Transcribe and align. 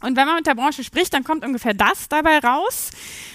Und 0.00 0.16
wenn 0.16 0.26
man 0.26 0.36
mit 0.36 0.46
der 0.46 0.54
Branche 0.54 0.84
spricht, 0.84 1.12
dann 1.12 1.24
kommt 1.24 1.44
ungefähr 1.44 1.74
das 1.74 2.08
dabei 2.08 2.38
raus. 2.38 2.92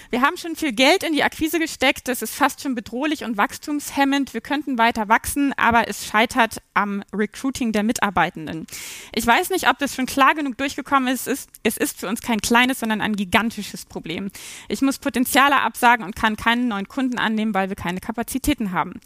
Wir 0.08 0.22
haben 0.22 0.36
schon 0.36 0.56
viel 0.56 0.72
Geld 0.72 1.02
in 1.02 1.12
die 1.12 1.22
Akquise 1.22 1.58
gesteckt. 1.58 2.08
Das 2.08 2.22
ist 2.22 2.34
fast 2.34 2.62
schon 2.62 2.74
bedrohlich 2.74 3.24
und 3.24 3.36
wachstumshemmend. 3.36 4.32
Wir 4.32 4.40
könnten 4.40 4.78
weiter 4.78 5.08
wachsen, 5.08 5.52
aber 5.58 5.88
es 5.88 6.06
scheitert 6.06 6.62
am 6.72 7.02
Recruiting 7.12 7.72
der 7.72 7.82
Mitarbeitenden. 7.82 8.66
Ich 9.12 9.26
weiß 9.26 9.50
nicht, 9.50 9.68
ob 9.68 9.78
das 9.78 9.94
schon 9.94 10.06
klar 10.06 10.34
genug 10.34 10.56
durchgekommen 10.56 11.12
ist. 11.12 11.26
Es 11.26 11.48
ist, 11.64 12.00
für 12.00 12.08
uns 12.08 12.22
kein 12.22 12.40
kleines, 12.40 12.80
sondern 12.80 13.02
ein 13.02 13.16
gigantisches 13.16 13.84
Problem. 13.84 14.30
Ich 14.68 14.80
muss 14.80 14.98
Potenziale 14.98 15.60
absagen 15.60 16.04
und 16.04 16.16
kann 16.16 16.36
keinen 16.36 16.68
neuen 16.68 16.88
Kunden 16.88 17.18
annehmen, 17.18 17.52
weil 17.52 17.68
wir 17.68 17.76
keine 17.76 18.00
Kapazitäten 18.00 18.72
haben. 18.72 19.00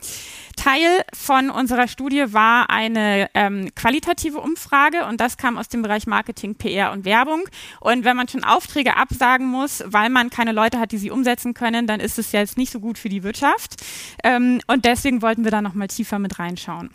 Teil 0.56 1.04
von 1.14 1.50
unserer 1.50 1.88
Studie 1.88 2.32
war 2.32 2.70
eine 2.70 3.30
ähm, 3.34 3.75
qualitative 3.75 4.40
Umfrage 4.40 5.06
und 5.06 5.20
das 5.20 5.38
kam 5.38 5.56
aus 5.56 5.68
dem 5.68 5.82
Bereich 5.82 6.06
Marketing, 6.06 6.54
PR 6.54 6.93
und 6.93 7.04
Werbung. 7.04 7.48
Und 7.80 8.05
wenn 8.05 8.17
man 8.17 8.29
schon 8.29 8.45
Aufträge 8.45 8.96
absagen 8.96 9.47
muss, 9.47 9.83
weil 9.87 10.11
man 10.11 10.30
keine 10.30 10.52
Leute 10.52 10.79
hat, 10.79 10.93
die 10.93 10.98
sie 10.98 11.11
umsetzen 11.11 11.55
können, 11.55 11.87
dann 11.87 12.01
ist 12.01 12.19
es 12.19 12.33
jetzt 12.33 12.56
nicht 12.56 12.73
so 12.73 12.80
gut 12.80 12.98
für 12.98 13.09
die 13.09 13.23
Wirtschaft. 13.23 13.77
Ähm, 14.25 14.61
und 14.66 14.84
deswegen 14.84 15.23
wollten 15.23 15.45
wir 15.45 15.51
da 15.51 15.62
nochmal 15.62 15.89
tiefer 15.89 16.19
mit 16.19 16.39
reinschauen. 16.39 16.91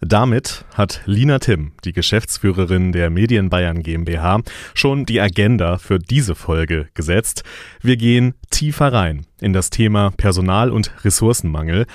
Damit 0.00 0.66
hat 0.74 1.00
Lina 1.06 1.38
Timm, 1.38 1.72
die 1.86 1.94
Geschäftsführerin 1.94 2.92
der 2.92 3.08
Medien 3.08 3.48
Bayern 3.48 3.82
GmbH, 3.82 4.42
schon 4.74 5.06
die 5.06 5.22
Agenda 5.22 5.78
für 5.78 5.98
diese 5.98 6.34
Folge 6.34 6.88
gesetzt. 6.92 7.44
Wir 7.80 7.96
gehen 7.96 8.34
tiefer 8.50 8.92
rein 8.92 9.24
in 9.40 9.54
das 9.54 9.70
Thema 9.70 10.12
Personal- 10.14 10.70
und 10.70 10.92
Ressourcenmangel, 11.02 11.86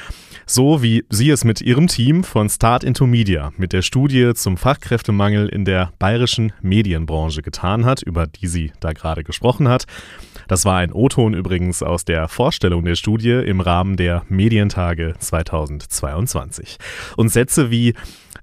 so 0.52 0.84
wie 0.84 1.06
sie 1.10 1.30
es 1.30 1.46
mit 1.46 1.62
ihrem 1.62 1.88
Team 1.88 2.26
von 2.26 2.50
Start 2.50 2.84
into 2.84 3.08
Media 3.08 3.54
mit 3.56 3.72
der 3.72 3.82
Studie 3.82 4.34
zum 4.34 4.58
Fachkräftemangel 4.58 5.48
in 5.48 5.64
der 5.64 5.94
bayerischen 5.98 6.52
Medienbranche 6.62 7.42
getan 7.42 7.86
hat, 7.86 8.02
über 8.02 8.28
die 8.28 8.48
sie 8.48 8.74
da 8.82 8.92
gerade 8.92 9.24
gesprochen 9.24 9.70
hat. 9.70 9.86
Das 10.50 10.66
war 10.66 10.78
ein 10.78 10.92
O-Ton 10.92 11.34
übrigens 11.34 11.82
aus 11.82 12.04
der 12.04 12.28
Vorstellung 12.28 12.84
der 12.84 12.96
Studie 12.96 13.32
im 13.32 13.62
Rahmen 13.62 13.96
der 13.96 14.24
Medientage 14.28 15.14
2022. 15.20 16.78
Und 17.16 17.30
Sätze 17.30 17.72
wie 17.72 17.94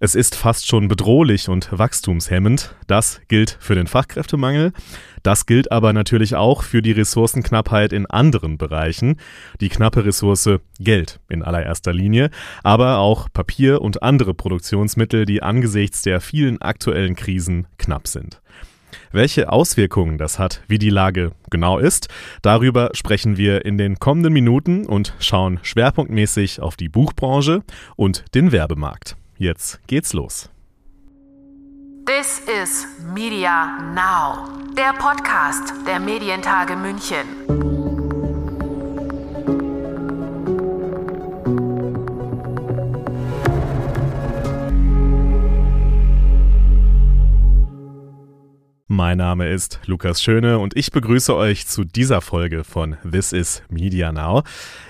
es 0.01 0.15
ist 0.15 0.37
fast 0.37 0.67
schon 0.69 0.89
bedrohlich 0.89 1.49
und 1.49 1.69
wachstumshemmend. 1.77 2.75
Das 2.87 3.21
gilt 3.29 3.59
für 3.61 3.75
den 3.75 3.89
Fachkräftemangel. 3.89 4.73
Das 5.29 5.45
gilt 5.45 5.71
aber 5.71 5.93
natürlich 5.93 6.37
auch 6.37 6.63
für 6.63 6.81
die 6.81 6.93
Ressourcenknappheit 6.93 7.93
in 7.93 8.07
anderen 8.07 8.57
Bereichen. 8.57 9.19
Die 9.61 9.69
knappe 9.69 10.07
Ressource 10.07 10.49
Geld 10.81 11.21
in 11.29 11.43
allererster 11.43 11.93
Linie, 11.93 12.31
aber 12.63 12.97
auch 12.97 13.29
Papier 13.31 13.83
und 13.83 14.03
andere 14.03 14.33
Produktionsmittel, 14.33 15.27
die 15.27 15.43
angesichts 15.43 16.01
der 16.01 16.23
vielen 16.23 16.63
aktuellen 16.63 17.15
Krisen 17.15 17.67
knapp 17.77 18.09
sind. 18.09 18.41
Welche 19.13 19.53
Auswirkungen 19.53 20.17
das 20.17 20.39
hat, 20.39 20.63
wie 20.67 20.79
die 20.79 20.89
Lage 20.89 21.33
genau 21.51 21.79
ist, 21.79 22.09
darüber 22.41 22.89
sprechen 22.95 23.37
wir 23.37 23.67
in 23.67 23.77
den 23.77 23.99
kommenden 23.99 24.33
Minuten 24.33 24.87
und 24.87 25.13
schauen 25.19 25.61
schwerpunktmäßig 25.61 26.63
auf 26.63 26.75
die 26.75 26.89
Buchbranche 26.89 27.65
und 27.97 28.25
den 28.35 28.51
Werbemarkt. 28.51 29.19
Jetzt 29.37 29.87
geht's 29.89 30.15
los. 30.15 30.49
This 32.09 32.41
is 32.49 32.87
Media 33.13 33.93
Now, 33.93 34.49
der 34.79 34.93
Podcast 34.93 35.75
der 35.89 35.99
Medientage 35.99 36.77
München. 36.77 37.58
Mein 49.09 49.17
Name 49.17 49.49
ist 49.49 49.81
Lukas 49.87 50.23
Schöne 50.23 50.59
und 50.59 50.77
ich 50.77 50.93
begrüße 50.93 51.35
euch 51.35 51.67
zu 51.67 51.85
dieser 51.85 52.21
Folge 52.21 52.63
von 52.63 52.99
This 53.11 53.33
is 53.33 53.63
Media 53.71 54.13
Now. 54.13 54.43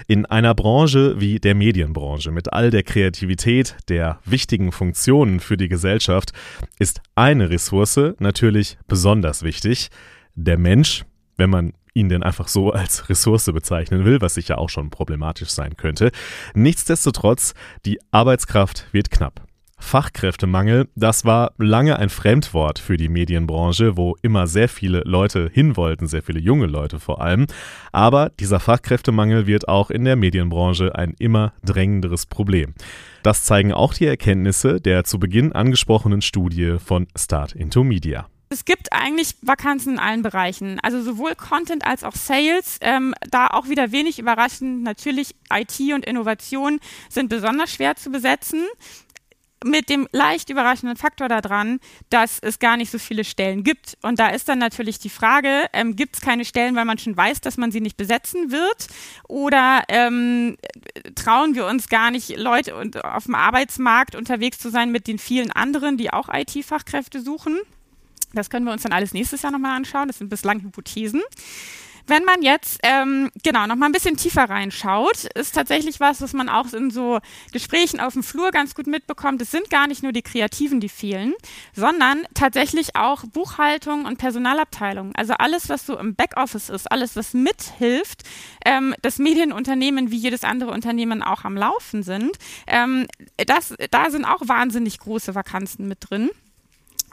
In 0.09 0.27
einer 0.27 0.57
Branche 0.57 1.21
wie 1.21 1.39
der 1.39 1.55
Medienbranche 1.55 2.33
mit 2.33 2.53
all 2.53 2.71
der 2.73 2.83
Kreativität, 2.83 3.77
der 3.89 4.19
wichtigen 4.25 4.73
Funktionen 4.73 5.39
für 5.39 5.57
die 5.57 5.69
Gesellschaft 5.69 6.33
ist 6.81 7.01
eine 7.15 7.49
Ressource 7.49 8.01
natürlich 8.19 8.77
besonders 8.89 9.45
wichtig. 9.45 9.89
Der 10.35 10.59
Mensch, 10.59 11.05
wenn 11.37 11.51
man 11.51 11.75
ihn 11.95 12.09
denn 12.09 12.25
einfach 12.25 12.49
so 12.49 12.73
als 12.73 13.09
Ressource 13.09 13.45
bezeichnen 13.45 14.05
will, 14.05 14.21
was 14.21 14.35
sicher 14.35 14.59
auch 14.59 14.69
schon 14.69 14.91
problematisch 14.91 15.51
sein 15.51 15.77
könnte. 15.77 16.11
Nichtsdestotrotz, 16.55 17.55
die 17.87 18.01
Arbeitskraft 18.11 18.89
wird 18.91 19.13
knapp. 19.13 19.48
Fachkräftemangel, 19.79 20.89
das 20.97 21.25
war 21.25 21.53
lange 21.59 21.99
ein 21.99 22.09
Fremdwort 22.11 22.79
für 22.79 22.97
die 22.97 23.09
Medienbranche, 23.09 23.97
wo 23.97 24.17
immer 24.23 24.47
sehr 24.47 24.69
viele 24.69 25.01
Leute 25.05 25.51
hin 25.53 25.77
wollten, 25.77 26.07
sehr 26.07 26.23
viele 26.23 26.41
junge 26.41 26.67
Leute 26.67 27.01
vor 27.01 27.21
allem. 27.21 27.47
Aber 27.93 28.31
dieser 28.41 28.61
Fachkräftemangel 28.61 29.47
wird 29.47 29.69
auch 29.69 29.91
in 29.91 30.05
der 30.05 30.17
Medienbranche 30.17 30.95
ein 30.95 31.15
immer 31.19 31.53
drängenderes 31.65 32.27
Problem. 32.27 32.75
Das 33.23 33.45
zeigen 33.45 33.73
auch 33.73 33.95
die 33.95 34.07
Erkenntnisse 34.07 34.81
der 34.81 35.05
zu 35.05 35.19
Beginn 35.19 35.53
angesprochenen 35.53 36.23
Studie 36.23 36.77
von 36.79 37.07
Start 37.17 37.53
into 37.53 37.85
Media. 37.85 38.27
Es 38.51 38.65
gibt 38.65 38.93
eigentlich 38.93 39.37
Vakanzen 39.43 39.95
in 39.95 39.99
allen 39.99 40.23
Bereichen, 40.23 40.81
also 40.83 41.03
sowohl 41.03 41.35
Content 41.35 41.87
als 41.87 42.03
auch 42.03 42.15
Sales. 42.15 42.79
Ähm, 42.81 43.15
da 43.31 43.49
auch 43.49 43.69
wieder 43.69 43.93
wenig 43.93 44.19
überraschend, 44.19 44.83
natürlich 44.83 45.35
IT 45.53 45.79
und 45.93 46.07
Innovation 46.07 46.81
sind 47.11 47.29
besonders 47.29 47.71
schwer 47.71 47.97
zu 47.97 48.11
besetzen 48.11 48.65
mit 49.65 49.89
dem 49.89 50.09
leicht 50.13 50.51
überraschenden 50.51 50.97
Faktor 50.97 51.29
daran, 51.29 51.81
dass 52.11 52.39
es 52.41 52.59
gar 52.59 52.77
nicht 52.77 52.91
so 52.91 52.99
viele 52.99 53.25
Stellen 53.25 53.65
gibt. 53.65 53.97
Und 54.03 54.19
da 54.19 54.29
ist 54.29 54.49
dann 54.49 54.59
natürlich 54.59 54.99
die 54.99 55.09
Frage, 55.09 55.67
ähm, 55.73 55.97
gibt 55.97 56.17
es 56.17 56.21
keine 56.21 56.45
Stellen, 56.45 56.77
weil 56.77 56.85
man 56.85 56.99
schon 56.99 57.17
weiß, 57.17 57.41
dass 57.41 57.57
man 57.57 57.73
sie 57.73 57.81
nicht 57.81 57.97
besetzen 57.97 58.51
wird? 58.51 58.89
Oder 59.29 59.83
ähm, 59.89 60.57
trauen 61.15 61.55
wir 61.55 61.67
uns 61.67 61.89
gar 61.89 62.11
nicht, 62.11 62.37
Leute 62.37 62.75
auf 63.05 63.25
dem 63.25 63.35
Arbeitsmarkt 63.35 64.15
unterwegs 64.15 64.59
zu 64.59 64.71
sein 64.71 64.93
mit 64.93 65.07
den 65.07 65.19
vielen 65.19 65.51
anderen, 65.51 65.97
die 65.97 66.13
auch 66.13 66.29
IT-Fachkräfte 66.33 67.21
suchen? 67.21 67.59
Das 68.35 68.51
können 68.51 68.67
wir 68.67 68.73
uns 68.73 68.83
dann 68.83 68.93
alles 68.93 69.15
nächstes 69.15 69.43
Jahr 69.43 69.53
nochmal 69.53 69.77
anschauen. 69.77 70.09
Das 70.09 70.19
sind 70.19 70.29
bislang 70.29 70.63
Hypothesen. 70.63 71.23
Wenn 72.09 72.25
man 72.25 72.41
jetzt 72.41 72.81
ähm, 72.85 73.31
genau 73.43 73.67
noch 73.67 73.77
mal 73.77 73.85
ein 73.85 73.93
bisschen 73.93 74.17
tiefer 74.17 74.49
reinschaut, 74.49 75.25
ist 75.35 75.55
tatsächlich 75.55 76.01
was, 76.01 76.23
was 76.23 76.33
man 76.33 76.49
auch 76.49 76.73
in 76.73 76.91
so 76.91 77.19
Gesprächen 77.53 78.01
auf 78.01 78.15
dem 78.15 78.23
Flur 78.23 78.51
ganz 78.51 78.75
gut 78.75 78.87
mitbekommt. 78.87 79.43
Es 79.43 79.51
sind 79.51 79.69
gar 79.69 79.87
nicht 79.87 80.03
nur 80.03 80.13
die 80.13 80.23
Kreativen, 80.23 80.81
die 80.81 80.89
fehlen, 80.89 81.35
sondern 81.75 82.27
tatsächlich 82.33 82.97
auch 82.97 83.25
Buchhaltung 83.25 84.07
und 84.07 84.17
Personalabteilung. 84.17 85.15
Also 85.17 85.35
alles, 85.35 85.69
was 85.69 85.85
so 85.85 85.99
im 85.99 86.15
Backoffice 86.15 86.71
ist, 86.71 86.91
alles, 86.91 87.15
was 87.15 87.35
mithilft, 87.35 88.23
ähm, 88.65 88.95
dass 89.03 89.19
Medienunternehmen 89.19 90.11
wie 90.11 90.17
jedes 90.17 90.45
andere 90.45 90.71
Unternehmen 90.71 91.23
auch 91.23 91.45
am 91.45 91.59
Laufen 91.59 92.03
sind. 92.03 92.39
Ähm, 92.67 93.07
das, 93.37 93.75
da 93.91 94.11
sind 94.11 94.25
auch 94.25 94.41
wahnsinnig 94.49 94.99
große 94.99 95.35
Vakanzen 95.35 95.87
mit 95.87 95.99
drin. 96.09 96.31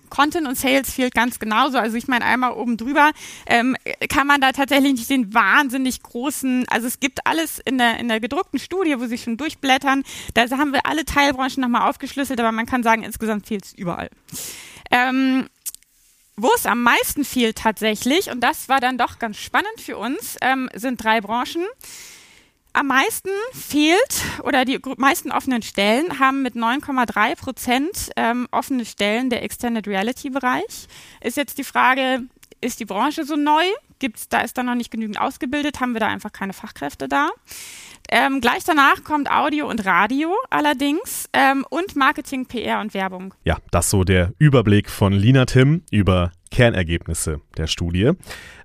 Content 0.10 0.48
und 0.48 0.58
Sales 0.58 0.92
fehlt 0.92 1.14
ganz 1.14 1.40
genauso. 1.40 1.78
Also 1.78 1.98
ich 1.98 2.08
meine, 2.08 2.26
einmal 2.26 2.52
oben 2.52 2.78
drüber 2.78 3.12
ähm, 3.46 3.76
kann 4.10 4.28
man 4.28 4.42
da 4.42 4.52
tatsächlich 4.52 4.94
nicht 4.94 5.10
den 5.10 5.34
wahnsinnig 5.34 6.02
großen, 6.02 6.66
also 6.70 6.88
es 6.88 7.00
gibt 7.00 7.26
alles 7.26 7.60
in 7.60 7.78
der, 7.78 8.00
in 8.00 8.08
der 8.08 8.20
gedruckten 8.20 8.60
Studie, 8.60 9.00
wo 9.00 9.06
sie 9.06 9.18
schon 9.18 9.38
durchblättern. 9.38 10.04
Da 10.34 10.50
haben 10.58 10.74
wir 10.74 10.86
alle 10.86 11.06
Teilbranchen 11.06 11.62
nochmal 11.62 11.90
aufgeschlüsselt, 11.90 12.40
aber 12.40 12.52
man 12.52 12.66
kann 12.66 12.84
sagen, 12.84 13.04
insgesamt 13.04 13.48
fehlt 13.48 13.66
es 13.66 13.74
überall. 13.74 14.10
Ähm, 14.92 15.48
wo 16.38 16.50
es 16.56 16.66
am 16.66 16.84
meisten 16.84 17.24
fehlt 17.24 17.58
tatsächlich, 17.58 18.30
und 18.30 18.42
das 18.42 18.68
war 18.68 18.82
dann 18.82 18.98
doch 18.98 19.20
ganz 19.20 19.38
spannend 19.38 19.80
für 19.80 19.98
uns, 19.98 20.36
ähm, 20.42 20.70
sind 20.74 21.02
drei 21.04 21.22
Branchen. 21.22 21.66
Am 22.76 22.88
meisten 22.88 23.30
fehlt 23.54 24.22
oder 24.44 24.66
die 24.66 24.82
meisten 24.98 25.32
offenen 25.32 25.62
Stellen 25.62 26.20
haben 26.20 26.42
mit 26.42 26.56
9,3 26.56 27.38
Prozent 27.38 28.10
ähm, 28.18 28.50
offene 28.52 28.84
Stellen 28.84 29.30
der 29.30 29.44
Extended 29.44 29.88
Reality 29.88 30.30
Bereich. 30.30 30.88
Ist 31.22 31.38
jetzt 31.38 31.58
die 31.58 31.64
Frage, 31.64 32.24
ist 32.60 32.82
die 32.82 32.86
Branche 32.86 33.24
so 33.24 33.38
neu? 33.38 33.64
Gibt's, 34.00 34.28
da 34.28 34.42
ist 34.42 34.58
da 34.58 34.64
noch 34.64 34.76
nicht 34.76 34.92
genügend 34.92 35.22
ausgebildet? 35.22 35.80
Haben 35.80 35.94
wir 35.94 36.02
da 36.02 36.08
einfach 36.08 36.34
keine 36.34 36.52
Fachkräfte 36.52 37.08
da? 37.08 37.30
Ähm, 38.10 38.42
gleich 38.42 38.66
danach 38.66 39.06
kommt 39.06 39.32
Audio 39.32 39.70
und 39.70 39.86
Radio 39.86 40.36
allerdings 40.50 41.30
ähm, 41.32 41.66
und 41.70 41.96
Marketing, 41.96 42.46
PR 42.46 42.82
und 42.82 42.94
Werbung. 42.94 43.34
Ja, 43.46 43.56
das 43.72 43.90
so 43.90 44.04
der 44.04 44.34
Überblick 44.38 44.90
von 44.90 45.14
Lina 45.14 45.46
Tim 45.46 45.84
über 45.92 46.34
Kernergebnisse 46.56 47.42
der 47.58 47.68
Studie. 47.68 48.14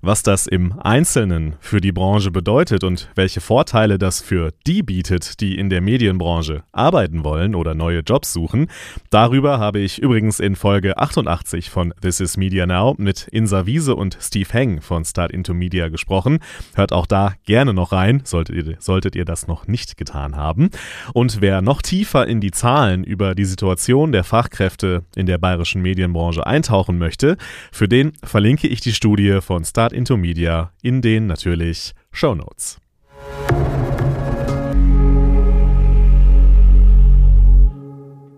Was 0.01 0.23
das 0.23 0.47
im 0.47 0.79
Einzelnen 0.79 1.57
für 1.59 1.81
die 1.81 1.91
Branche 1.91 2.31
bedeutet 2.31 2.85
und 2.85 3.09
welche 3.15 3.41
Vorteile 3.41 3.99
das 3.99 4.21
für 4.21 4.51
die 4.65 4.81
bietet, 4.81 5.41
die 5.41 5.57
in 5.57 5.69
der 5.69 5.81
Medienbranche 5.81 6.63
arbeiten 6.71 7.25
wollen 7.25 7.53
oder 7.53 7.75
neue 7.75 7.99
Jobs 7.99 8.31
suchen, 8.31 8.67
darüber 9.09 9.59
habe 9.59 9.79
ich 9.79 10.01
übrigens 10.01 10.39
in 10.39 10.55
Folge 10.55 10.97
88 10.97 11.69
von 11.69 11.93
This 12.01 12.21
is 12.21 12.37
Media 12.37 12.65
Now 12.65 12.95
mit 12.97 13.27
Insa 13.27 13.65
Wiese 13.65 13.93
und 13.95 14.17
Steve 14.21 14.47
Heng 14.53 14.79
von 14.79 15.03
Start 15.03 15.33
into 15.33 15.53
Media 15.53 15.89
gesprochen. 15.89 16.39
Hört 16.75 16.93
auch 16.93 17.05
da 17.05 17.33
gerne 17.45 17.73
noch 17.73 17.91
rein, 17.91 18.21
solltet 18.23 18.55
ihr, 18.55 18.77
solltet 18.79 19.17
ihr 19.17 19.25
das 19.25 19.47
noch 19.47 19.67
nicht 19.67 19.97
getan 19.97 20.37
haben. 20.37 20.69
Und 21.13 21.41
wer 21.41 21.61
noch 21.61 21.81
tiefer 21.81 22.25
in 22.25 22.39
die 22.39 22.51
Zahlen 22.51 23.03
über 23.03 23.35
die 23.35 23.43
Situation 23.43 24.13
der 24.13 24.23
Fachkräfte 24.23 25.03
in 25.13 25.25
der 25.25 25.39
bayerischen 25.39 25.81
Medienbranche 25.81 26.47
eintauchen 26.47 26.97
möchte, 26.97 27.35
Für 27.81 27.89
den 27.89 28.13
verlinke 28.23 28.67
ich 28.67 28.79
die 28.81 28.93
Studie 28.93 29.39
von 29.41 29.65
Start 29.65 29.91
Into 29.91 30.15
Media 30.15 30.71
in 30.83 31.01
den 31.01 31.25
natürlich 31.25 31.95
Show 32.11 32.35
Notes. 32.35 32.77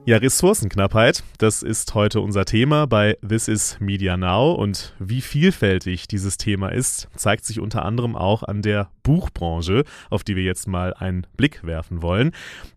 Ja, 0.05 0.17
Ressourcenknappheit, 0.17 1.23
das 1.38 1.63
ist 1.63 1.94
heute 1.94 2.19
unser 2.19 2.44
Thema 2.44 2.88
bei 2.88 3.17
This 3.25 3.47
is 3.47 3.77
Media 3.79 4.17
Now 4.17 4.51
und 4.51 4.94
wie 5.00 5.21
vielfältig 5.21 6.09
dieses 6.09 6.35
Thema 6.35 6.73
ist, 6.73 7.07
zeigt 7.15 7.45
sich 7.45 7.61
unter 7.61 7.85
anderem 7.85 8.17
auch 8.17 8.44
an 8.44 8.61
der 8.61 8.89
Buchbranche, 9.03 9.85
auf 10.09 10.25
die 10.25 10.35
wir 10.35 10.44
jetzt 10.44 10.67
mal 10.67 10.94
einen 10.94 11.25
Blick 11.38 11.63
werfen 11.63 12.01
wollen. 12.01 12.31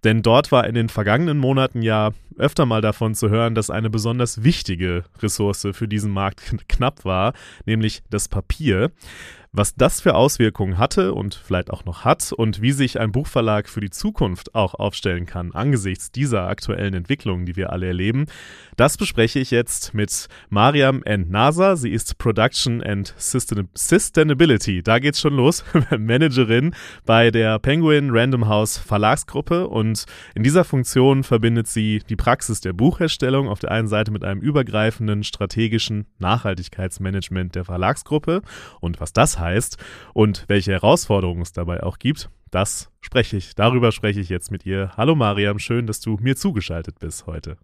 Denn 0.04 0.22
dort 0.22 0.52
war 0.52 0.68
in 0.68 0.76
den 0.76 0.88
vergangenen 0.88 1.38
Monaten 1.38 1.82
ja 1.82 2.12
öfter 2.38 2.64
mal 2.64 2.80
davon 2.80 3.16
zu 3.16 3.28
hören, 3.28 3.56
dass 3.56 3.70
eine 3.70 3.90
besonders 3.90 4.44
wichtige 4.44 5.02
Ressource 5.20 5.66
für 5.72 5.88
diesen 5.88 6.12
Markt 6.12 6.68
knapp 6.68 7.04
war, 7.04 7.32
nämlich 7.64 8.04
das 8.08 8.28
Papier 8.28 8.92
was 9.56 9.74
das 9.74 10.02
für 10.02 10.14
Auswirkungen 10.14 10.76
hatte 10.76 11.14
und 11.14 11.34
vielleicht 11.34 11.70
auch 11.70 11.86
noch 11.86 12.04
hat 12.04 12.30
und 12.32 12.60
wie 12.60 12.72
sich 12.72 13.00
ein 13.00 13.10
Buchverlag 13.10 13.70
für 13.70 13.80
die 13.80 13.88
Zukunft 13.88 14.54
auch 14.54 14.74
aufstellen 14.74 15.24
kann 15.24 15.52
angesichts 15.52 16.10
dieser 16.10 16.46
aktuellen 16.46 16.92
Entwicklungen, 16.92 17.46
die 17.46 17.56
wir 17.56 17.72
alle 17.72 17.86
erleben, 17.86 18.26
das 18.76 18.98
bespreche 18.98 19.38
ich 19.38 19.50
jetzt 19.50 19.94
mit 19.94 20.28
Mariam 20.50 21.02
N. 21.04 21.30
Nasa. 21.30 21.76
Sie 21.76 21.90
ist 21.90 22.18
Production 22.18 22.82
and 22.82 23.14
Sustainability, 23.16 24.82
da 24.82 24.98
geht's 24.98 25.20
schon 25.20 25.34
los, 25.34 25.64
Managerin 25.98 26.74
bei 27.06 27.30
der 27.30 27.58
Penguin 27.58 28.10
Random 28.10 28.48
House 28.48 28.76
Verlagsgruppe 28.76 29.68
und 29.68 30.04
in 30.34 30.42
dieser 30.42 30.64
Funktion 30.64 31.24
verbindet 31.24 31.66
sie 31.66 32.02
die 32.06 32.16
Praxis 32.16 32.60
der 32.60 32.74
Buchherstellung 32.74 33.48
auf 33.48 33.60
der 33.60 33.70
einen 33.70 33.88
Seite 33.88 34.10
mit 34.10 34.22
einem 34.22 34.42
übergreifenden 34.42 35.24
strategischen 35.24 36.06
Nachhaltigkeitsmanagement 36.18 37.54
der 37.54 37.64
Verlagsgruppe 37.64 38.42
und 38.80 39.00
was 39.00 39.14
das 39.14 39.38
heißt, 39.38 39.45
heißt 39.46 39.78
und 40.12 40.44
welche 40.48 40.72
Herausforderungen 40.72 41.42
es 41.42 41.52
dabei 41.52 41.82
auch 41.82 41.98
gibt, 41.98 42.28
das 42.50 42.90
spreche 43.00 43.36
ich, 43.36 43.54
darüber 43.54 43.92
spreche 43.92 44.20
ich 44.20 44.28
jetzt 44.28 44.50
mit 44.50 44.66
ihr. 44.66 44.92
Hallo 44.96 45.14
Mariam, 45.14 45.58
schön, 45.58 45.86
dass 45.86 46.00
du 46.00 46.16
mir 46.20 46.36
zugeschaltet 46.36 46.98
bist 46.98 47.26
heute. 47.26 47.56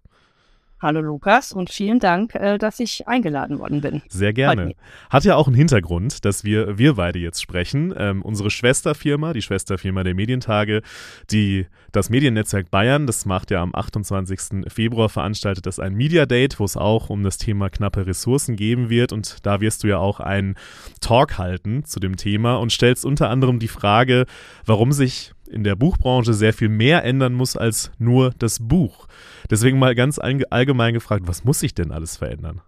Hallo 0.83 1.01
Lukas 1.01 1.53
und 1.53 1.71
vielen 1.71 2.01
Dank, 2.01 2.35
äh, 2.35 2.59
dass 2.59 2.81
ich 2.81 3.07
eingeladen 3.07 3.61
worden 3.61 3.83
bin. 3.83 4.03
Sehr 4.09 4.33
gerne. 4.33 4.75
Hat 5.11 5.23
ja 5.23 5.37
auch 5.37 5.47
einen 5.47 5.55
Hintergrund, 5.55 6.25
dass 6.25 6.43
wir, 6.43 6.77
wir 6.77 6.95
beide 6.95 7.21
jetzt 7.21 7.41
sprechen. 7.41 7.95
Ähm, 7.97 8.21
unsere 8.21 8.51
Schwesterfirma, 8.51 9.33
die 9.33 9.43
Schwesterfirma 9.43 10.03
der 10.03 10.17
Medientage, 10.17 10.83
die, 11.31 11.67
das 11.93 12.11
Mediennetzwerk 12.11 12.73
Bayern, 12.73 13.07
das 13.07 13.27
macht 13.27 13.53
ja 13.53 13.63
am 13.63 13.73
28. 13.73 14.65
Februar 14.73 15.09
veranstaltet 15.09 15.67
das 15.67 15.79
ein 15.79 15.95
Media 15.95 16.27
Date, 16.27 16.59
wo 16.59 16.65
es 16.65 16.77
auch 16.77 17.11
um 17.11 17.23
das 17.23 17.39
Thema 17.39 17.71
knappe 17.71 18.05
Ressourcen 18.05 18.57
geben 18.57 18.91
wird. 18.91 19.13
Und 19.13 19.47
da 19.47 19.61
wirst 19.61 19.85
du 19.85 19.87
ja 19.87 19.99
auch 19.99 20.19
einen 20.19 20.57
Talk 21.01 21.39
halten 21.39 21.85
zu 21.85 22.01
dem 22.01 22.17
Thema 22.17 22.57
und 22.57 22.73
stellst 22.73 23.05
unter 23.05 23.31
anderem 23.31 23.61
die 23.61 23.69
Frage, 23.69 24.27
warum 24.67 24.91
sich 24.91 25.31
in 25.49 25.63
der 25.63 25.77
Buchbranche 25.77 26.35
sehr 26.35 26.53
viel 26.53 26.71
mehr 26.71 27.05
ändern 27.05 27.35
muss 27.35 27.57
als 27.57 27.93
nur 28.01 28.33
das 28.37 28.59
Buch. 28.59 29.07
Deswegen 29.51 29.79
mal 29.79 29.95
ganz 29.95 30.19
allgemein 30.19 30.95
gefragt, 30.95 31.27
was 31.27 31.45
muss 31.45 31.61
sich 31.61 31.75
denn 31.75 31.93
alles 31.93 32.17
verändern? 32.17 32.61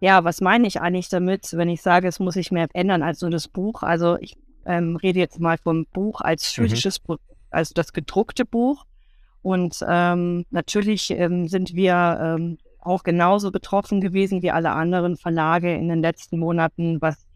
Ja, 0.00 0.24
was 0.24 0.40
meine 0.40 0.66
ich 0.66 0.80
eigentlich 0.80 1.08
damit, 1.08 1.52
wenn 1.52 1.68
ich 1.68 1.80
sage, 1.80 2.08
es 2.08 2.18
muss 2.18 2.34
sich 2.34 2.50
mehr 2.50 2.66
ändern 2.74 3.02
als 3.02 3.20
nur 3.20 3.30
das 3.30 3.46
Buch? 3.46 3.82
Also 3.82 4.18
ich 4.18 4.36
ähm, 4.66 4.96
rede 4.96 5.20
jetzt 5.20 5.38
mal 5.38 5.58
vom 5.58 5.86
Buch 5.86 6.20
als 6.20 6.50
physisches 6.50 7.00
mhm. 7.00 7.04
Produkt, 7.04 7.24
also 7.50 7.72
das 7.74 7.92
gedruckte 7.92 8.44
Buch. 8.44 8.84
Und 9.42 9.78
ähm, 9.88 10.44
natürlich 10.50 11.10
ähm, 11.10 11.48
sind 11.48 11.74
wir 11.74 12.18
ähm, 12.20 12.58
auch 12.80 13.02
genauso 13.04 13.50
betroffen 13.50 14.00
gewesen 14.00 14.42
wie 14.42 14.50
alle 14.50 14.70
anderen 14.70 15.16
Verlage 15.16 15.74
in 15.74 15.88
den 15.88 16.02
letzten 16.02 16.38
Monaten, 16.38 17.00
was 17.00 17.26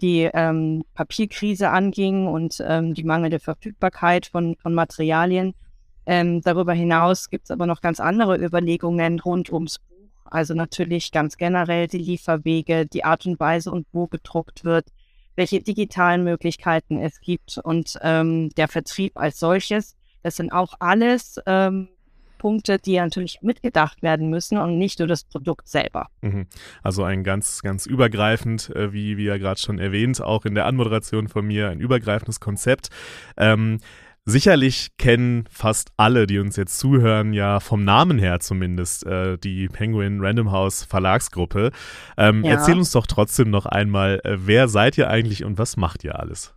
die 0.00 0.30
ähm, 0.32 0.84
Papierkrise 0.94 1.70
anging 1.70 2.26
und 2.26 2.62
ähm, 2.66 2.94
die 2.94 3.04
mangelnde 3.04 3.40
Verfügbarkeit 3.40 4.26
von, 4.26 4.56
von 4.56 4.74
Materialien. 4.74 5.54
Ähm, 6.10 6.40
darüber 6.40 6.72
hinaus 6.72 7.28
gibt 7.28 7.44
es 7.44 7.50
aber 7.50 7.66
noch 7.66 7.82
ganz 7.82 8.00
andere 8.00 8.42
Überlegungen 8.42 9.20
rund 9.20 9.52
ums 9.52 9.78
Buch. 9.78 10.08
Also 10.24 10.54
natürlich 10.54 11.12
ganz 11.12 11.36
generell 11.36 11.86
die 11.86 11.98
Lieferwege, 11.98 12.86
die 12.86 13.04
Art 13.04 13.26
und 13.26 13.38
Weise 13.38 13.70
und 13.70 13.86
wo 13.92 14.06
gedruckt 14.06 14.64
wird, 14.64 14.86
welche 15.36 15.60
digitalen 15.60 16.24
Möglichkeiten 16.24 16.98
es 16.98 17.20
gibt 17.20 17.58
und 17.58 17.98
ähm, 18.00 18.48
der 18.56 18.68
Vertrieb 18.68 19.18
als 19.18 19.38
solches. 19.38 19.96
Das 20.22 20.36
sind 20.36 20.50
auch 20.50 20.72
alles 20.80 21.38
ähm, 21.44 21.88
Punkte, 22.38 22.78
die 22.78 22.96
natürlich 22.96 23.40
mitgedacht 23.42 24.02
werden 24.02 24.30
müssen 24.30 24.56
und 24.56 24.78
nicht 24.78 25.00
nur 25.00 25.08
das 25.08 25.24
Produkt 25.24 25.68
selber. 25.68 26.08
Mhm. 26.22 26.46
Also 26.82 27.04
ein 27.04 27.22
ganz, 27.22 27.60
ganz 27.60 27.84
übergreifend, 27.84 28.70
äh, 28.70 28.94
wie, 28.94 29.18
wie 29.18 29.24
ja 29.24 29.36
gerade 29.36 29.60
schon 29.60 29.78
erwähnt, 29.78 30.22
auch 30.22 30.46
in 30.46 30.54
der 30.54 30.64
Anmoderation 30.64 31.28
von 31.28 31.46
mir, 31.46 31.68
ein 31.68 31.80
übergreifendes 31.80 32.40
Konzept. 32.40 32.88
Ähm, 33.36 33.80
Sicherlich 34.28 34.90
kennen 34.98 35.44
fast 35.50 35.90
alle, 35.96 36.26
die 36.26 36.38
uns 36.38 36.56
jetzt 36.56 36.78
zuhören, 36.78 37.32
ja 37.32 37.60
vom 37.60 37.82
Namen 37.82 38.18
her 38.18 38.40
zumindest 38.40 39.06
äh, 39.06 39.38
die 39.38 39.68
Penguin 39.68 40.20
Random 40.20 40.52
House 40.52 40.84
Verlagsgruppe. 40.84 41.70
Ähm, 42.18 42.44
ja. 42.44 42.52
Erzähl 42.52 42.76
uns 42.76 42.90
doch 42.90 43.06
trotzdem 43.06 43.48
noch 43.48 43.64
einmal, 43.64 44.20
äh, 44.24 44.36
wer 44.40 44.68
seid 44.68 44.98
ihr 44.98 45.08
eigentlich 45.08 45.44
und 45.44 45.56
was 45.56 45.78
macht 45.78 46.04
ihr 46.04 46.18
alles? 46.18 46.54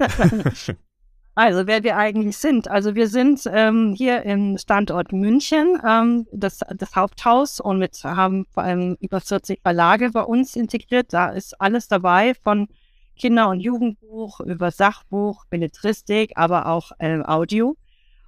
Also 1.36 1.66
wer 1.66 1.84
wir 1.84 1.96
eigentlich 1.96 2.36
sind. 2.36 2.68
Also 2.68 2.94
wir 2.94 3.08
sind 3.08 3.48
ähm, 3.50 3.94
hier 3.96 4.24
im 4.24 4.58
Standort 4.58 5.12
München, 5.12 5.80
ähm, 5.88 6.26
das, 6.32 6.58
das 6.76 6.96
Haupthaus 6.96 7.60
und 7.60 7.78
mit 7.78 8.02
haben 8.04 8.44
vor 8.52 8.64
allem 8.64 8.98
über 9.00 9.20
40 9.20 9.62
Verlage 9.62 10.10
bei 10.10 10.22
uns 10.22 10.54
integriert. 10.54 11.14
Da 11.14 11.30
ist 11.30 11.58
alles 11.58 11.88
dabei 11.88 12.34
von 12.34 12.68
Kinder- 13.20 13.50
und 13.50 13.60
Jugendbuch 13.60 14.40
über 14.40 14.70
Sachbuch, 14.70 15.44
Belletristik, 15.50 16.32
aber 16.36 16.66
auch 16.66 16.92
äh, 16.98 17.20
Audio. 17.20 17.76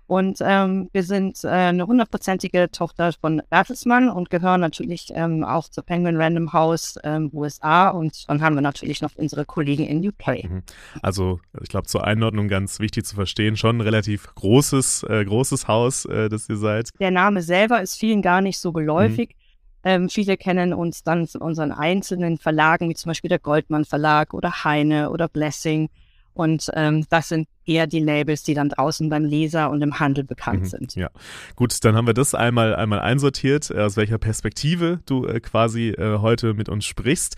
Und 0.06 0.40
ähm, 0.42 0.90
wir 0.92 1.04
sind 1.04 1.42
äh, 1.42 1.48
eine 1.48 1.86
hundertprozentige 1.86 2.70
Tochter 2.70 3.12
von 3.18 3.40
Bertelsmann 3.48 4.10
und 4.10 4.28
gehören 4.28 4.60
natürlich 4.60 5.06
ähm, 5.14 5.42
auch 5.42 5.68
zur 5.68 5.84
Penguin 5.84 6.16
Random 6.16 6.52
House 6.52 6.98
ähm, 7.02 7.30
USA. 7.32 7.88
Und 7.88 8.28
dann 8.28 8.42
haben 8.42 8.54
wir 8.54 8.60
natürlich 8.60 9.00
noch 9.00 9.12
unsere 9.14 9.46
Kollegen 9.46 9.86
in 9.86 10.06
UK. 10.06 10.44
Mhm. 10.44 10.62
Also 11.00 11.40
ich 11.62 11.70
glaube 11.70 11.86
zur 11.86 12.04
Einordnung 12.04 12.48
ganz 12.48 12.78
wichtig 12.78 13.06
zu 13.06 13.14
verstehen, 13.14 13.56
schon 13.56 13.78
ein 13.78 13.80
relativ 13.80 14.34
großes, 14.34 15.04
äh, 15.04 15.24
großes 15.24 15.66
Haus, 15.66 16.04
äh, 16.04 16.28
das 16.28 16.46
ihr 16.46 16.58
seid. 16.58 16.90
Der 17.00 17.10
Name 17.10 17.40
selber 17.40 17.80
ist 17.80 17.98
vielen 17.98 18.20
gar 18.20 18.42
nicht 18.42 18.58
so 18.58 18.72
geläufig. 18.72 19.30
Mhm. 19.30 19.41
Ähm, 19.84 20.08
viele 20.08 20.36
kennen 20.36 20.72
uns 20.72 21.02
dann 21.02 21.26
von 21.26 21.42
unseren 21.42 21.72
einzelnen 21.72 22.38
Verlagen, 22.38 22.88
wie 22.88 22.94
zum 22.94 23.10
Beispiel 23.10 23.28
der 23.28 23.38
Goldmann 23.38 23.84
Verlag 23.84 24.34
oder 24.34 24.64
Heine 24.64 25.10
oder 25.10 25.28
Blessing. 25.28 25.90
Und 26.34 26.70
ähm, 26.74 27.06
das 27.10 27.28
sind 27.28 27.48
eher 27.64 27.86
die 27.86 28.00
Labels, 28.00 28.42
die 28.42 28.54
dann 28.54 28.68
draußen 28.68 29.08
beim 29.08 29.24
Leser 29.24 29.70
und 29.70 29.82
im 29.82 30.00
Handel 30.00 30.24
bekannt 30.24 30.62
mhm, 30.62 30.66
sind. 30.66 30.94
Ja, 30.94 31.10
gut, 31.56 31.84
dann 31.84 31.94
haben 31.94 32.06
wir 32.06 32.14
das 32.14 32.34
einmal 32.34 32.74
einmal 32.74 33.00
einsortiert, 33.00 33.70
äh, 33.70 33.80
aus 33.80 33.96
welcher 33.96 34.18
Perspektive 34.18 35.00
du 35.06 35.26
äh, 35.26 35.40
quasi 35.40 35.90
äh, 35.90 36.18
heute 36.18 36.54
mit 36.54 36.68
uns 36.68 36.84
sprichst. 36.84 37.36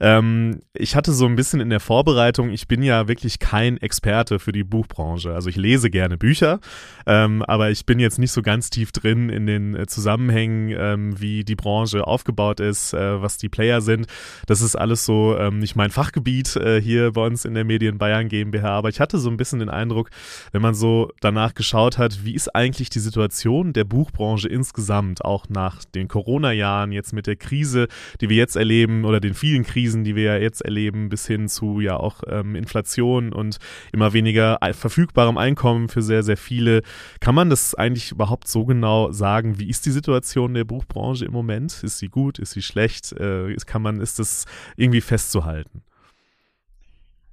Ähm, 0.00 0.60
ich 0.72 0.96
hatte 0.96 1.12
so 1.12 1.26
ein 1.26 1.36
bisschen 1.36 1.60
in 1.60 1.70
der 1.70 1.80
Vorbereitung, 1.80 2.50
ich 2.50 2.68
bin 2.68 2.82
ja 2.82 3.08
wirklich 3.08 3.38
kein 3.38 3.76
Experte 3.78 4.38
für 4.38 4.52
die 4.52 4.64
Buchbranche. 4.64 5.34
Also 5.34 5.48
ich 5.48 5.56
lese 5.56 5.90
gerne 5.90 6.16
Bücher, 6.16 6.60
ähm, 7.06 7.42
aber 7.42 7.70
ich 7.70 7.86
bin 7.86 7.98
jetzt 7.98 8.18
nicht 8.18 8.32
so 8.32 8.42
ganz 8.42 8.70
tief 8.70 8.92
drin 8.92 9.28
in 9.28 9.46
den 9.46 9.74
äh, 9.74 9.86
Zusammenhängen, 9.86 10.74
ähm, 10.78 11.20
wie 11.20 11.44
die 11.44 11.56
Branche 11.56 12.06
aufgebaut 12.06 12.60
ist, 12.60 12.94
äh, 12.94 13.20
was 13.20 13.38
die 13.38 13.48
Player 13.48 13.80
sind. 13.80 14.06
Das 14.46 14.60
ist 14.60 14.76
alles 14.76 15.04
so 15.04 15.36
ähm, 15.38 15.58
nicht 15.58 15.76
mein 15.76 15.90
Fachgebiet 15.90 16.56
äh, 16.56 16.80
hier 16.80 17.12
bei 17.12 17.26
uns 17.26 17.44
in 17.44 17.54
der 17.54 17.64
Medien 17.64 17.98
Bayern 17.98 18.28
GmbH, 18.28 18.70
aber 18.70 18.88
ich 18.88 19.00
hatte 19.00 19.18
so 19.18 19.30
ein 19.30 19.36
bisschen 19.36 19.65
den 19.66 19.70
Eindruck, 19.70 20.10
wenn 20.52 20.62
man 20.62 20.74
so 20.74 21.10
danach 21.20 21.54
geschaut 21.54 21.98
hat, 21.98 22.24
wie 22.24 22.34
ist 22.34 22.54
eigentlich 22.54 22.90
die 22.90 23.00
Situation 23.00 23.72
der 23.72 23.84
Buchbranche 23.84 24.48
insgesamt, 24.48 25.24
auch 25.24 25.48
nach 25.48 25.84
den 25.84 26.08
Corona-Jahren, 26.08 26.92
jetzt 26.92 27.12
mit 27.12 27.26
der 27.26 27.36
Krise, 27.36 27.88
die 28.20 28.28
wir 28.28 28.36
jetzt 28.36 28.56
erleben 28.56 29.04
oder 29.04 29.20
den 29.20 29.34
vielen 29.34 29.64
Krisen, 29.64 30.04
die 30.04 30.14
wir 30.14 30.24
ja 30.24 30.36
jetzt 30.36 30.62
erleben, 30.62 31.08
bis 31.08 31.26
hin 31.26 31.48
zu 31.48 31.80
ja 31.80 31.96
auch 31.96 32.22
ähm, 32.26 32.54
Inflation 32.54 33.32
und 33.32 33.58
immer 33.92 34.12
weniger 34.12 34.58
verfügbarem 34.72 35.38
Einkommen 35.38 35.88
für 35.88 36.02
sehr, 36.02 36.22
sehr 36.22 36.36
viele. 36.36 36.82
Kann 37.20 37.34
man 37.34 37.50
das 37.50 37.74
eigentlich 37.74 38.12
überhaupt 38.12 38.48
so 38.48 38.64
genau 38.64 39.12
sagen? 39.12 39.58
Wie 39.58 39.68
ist 39.68 39.86
die 39.86 39.90
Situation 39.90 40.54
der 40.54 40.64
Buchbranche 40.64 41.24
im 41.24 41.32
Moment? 41.32 41.82
Ist 41.82 41.98
sie 41.98 42.08
gut? 42.08 42.38
Ist 42.38 42.52
sie 42.52 42.62
schlecht? 42.62 43.12
Äh, 43.12 43.54
kann 43.66 43.82
man, 43.82 44.00
ist 44.00 44.18
das 44.18 44.44
irgendwie 44.76 45.00
festzuhalten? 45.00 45.82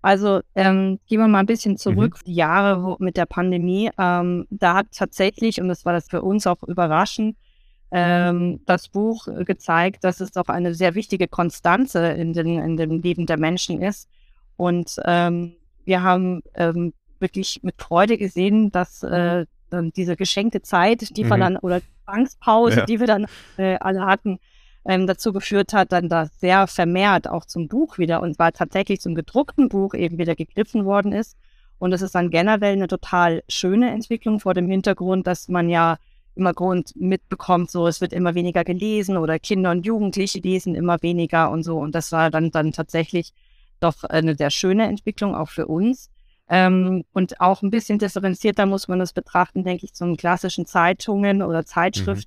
Also 0.04 0.42
ähm, 0.54 1.00
gehen 1.08 1.20
wir 1.20 1.30
mal 1.30 1.40
ein 1.40 1.46
bisschen 1.46 1.78
zurück, 1.78 2.18
mhm. 2.18 2.26
die 2.28 2.36
Jahre 2.36 2.84
wo, 2.84 2.98
mit 3.00 3.16
der 3.16 3.26
Pandemie. 3.26 3.90
Ähm, 3.98 4.46
da 4.50 4.76
hat 4.76 4.88
tatsächlich, 4.92 5.62
und 5.62 5.70
das 5.70 5.86
war 5.86 5.94
das 5.94 6.10
für 6.10 6.22
uns 6.22 6.46
auch 6.46 6.62
überraschend, 6.64 7.38
ähm, 7.90 8.60
das 8.66 8.90
Buch 8.90 9.28
gezeigt, 9.46 10.04
dass 10.04 10.20
es 10.20 10.32
doch 10.32 10.50
eine 10.50 10.74
sehr 10.74 10.94
wichtige 10.96 11.30
Konstanze 11.30 12.08
in, 12.08 12.34
den, 12.34 12.60
in 12.60 12.76
dem 12.76 13.02
Leben 13.02 13.26
der 13.26 13.40
Menschen 13.40 13.82
ist. 13.82 14.10
Und 14.58 15.00
ähm, 15.06 15.56
wir 15.86 16.04
haben 16.04 16.42
ähm, 16.56 16.94
wirklich 17.20 17.62
mit 17.64 17.82
Freude 17.82 18.18
gesehen, 18.18 18.72
dass 18.72 19.04
äh, 19.04 19.46
dann 19.70 19.92
diese 19.92 20.18
geschenkte 20.18 20.62
Zeit, 20.62 21.16
die 21.16 21.24
mhm. 21.24 21.30
wir 21.30 21.38
dann, 21.38 21.58
oder 21.58 21.82
Zwangspause, 22.04 22.80
ja. 22.80 22.86
die 22.86 23.00
wir 23.00 23.08
dann 23.08 23.26
äh, 23.56 23.78
alle 23.80 24.06
hatten, 24.06 24.40
ähm, 24.86 25.08
dazu 25.08 25.34
geführt 25.34 25.74
hat, 25.74 25.92
dann 25.92 26.10
da 26.10 26.26
sehr 26.26 26.68
vermehrt 26.68 27.28
auch 27.28 27.46
zum 27.46 27.68
Buch 27.68 27.98
wieder 27.98 28.22
und 28.22 28.40
war 28.40 28.52
tatsächlich 28.52 29.00
zum 29.02 29.16
gedruckten 29.16 29.70
Buch 29.70 29.94
eben 29.94 30.18
wieder 30.18 30.36
gegriffen 30.36 30.86
worden 30.86 31.14
ist. 31.14 31.38
Und 31.80 31.92
das 31.92 32.02
ist 32.02 32.16
dann 32.16 32.30
generell 32.30 32.74
eine 32.74 32.88
total 32.88 33.44
schöne 33.50 33.92
Entwicklung 33.92 34.40
vor 34.40 34.54
dem 34.54 34.70
Hintergrund, 34.70 35.28
dass 35.28 35.48
man 35.48 35.70
ja 35.70 35.98
immer 36.36 36.54
Grund 36.54 36.94
mitbekommt, 36.96 37.70
so 37.70 37.88
es 37.88 38.02
wird 38.02 38.14
immer 38.14 38.36
weniger 38.36 38.64
gelesen 38.64 39.18
oder 39.18 39.38
Kinder 39.38 39.72
und 39.72 39.86
Jugendliche 39.86 40.40
lesen 40.40 40.76
immer 40.76 41.02
weniger 41.02 41.52
und 41.52 41.64
so. 41.64 41.78
Und 41.78 41.94
das 41.94 42.12
war 42.12 42.32
dann, 42.32 42.52
dann 42.52 42.72
tatsächlich 42.72 43.34
doch 43.80 44.04
eine 44.04 44.36
sehr 44.36 44.50
schöne 44.50 44.88
Entwicklung 44.88 45.36
auch 45.36 45.50
für 45.50 45.68
uns. 45.68 46.10
Ähm, 46.50 47.04
und 47.14 47.40
auch 47.40 47.62
ein 47.62 47.70
bisschen 47.70 48.00
differenzierter 48.00 48.66
muss 48.66 48.88
man 48.88 49.00
das 49.00 49.14
betrachten, 49.14 49.64
denke 49.64 49.86
ich, 49.86 49.94
zum 49.94 50.18
klassischen 50.18 50.66
Zeitungen 50.66 51.42
oder 51.42 51.64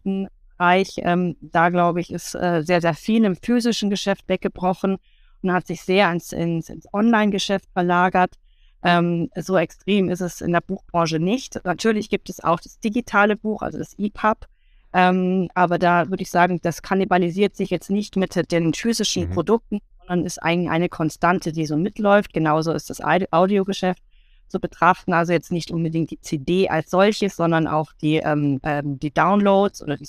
mhm. 0.05 0.29
Bereich. 0.57 0.95
Ähm, 0.99 1.37
da 1.41 1.69
glaube 1.71 2.01
ich, 2.01 2.13
ist 2.13 2.35
äh, 2.35 2.63
sehr, 2.63 2.81
sehr 2.81 2.95
viel 2.95 3.25
im 3.25 3.37
physischen 3.37 3.91
Geschäft 3.91 4.29
weggebrochen 4.29 4.99
und 5.43 5.53
hat 5.53 5.67
sich 5.67 5.83
sehr 5.83 6.11
ins, 6.11 6.33
ins, 6.33 6.69
ins 6.69 6.87
Online-Geschäft 6.93 7.69
verlagert. 7.73 8.35
Ähm, 8.83 9.31
so 9.37 9.57
extrem 9.57 10.09
ist 10.09 10.21
es 10.21 10.41
in 10.41 10.53
der 10.53 10.61
Buchbranche 10.61 11.19
nicht. 11.19 11.61
Natürlich 11.65 12.09
gibt 12.09 12.31
es 12.31 12.43
auch 12.43 12.61
das 12.61 12.79
digitale 12.79 13.37
Buch, 13.37 13.63
also 13.63 13.79
das 13.79 13.95
EPUB. 13.99 14.47
Ähm, 14.93 15.49
aber 15.55 15.79
da 15.79 16.09
würde 16.09 16.23
ich 16.23 16.31
sagen, 16.31 16.61
das 16.63 16.83
kannibalisiert 16.83 17.57
sich 17.57 17.71
jetzt 17.71 17.91
nicht 17.91 18.17
mit 18.17 18.51
den 18.51 18.73
physischen 18.73 19.29
mhm. 19.29 19.35
Produkten, 19.35 19.81
sondern 20.07 20.25
ist 20.25 20.43
eigentlich 20.43 20.71
eine 20.71 20.89
Konstante, 20.89 21.53
die 21.53 21.67
so 21.67 21.77
mitläuft. 21.77 22.33
Genauso 22.33 22.73
ist 22.73 22.89
das 22.89 23.01
Audiogeschäft 23.01 24.03
zu 24.49 24.61
betrachten. 24.61 25.13
Also 25.13 25.33
jetzt 25.33 25.53
nicht 25.53 25.71
unbedingt 25.71 26.11
die 26.11 26.21
CD 26.21 26.69
als 26.69 26.91
solches, 26.91 27.37
sondern 27.37 27.67
auch 27.67 27.93
die, 28.01 28.17
ähm, 28.17 28.61
ähm, 28.63 28.99
die 28.99 29.13
Downloads 29.13 29.83
oder 29.83 29.97
die 29.97 30.09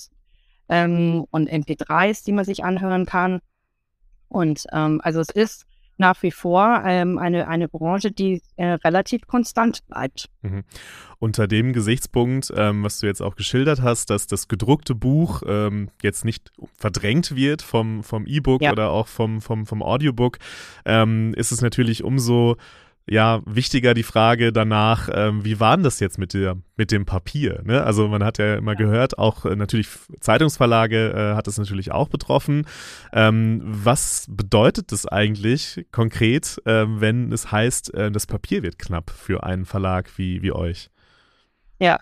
ähm, 0.70 1.26
und 1.32 1.50
MP3s, 1.50 2.26
die 2.26 2.32
man 2.32 2.46
sich 2.46 2.64
anhören 2.64 3.06
kann. 3.06 3.42
Und 4.30 4.66
ähm, 4.74 5.00
also 5.04 5.20
es 5.20 5.30
ist 5.30 5.66
nach 5.98 6.22
wie 6.22 6.32
vor 6.32 6.84
ähm, 6.86 7.18
eine, 7.18 7.48
eine 7.48 7.68
Branche, 7.68 8.12
die 8.12 8.42
äh, 8.56 8.74
relativ 8.74 9.26
konstant 9.28 9.86
bleibt. 9.88 10.30
Mhm. 10.42 10.64
Unter 11.20 11.48
dem 11.48 11.74
Gesichtspunkt, 11.74 12.54
ähm, 12.56 12.84
was 12.84 13.00
du 13.00 13.08
jetzt 13.08 13.22
auch 13.22 13.36
geschildert 13.36 13.82
hast, 13.82 14.12
dass 14.12 14.28
das 14.28 14.48
gedruckte 14.48 14.94
Buch 14.94 15.42
ähm, 15.48 15.90
jetzt 16.04 16.24
nicht 16.24 16.52
verdrängt 16.76 17.36
wird 17.36 17.64
vom, 17.64 18.04
vom 18.04 18.28
E-Book 18.28 18.62
ja. 18.62 18.72
oder 18.72 18.92
auch 18.92 19.08
vom, 19.08 19.42
vom, 19.42 19.66
vom 19.66 19.82
Audiobook, 19.82 20.38
ähm, 20.86 21.34
ist 21.36 21.52
es 21.52 21.62
natürlich 21.62 22.04
umso 22.04 22.58
ja, 23.10 23.42
wichtiger 23.46 23.94
die 23.94 24.04
Frage 24.04 24.52
danach, 24.52 25.10
ähm, 25.14 25.46
wie 25.46 25.60
war 25.60 25.78
denn 25.78 25.84
das 25.84 26.00
jetzt 26.00 26.18
mit, 26.18 26.34
der, 26.34 26.58
mit 26.76 26.92
dem 26.92 27.06
Papier? 27.06 27.62
Ne? 27.64 27.84
Also 27.84 28.08
man 28.10 28.24
hat 28.24 28.38
ja 28.38 28.56
immer 28.56 28.76
gehört, 28.76 29.18
auch 29.18 29.46
äh, 29.46 29.56
natürlich 29.56 29.88
Zeitungsverlage 30.20 31.14
äh, 31.14 31.36
hat 31.36 31.48
es 31.48 31.58
natürlich 31.58 31.92
auch 31.92 32.10
betroffen. 32.10 32.68
Ähm, 33.14 33.62
was 33.64 34.26
bedeutet 34.30 34.92
das 34.92 35.06
eigentlich 35.06 35.86
konkret, 35.92 36.62
äh, 36.66 36.86
wenn 36.88 37.32
es 37.32 37.50
heißt, 37.52 37.94
äh, 37.94 38.12
das 38.12 38.28
Papier 38.28 38.62
wird 38.62 38.78
knapp 38.78 39.10
für 39.10 39.44
einen 39.44 39.66
Verlag 39.66 40.18
wie, 40.18 40.42
wie 40.42 40.52
euch? 40.52 40.90
Ja, 41.80 42.00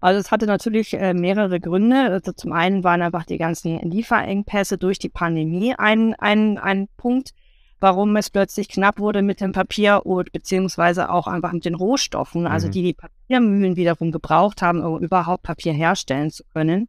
also 0.00 0.18
es 0.18 0.32
hatte 0.32 0.46
natürlich 0.46 0.94
äh, 0.94 1.14
mehrere 1.14 1.60
Gründe. 1.60 1.96
Also 1.96 2.32
zum 2.32 2.52
einen 2.52 2.82
waren 2.82 3.02
einfach 3.02 3.24
die 3.24 3.38
ganzen 3.38 3.78
Lieferengpässe 3.78 4.76
durch 4.76 4.98
die 4.98 5.08
Pandemie 5.08 5.74
ein, 5.76 6.14
ein, 6.14 6.58
ein 6.58 6.88
Punkt 6.96 7.32
warum 7.80 8.16
es 8.16 8.30
plötzlich 8.30 8.68
knapp 8.68 8.98
wurde 8.98 9.22
mit 9.22 9.40
dem 9.40 9.52
Papier 9.52 10.04
und 10.04 10.32
beziehungsweise 10.32 11.10
auch 11.10 11.26
einfach 11.26 11.52
mit 11.52 11.64
den 11.64 11.74
Rohstoffen, 11.74 12.46
also 12.46 12.66
mhm. 12.66 12.72
die 12.72 12.82
die 12.82 12.94
Papiermühlen 12.94 13.76
wiederum 13.76 14.12
gebraucht 14.12 14.62
haben, 14.62 14.82
um 14.82 15.00
überhaupt 15.00 15.42
Papier 15.42 15.72
herstellen 15.72 16.30
zu 16.30 16.44
können. 16.52 16.88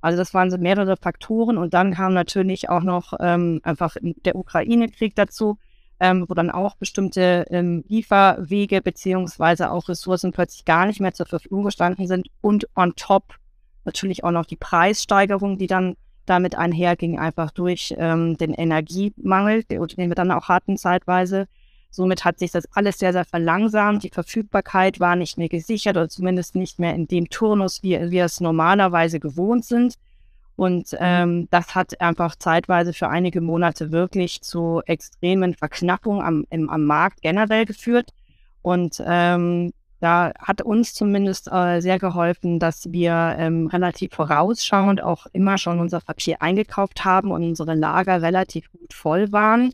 Also 0.00 0.18
das 0.18 0.34
waren 0.34 0.50
so 0.50 0.58
mehrere 0.58 0.96
Faktoren 0.96 1.56
und 1.56 1.72
dann 1.72 1.94
kam 1.94 2.12
natürlich 2.12 2.68
auch 2.68 2.82
noch 2.82 3.14
ähm, 3.20 3.60
einfach 3.62 3.96
der 4.02 4.36
Ukraine-Krieg 4.36 5.14
dazu, 5.14 5.56
ähm, 5.98 6.26
wo 6.28 6.34
dann 6.34 6.50
auch 6.50 6.76
bestimmte 6.76 7.46
ähm, 7.50 7.84
Lieferwege 7.88 8.82
beziehungsweise 8.82 9.70
auch 9.70 9.88
Ressourcen 9.88 10.32
plötzlich 10.32 10.66
gar 10.66 10.84
nicht 10.86 11.00
mehr 11.00 11.14
zur 11.14 11.26
Verfügung 11.26 11.64
gestanden 11.64 12.06
sind 12.06 12.28
und 12.42 12.68
on 12.74 12.94
top 12.96 13.36
natürlich 13.84 14.24
auch 14.24 14.30
noch 14.30 14.44
die 14.44 14.56
Preissteigerung, 14.56 15.56
die 15.56 15.66
dann 15.66 15.96
damit 16.26 16.54
einherging, 16.56 17.18
einfach 17.18 17.50
durch 17.50 17.94
ähm, 17.98 18.36
den 18.36 18.54
Energiemangel, 18.54 19.64
den 19.64 19.80
wir 19.96 20.14
dann 20.14 20.30
auch 20.30 20.48
hatten 20.48 20.76
zeitweise. 20.76 21.46
Somit 21.90 22.24
hat 22.24 22.40
sich 22.40 22.50
das 22.50 22.64
alles 22.72 22.98
sehr, 22.98 23.12
sehr 23.12 23.24
verlangsamt. 23.24 24.02
Die 24.02 24.10
Verfügbarkeit 24.10 24.98
war 24.98 25.14
nicht 25.14 25.38
mehr 25.38 25.48
gesichert 25.48 25.96
oder 25.96 26.08
zumindest 26.08 26.56
nicht 26.56 26.80
mehr 26.80 26.94
in 26.94 27.06
dem 27.06 27.28
Turnus, 27.30 27.84
wie 27.84 28.10
wir 28.10 28.24
es 28.24 28.40
normalerweise 28.40 29.20
gewohnt 29.20 29.64
sind. 29.64 29.94
Und 30.56 30.92
mhm. 30.92 30.98
ähm, 31.00 31.48
das 31.50 31.74
hat 31.74 32.00
einfach 32.00 32.36
zeitweise 32.36 32.92
für 32.92 33.08
einige 33.08 33.40
Monate 33.40 33.92
wirklich 33.92 34.42
zu 34.42 34.82
extremen 34.86 35.54
Verknappungen 35.54 36.22
am, 36.22 36.46
im, 36.50 36.68
am 36.68 36.84
Markt 36.84 37.22
generell 37.22 37.64
geführt. 37.64 38.10
Und 38.62 39.02
ähm, 39.06 39.72
da 40.00 40.32
hat 40.38 40.62
uns 40.62 40.92
zumindest 40.94 41.50
äh, 41.50 41.80
sehr 41.80 41.98
geholfen, 41.98 42.58
dass 42.58 42.92
wir 42.92 43.36
ähm, 43.38 43.68
relativ 43.68 44.12
vorausschauend 44.14 45.02
auch 45.02 45.26
immer 45.32 45.58
schon 45.58 45.80
unser 45.80 46.00
Papier 46.00 46.42
eingekauft 46.42 47.04
haben 47.04 47.30
und 47.30 47.42
unsere 47.44 47.74
Lager 47.74 48.20
relativ 48.20 48.70
gut 48.72 48.92
voll 48.92 49.32
waren. 49.32 49.72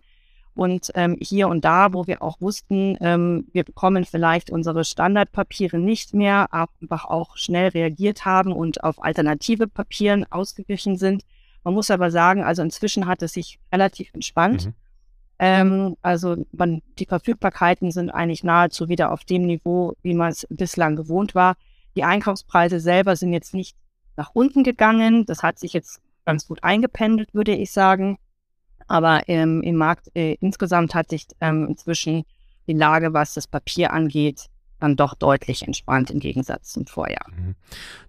Und 0.54 0.90
ähm, 0.94 1.16
hier 1.20 1.48
und 1.48 1.64
da, 1.64 1.92
wo 1.92 2.06
wir 2.06 2.22
auch 2.22 2.40
wussten, 2.40 2.96
ähm, 3.00 3.46
wir 3.52 3.64
bekommen 3.64 4.04
vielleicht 4.04 4.50
unsere 4.50 4.84
Standardpapiere 4.84 5.78
nicht 5.78 6.12
mehr, 6.12 6.52
einfach 6.52 7.06
auch 7.06 7.36
schnell 7.36 7.68
reagiert 7.68 8.24
haben 8.24 8.52
und 8.52 8.84
auf 8.84 9.02
alternative 9.02 9.68
Papieren 9.68 10.26
ausgewichen 10.30 10.96
sind. 10.96 11.22
Man 11.64 11.74
muss 11.74 11.90
aber 11.90 12.10
sagen, 12.10 12.42
also 12.42 12.62
inzwischen 12.62 13.06
hat 13.06 13.22
es 13.22 13.32
sich 13.32 13.58
relativ 13.72 14.12
entspannt. 14.12 14.66
Mhm. 14.66 14.74
Ähm, 15.42 15.97
also 16.02 16.44
man, 16.52 16.82
die 16.99 17.06
Verfügbarkeiten 17.06 17.90
sind 17.92 18.11
eigentlich 18.11 18.44
nahezu 18.44 18.90
wieder 18.90 19.11
auf 19.11 19.25
dem 19.25 19.47
Niveau, 19.47 19.94
wie 20.02 20.12
man 20.12 20.32
es 20.32 20.47
bislang 20.50 20.97
gewohnt 20.97 21.35
war. 21.35 21.56
Die 21.97 22.04
Einkaufspreise 22.04 22.78
selber 22.78 23.16
sind 23.16 23.32
jetzt 23.32 23.54
nicht 23.54 23.75
nach 24.16 24.32
unten 24.35 24.64
gegangen. 24.64 25.25
Das 25.25 25.42
hat 25.42 25.59
sich 25.59 25.73
jetzt 25.73 26.02
ganz 26.26 26.47
gut 26.47 26.62
eingependelt, 26.62 27.32
würde 27.32 27.54
ich 27.54 27.73
sagen. 27.73 28.18
Aber 28.87 29.23
ähm, 29.28 29.62
im 29.62 29.76
Markt 29.76 30.14
äh, 30.14 30.37
insgesamt 30.40 30.94
hat 30.94 31.09
sich 31.09 31.26
ähm, 31.40 31.68
inzwischen 31.68 32.25
die 32.66 32.75
Lage, 32.75 33.14
was 33.14 33.32
das 33.32 33.47
Papier 33.47 33.94
angeht, 33.94 34.47
dann 34.80 34.96
doch 34.96 35.14
deutlich 35.14 35.62
entspannt 35.62 36.10
im 36.10 36.18
Gegensatz 36.18 36.72
zum 36.72 36.87
Vorjahr. 36.87 37.26
Mhm. 37.30 37.54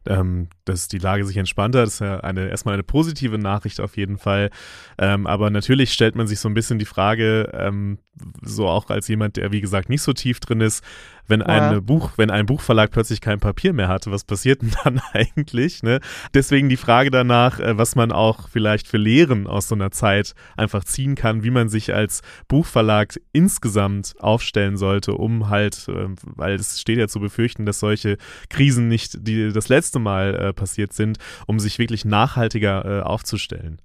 Ähm, 0.06 0.48
dass 0.66 0.88
die 0.88 0.98
Lage 0.98 1.25
sich 1.25 1.38
entspannt 1.38 1.75
hat, 1.75 1.88
ist 1.88 2.00
ja 2.00 2.20
eine, 2.22 2.50
erstmal 2.50 2.74
eine 2.74 2.84
positive 2.84 3.38
Nachricht 3.38 3.80
auf 3.80 3.98
jeden 3.98 4.18
Fall. 4.18 4.50
Ähm, 4.98 5.28
aber 5.28 5.50
natürlich 5.50 5.94
stellt 5.94 6.16
man 6.16 6.28
sich 6.28 6.40
so 6.40 6.50
ein 6.50 6.54
bisschen 6.54 6.80
die 6.80 6.86
Frage, 6.86 7.51
ähm, 7.54 8.00
so 8.42 8.68
auch 8.68 8.90
als 8.90 9.08
jemand, 9.08 9.38
der 9.38 9.51
wie 9.51 9.62
gesagt 9.62 9.90
nicht 9.90 10.01
so 10.01 10.13
tief 10.13 10.40
drin 10.40 10.62
ist, 10.62 10.84
wenn, 11.28 11.42
ja. 11.42 11.80
Buch, 11.80 12.12
wenn 12.18 12.30
ein 12.30 12.46
Buchverlag 12.46 12.92
plötzlich 12.92 13.22
kein 13.22 13.40
Papier 13.40 13.74
mehr 13.74 13.88
hat, 13.88 14.10
was 14.10 14.24
passiert 14.24 14.62
denn 14.62 14.72
dann 14.84 15.01
eigentlich? 15.13 15.84
Ne? 15.84 16.00
Deswegen 16.34 16.70
die 16.70 16.78
Frage 16.78 17.12
danach, 17.12 17.60
äh, 17.60 17.78
was 17.78 17.96
man 17.96 18.12
auch 18.12 18.50
vielleicht 18.50 18.88
für 18.88 18.98
Lehren 18.98 19.48
aus 19.48 19.68
so 19.68 19.75
einer 19.75 19.92
Zeit 19.92 20.34
einfach 20.58 20.84
ziehen 20.84 21.16
kann, 21.16 21.44
wie 21.44 21.51
man 21.51 21.70
sich 21.70 21.94
als 21.94 22.22
Buchverlag 22.48 23.20
insgesamt 23.34 24.13
aufstellen 24.20 24.78
sollte, 24.78 25.13
um 25.13 25.50
halt, 25.50 25.88
äh, 25.88 26.08
weil 26.24 26.56
es 26.56 26.80
steht 26.80 26.98
ja 26.98 27.08
zu 27.08 27.20
befürchten, 27.20 27.66
dass 27.66 27.80
solche 27.80 28.18
Krisen 28.50 28.88
nicht 28.88 29.28
die, 29.28 29.51
das 29.51 29.70
letzte 29.70 30.00
Mal 30.00 30.36
äh, 30.36 30.54
passiert 30.54 30.94
sind, 30.94 31.18
um 31.48 31.60
sich 31.60 31.80
wirklich 31.80 32.06
nachhaltiger 32.06 32.86
äh, 32.86 33.01
aufzustellen. 33.01 33.82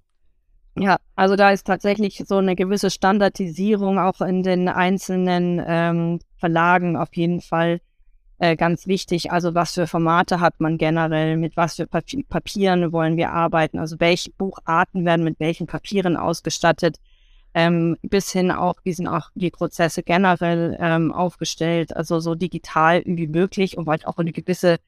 Ja, 0.79 0.99
also 1.15 1.37
da 1.37 1.51
ist 1.51 1.67
tatsächlich 1.67 2.23
so 2.27 2.37
eine 2.37 2.55
gewisse 2.55 2.91
Standardisierung 2.91 3.99
auch 3.99 4.21
in 4.21 4.43
den 4.43 4.69
einzelnen 4.69 5.63
ähm, 5.67 6.19
Verlagen 6.39 6.97
auf 6.97 7.15
jeden 7.15 7.41
Fall 7.41 7.81
äh, 8.39 8.57
ganz 8.57 8.87
wichtig. 8.87 9.33
Also 9.33 9.55
was 9.55 9.75
für 9.75 9.87
Formate 9.87 10.41
hat 10.41 10.61
man 10.61 10.79
generell, 10.79 11.37
mit 11.37 11.57
was 11.57 11.77
für 11.77 11.87
Papi 11.87 12.25
Papieren 12.29 12.93
wollen 12.93 13.17
wir 13.17 13.33
arbeiten, 13.33 13.79
also 13.79 13.99
welche 13.99 14.31
Bucharten 14.33 15.05
werden 15.05 15.25
mit 15.25 15.41
welchen 15.41 15.67
Papieren 15.67 16.17
ausgestattet, 16.17 16.99
ähm, 17.55 17.97
bis 18.03 18.31
hin 18.31 18.51
auch, 18.51 18.75
wie 18.85 18.93
sind 18.93 19.09
auch 19.09 19.31
die 19.35 19.51
Prozesse 19.51 20.03
generell 20.03 20.77
ähm, 20.79 21.13
aufgestellt, 21.13 21.97
also 21.97 22.21
so 22.21 22.35
digital 22.35 23.03
wie 23.07 23.27
möglich, 23.27 23.79
um 23.79 23.87
halt 23.87 24.07
auch 24.07 24.19
eine 24.19 24.33
gewisse 24.33 24.79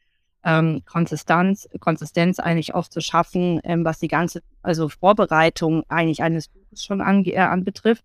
ähm, 0.45 0.83
Konsistenz, 0.85 1.69
Konsistenz 1.81 2.38
eigentlich 2.38 2.75
auch 2.75 2.88
zu 2.88 3.00
schaffen, 3.00 3.61
ähm, 3.64 3.85
was 3.85 3.99
die 3.99 4.09
ganze, 4.09 4.43
also 4.62 4.88
Vorbereitung 4.88 5.85
eigentlich 5.88 6.23
eines 6.23 6.49
Buches 6.49 6.85
schon 6.85 7.00
an, 7.00 7.25
äh, 7.25 7.38
anbetrifft. 7.38 8.05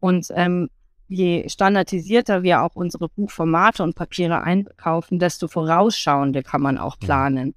Und 0.00 0.28
ähm, 0.34 0.70
je 1.08 1.48
standardisierter 1.48 2.42
wir 2.42 2.62
auch 2.62 2.76
unsere 2.76 3.08
Buchformate 3.08 3.82
und 3.82 3.94
Papiere 3.94 4.42
einkaufen, 4.42 5.18
desto 5.18 5.48
vorausschauender 5.48 6.42
kann 6.42 6.62
man 6.62 6.78
auch 6.78 6.96
mhm. 6.96 7.06
planen. 7.06 7.54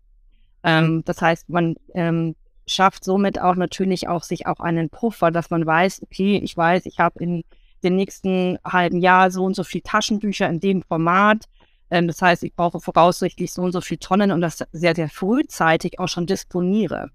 Ähm, 0.63 1.03
das 1.05 1.21
heißt, 1.21 1.49
man 1.49 1.75
ähm, 1.93 2.35
schafft 2.65 3.03
somit 3.03 3.39
auch 3.39 3.55
natürlich 3.55 4.07
auch 4.07 4.23
sich 4.23 4.47
auch 4.47 4.59
einen 4.59 4.89
Puffer, 4.89 5.31
dass 5.31 5.49
man 5.49 5.65
weiß, 5.65 6.01
okay, 6.03 6.37
ich 6.37 6.55
weiß, 6.55 6.85
ich 6.85 6.99
habe 6.99 7.21
in 7.23 7.43
den 7.83 7.95
nächsten 7.95 8.57
halben 8.63 8.99
Jahr 8.99 9.31
so 9.31 9.43
und 9.43 9.55
so 9.55 9.63
viel 9.63 9.81
Taschenbücher 9.81 10.47
in 10.47 10.59
dem 10.59 10.83
Format 10.83 11.47
ähm, 11.91 12.07
das 12.07 12.21
heißt, 12.21 12.43
ich 12.43 12.55
brauche 12.55 12.79
voraussichtlich 12.79 13.51
so 13.51 13.61
und 13.61 13.73
so 13.73 13.81
viele 13.81 13.99
Tonnen 13.99 14.31
und 14.31 14.41
das 14.41 14.63
sehr, 14.71 14.95
sehr 14.95 15.09
frühzeitig 15.09 15.99
auch 15.99 16.07
schon 16.07 16.25
disponiere. 16.25 17.11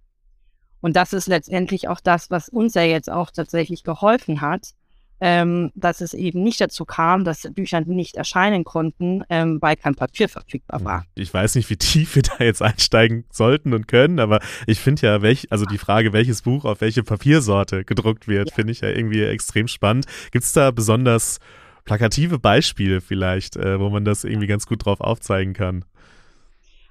Und 0.81 0.95
das 0.95 1.15
ist 1.15 1.27
letztendlich 1.27 1.89
auch 1.89 2.01
das, 2.01 2.31
was 2.31 2.49
uns 2.51 2.75
ja 2.75 2.83
jetzt 2.83 3.11
auch 3.11 3.31
tatsächlich 3.31 3.83
geholfen 3.83 4.43
hat, 4.43 4.75
ähm, 5.21 5.71
dass 5.75 6.01
es 6.01 6.15
eben 6.15 6.43
nicht 6.43 6.61
dazu 6.61 6.85
kam, 6.85 7.25
dass 7.25 7.49
Bücher 7.53 7.81
nicht 7.81 8.17
erscheinen 8.17 8.65
konnten, 8.65 9.23
ähm, 9.31 9.59
weil 9.61 9.77
kein 9.77 9.95
Papier 9.95 10.29
verfügbar 10.29 10.85
war. 10.85 11.05
Ich 11.15 11.33
weiß 11.33 11.55
nicht, 11.55 11.71
wie 11.71 11.77
tief 11.77 12.17
wir 12.17 12.23
da 12.39 12.45
jetzt 12.45 12.63
einsteigen 12.63 13.25
sollten 13.31 13.73
und 13.73 13.89
können, 13.89 14.19
aber 14.19 14.41
ich 14.67 14.81
finde 14.81 15.07
ja, 15.07 15.23
welch, 15.23 15.51
also 15.51 15.65
die 15.65 15.79
Frage, 15.79 16.13
welches 16.13 16.43
Buch 16.43 16.65
auf 16.65 16.81
welche 16.81 17.03
Papiersorte 17.03 17.85
gedruckt 17.85 18.29
wird, 18.29 18.51
ja. 18.51 18.55
finde 18.55 18.73
ich 18.73 18.81
ja 18.81 18.89
irgendwie 18.89 19.23
extrem 19.23 19.69
spannend. 19.69 20.07
Gibt 20.33 20.45
es 20.45 20.53
da 20.53 20.71
besonders 20.71 21.39
plakative 21.85 22.39
Beispiele 22.39 23.01
vielleicht, 23.01 23.57
äh, 23.57 23.81
wo 23.81 23.89
man 23.89 24.05
das 24.05 24.25
irgendwie 24.25 24.47
ganz 24.47 24.67
gut 24.67 24.85
drauf 24.85 25.01
aufzeigen 25.01 25.55
kann? 25.55 25.85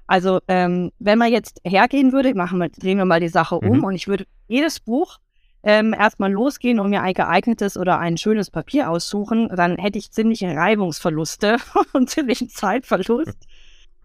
Also 0.08 0.40
ähm, 0.48 0.92
wenn 1.00 1.18
man 1.18 1.32
jetzt 1.32 1.62
hergehen 1.64 2.12
würde, 2.12 2.34
machen 2.36 2.60
wir, 2.60 2.70
drehen 2.70 2.98
wir 2.98 3.06
mal 3.06 3.20
die 3.20 3.28
Sache 3.28 3.56
um 3.56 3.80
mhm. 3.80 3.84
und 3.84 3.96
ich 3.96 4.08
würde 4.08 4.26
jedes 4.48 4.80
Buch 4.80 5.18
ähm, 5.66 5.94
erstmal 5.94 6.32
losgehen 6.32 6.80
und 6.80 6.92
mir 6.92 7.02
ein 7.02 7.16
geeignetes 7.16 7.76
oder 7.76 7.98
ein 7.98 8.18
schönes 8.18 8.52
Papier 8.52 8.90
aussuchen, 8.90 9.50
dann 9.50 9.78
hätte 9.78 9.98
ich 9.98 10.12
ziemliche 10.12 10.56
Reibungsverluste 10.56 11.58
und 11.94 12.10
ziemlichen 12.10 12.50
Zeitverlust. 12.50 13.48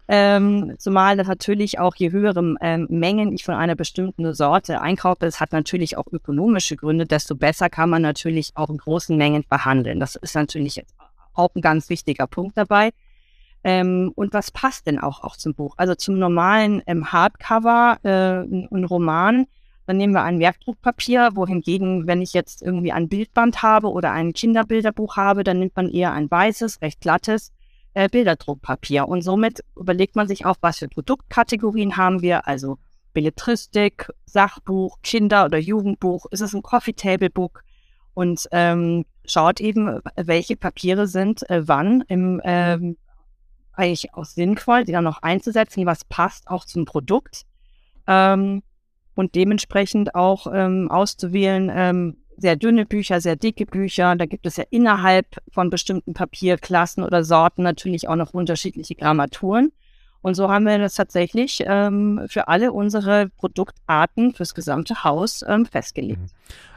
Ähm, 0.07 0.73
zumal 0.79 1.15
natürlich 1.15 1.77
auch 1.79 1.95
je 1.95 2.11
höhere 2.11 2.55
ähm, 2.61 2.87
Mengen 2.89 3.31
ich 3.31 3.45
von 3.45 3.53
einer 3.53 3.75
bestimmten 3.75 4.33
Sorte 4.33 4.81
einkaufe, 4.81 5.27
es 5.27 5.39
hat 5.39 5.51
natürlich 5.53 5.97
auch 5.97 6.07
ökonomische 6.11 6.75
Gründe, 6.75 7.05
desto 7.05 7.35
besser 7.35 7.69
kann 7.69 7.91
man 7.91 8.01
natürlich 8.01 8.51
auch 8.55 8.69
in 8.71 8.77
großen 8.77 9.15
Mengen 9.15 9.45
behandeln. 9.47 9.99
Das 9.99 10.15
ist 10.15 10.35
natürlich 10.35 10.83
auch 11.33 11.51
ein 11.55 11.61
ganz 11.61 11.89
wichtiger 11.89 12.25
Punkt 12.25 12.57
dabei. 12.57 12.89
Ähm, 13.63 14.11
und 14.15 14.33
was 14.33 14.49
passt 14.49 14.87
denn 14.87 14.99
auch, 14.99 15.23
auch 15.23 15.37
zum 15.37 15.53
Buch? 15.53 15.75
Also 15.77 15.93
zum 15.93 16.17
normalen 16.17 16.81
ähm, 16.87 17.11
Hardcover, 17.11 17.99
äh, 18.01 18.41
ein 18.41 18.85
Roman, 18.85 19.45
dann 19.85 19.97
nehmen 19.97 20.13
wir 20.13 20.23
ein 20.23 20.39
Werkdruckpapier, 20.39 21.31
wohingegen, 21.33 22.07
wenn 22.07 22.21
ich 22.21 22.33
jetzt 22.33 22.61
irgendwie 22.61 22.91
ein 22.91 23.09
Bildband 23.09 23.61
habe 23.61 23.91
oder 23.91 24.11
ein 24.11 24.33
Kinderbilderbuch 24.33 25.17
habe, 25.17 25.43
dann 25.43 25.59
nimmt 25.59 25.75
man 25.75 25.89
eher 25.89 26.13
ein 26.13 26.29
weißes, 26.29 26.81
recht 26.81 27.01
glattes 27.01 27.51
äh, 27.93 28.07
Bilderdruckpapier. 28.09 29.07
Und 29.07 29.21
somit 29.21 29.63
überlegt 29.75 30.15
man 30.15 30.27
sich 30.27 30.45
auch, 30.45 30.57
was 30.61 30.79
für 30.79 30.87
Produktkategorien 30.87 31.97
haben 31.97 32.21
wir, 32.21 32.47
also 32.47 32.77
Belletristik, 33.13 34.09
Sachbuch, 34.25 34.99
Kinder- 35.03 35.45
oder 35.45 35.57
Jugendbuch, 35.57 36.25
ist 36.31 36.41
es 36.41 36.53
ein 36.53 36.61
Coffee 36.61 36.93
Table 36.93 37.29
Book 37.29 37.63
und 38.13 38.47
ähm, 38.51 39.05
schaut 39.25 39.59
eben, 39.59 39.99
welche 40.15 40.55
Papiere 40.55 41.07
sind 41.07 41.49
äh, 41.49 41.67
wann 41.67 42.03
im 42.07 42.41
ähm, 42.43 42.97
eigentlich 43.73 44.13
auch 44.13 44.25
sinnvoll, 44.25 44.83
die 44.83 44.91
dann 44.91 45.03
noch 45.03 45.21
einzusetzen, 45.21 45.85
was 45.85 46.03
passt 46.05 46.49
auch 46.49 46.65
zum 46.65 46.85
Produkt. 46.85 47.43
Ähm, 48.07 48.63
und 49.15 49.35
dementsprechend 49.35 50.15
auch 50.15 50.47
ähm, 50.53 50.89
auszuwählen, 50.89 51.71
ähm, 51.73 52.17
sehr 52.37 52.55
dünne 52.55 52.85
Bücher, 52.85 53.21
sehr 53.21 53.35
dicke 53.35 53.65
Bücher. 53.65 54.15
Da 54.15 54.25
gibt 54.25 54.45
es 54.45 54.57
ja 54.57 54.63
innerhalb 54.69 55.27
von 55.51 55.69
bestimmten 55.69 56.13
Papierklassen 56.13 57.03
oder 57.03 57.23
Sorten 57.23 57.61
natürlich 57.63 58.09
auch 58.09 58.15
noch 58.15 58.33
unterschiedliche 58.33 58.95
Grammaturen. 58.95 59.71
Und 60.21 60.35
so 60.35 60.49
haben 60.49 60.65
wir 60.65 60.77
das 60.77 60.95
tatsächlich 60.95 61.63
ähm, 61.65 62.25
für 62.27 62.47
alle 62.47 62.71
unsere 62.71 63.29
Produktarten 63.29 64.33
fürs 64.33 64.53
gesamte 64.53 65.03
Haus 65.03 65.43
ähm, 65.47 65.65
festgelegt. 65.65 66.31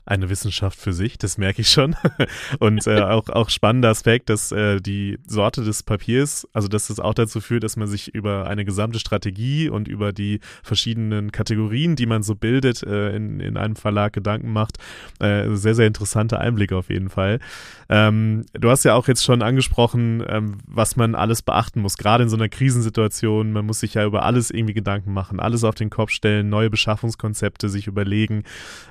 Eine 0.06 0.28
Wissenschaft 0.28 0.78
für 0.78 0.92
sich, 0.92 1.16
das 1.16 1.38
merke 1.38 1.62
ich 1.62 1.70
schon. 1.70 1.96
Und 2.58 2.86
äh, 2.86 3.00
auch, 3.00 3.30
auch 3.30 3.48
spannender 3.48 3.88
Aspekt, 3.88 4.28
dass 4.28 4.52
äh, 4.52 4.78
die 4.78 5.18
Sorte 5.26 5.64
des 5.64 5.82
Papiers, 5.82 6.46
also 6.52 6.68
dass 6.68 6.88
das 6.88 7.00
auch 7.00 7.14
dazu 7.14 7.40
führt, 7.40 7.64
dass 7.64 7.76
man 7.76 7.88
sich 7.88 8.14
über 8.14 8.46
eine 8.46 8.66
gesamte 8.66 8.98
Strategie 8.98 9.70
und 9.70 9.88
über 9.88 10.12
die 10.12 10.40
verschiedenen 10.62 11.32
Kategorien, 11.32 11.96
die 11.96 12.04
man 12.04 12.22
so 12.22 12.34
bildet, 12.34 12.82
äh, 12.82 13.16
in, 13.16 13.40
in 13.40 13.56
einem 13.56 13.76
Verlag 13.76 14.12
Gedanken 14.12 14.52
macht. 14.52 14.76
Äh, 15.20 15.54
sehr, 15.54 15.74
sehr 15.74 15.86
interessanter 15.86 16.38
Einblick 16.38 16.72
auf 16.72 16.90
jeden 16.90 17.08
Fall. 17.08 17.40
Ähm, 17.88 18.44
du 18.52 18.68
hast 18.68 18.84
ja 18.84 18.94
auch 18.94 19.08
jetzt 19.08 19.24
schon 19.24 19.40
angesprochen, 19.40 20.22
ähm, 20.28 20.58
was 20.66 20.96
man 20.96 21.14
alles 21.14 21.40
beachten 21.40 21.80
muss, 21.80 21.96
gerade 21.96 22.24
in 22.24 22.28
so 22.28 22.36
einer 22.36 22.50
Krisensituation. 22.50 23.52
Man 23.52 23.64
muss 23.64 23.80
sich 23.80 23.94
ja 23.94 24.04
über 24.04 24.24
alles 24.24 24.50
irgendwie 24.50 24.74
Gedanken 24.74 25.14
machen, 25.14 25.40
alles 25.40 25.64
auf 25.64 25.76
den 25.76 25.88
Kopf 25.88 26.10
stellen, 26.10 26.50
neue 26.50 26.68
Beschaffungskonzepte 26.68 27.70
sich 27.70 27.86
überlegen. 27.86 28.44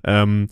Ähm, 0.04 0.48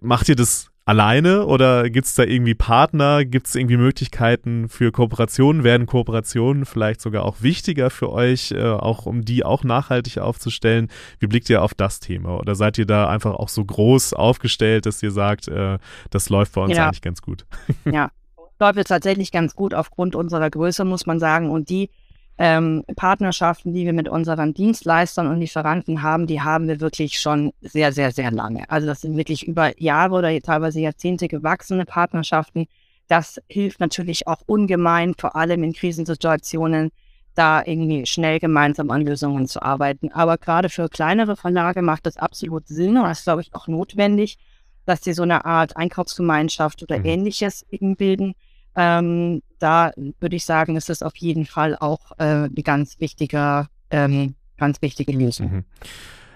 macht 0.00 0.28
ihr 0.28 0.36
das 0.36 0.70
alleine 0.86 1.46
oder 1.46 1.88
gibt 1.88 2.06
es 2.06 2.14
da 2.14 2.24
irgendwie 2.24 2.54
Partner? 2.54 3.24
Gibt 3.24 3.46
es 3.46 3.54
irgendwie 3.54 3.76
Möglichkeiten 3.76 4.68
für 4.68 4.92
Kooperationen? 4.92 5.64
Werden 5.64 5.86
Kooperationen 5.86 6.66
vielleicht 6.66 7.00
sogar 7.00 7.24
auch 7.24 7.40
wichtiger 7.40 7.90
für 7.90 8.12
euch, 8.12 8.52
äh, 8.52 8.62
auch 8.62 9.06
um 9.06 9.24
die 9.24 9.44
auch 9.44 9.64
nachhaltig 9.64 10.18
aufzustellen? 10.18 10.88
Wie 11.18 11.26
blickt 11.26 11.48
ihr 11.48 11.62
auf 11.62 11.74
das 11.74 12.00
Thema? 12.00 12.38
Oder 12.38 12.54
seid 12.54 12.78
ihr 12.78 12.86
da 12.86 13.08
einfach 13.08 13.34
auch 13.34 13.48
so 13.48 13.64
groß 13.64 14.12
aufgestellt, 14.12 14.86
dass 14.86 15.02
ihr 15.02 15.10
sagt, 15.10 15.48
äh, 15.48 15.78
das 16.10 16.28
läuft 16.28 16.52
bei 16.52 16.62
uns 16.62 16.76
ja. 16.76 16.86
eigentlich 16.86 17.02
ganz 17.02 17.22
gut? 17.22 17.46
Ja, 17.90 18.10
läuft 18.60 18.86
tatsächlich 18.88 19.32
ganz 19.32 19.54
gut 19.54 19.74
aufgrund 19.74 20.14
unserer 20.14 20.50
Größe, 20.50 20.84
muss 20.84 21.06
man 21.06 21.18
sagen. 21.18 21.50
Und 21.50 21.70
die 21.70 21.90
ähm, 22.36 22.84
Partnerschaften, 22.96 23.72
die 23.72 23.84
wir 23.84 23.92
mit 23.92 24.08
unseren 24.08 24.54
Dienstleistern 24.54 25.28
und 25.28 25.38
Lieferanten 25.38 26.02
haben, 26.02 26.26
die 26.26 26.40
haben 26.40 26.66
wir 26.66 26.80
wirklich 26.80 27.20
schon 27.20 27.52
sehr, 27.60 27.92
sehr, 27.92 28.10
sehr 28.10 28.30
lange. 28.32 28.68
Also 28.68 28.86
das 28.86 29.02
sind 29.02 29.16
wirklich 29.16 29.46
über 29.46 29.80
Jahre 29.80 30.16
oder 30.16 30.40
teilweise 30.40 30.80
Jahrzehnte 30.80 31.28
gewachsene 31.28 31.84
Partnerschaften. 31.84 32.66
Das 33.06 33.40
hilft 33.48 33.80
natürlich 33.80 34.26
auch 34.26 34.40
ungemein, 34.46 35.14
vor 35.16 35.36
allem 35.36 35.62
in 35.62 35.72
Krisensituationen, 35.72 36.90
da 37.34 37.62
irgendwie 37.64 38.06
schnell 38.06 38.38
gemeinsam 38.38 38.90
an 38.90 39.02
Lösungen 39.02 39.46
zu 39.46 39.62
arbeiten. 39.62 40.12
Aber 40.12 40.38
gerade 40.38 40.68
für 40.68 40.88
kleinere 40.88 41.36
Verlage 41.36 41.82
macht 41.82 42.06
das 42.06 42.16
absolut 42.16 42.66
Sinn 42.68 42.96
und 42.96 43.04
das 43.04 43.20
ist, 43.20 43.24
glaube 43.24 43.42
ich, 43.42 43.54
auch 43.54 43.68
notwendig, 43.68 44.38
dass 44.86 45.02
sie 45.02 45.12
so 45.12 45.22
eine 45.22 45.44
Art 45.44 45.76
Einkaufsgemeinschaft 45.76 46.82
oder 46.82 46.98
mhm. 46.98 47.04
ähnliches 47.06 47.64
eben 47.70 47.96
bilden, 47.96 48.34
ähm, 48.76 49.42
da 49.58 49.92
würde 50.20 50.36
ich 50.36 50.44
sagen, 50.44 50.76
ist 50.76 50.90
es 50.90 51.02
auf 51.02 51.16
jeden 51.16 51.46
Fall 51.46 51.76
auch 51.76 52.12
äh, 52.18 52.24
eine 52.24 52.62
ganz 52.62 53.00
wichtige, 53.00 53.68
ähm, 53.90 54.34
ganz 54.56 54.82
wichtige 54.82 55.12
Lösung. 55.12 55.50
Mhm. 55.50 55.64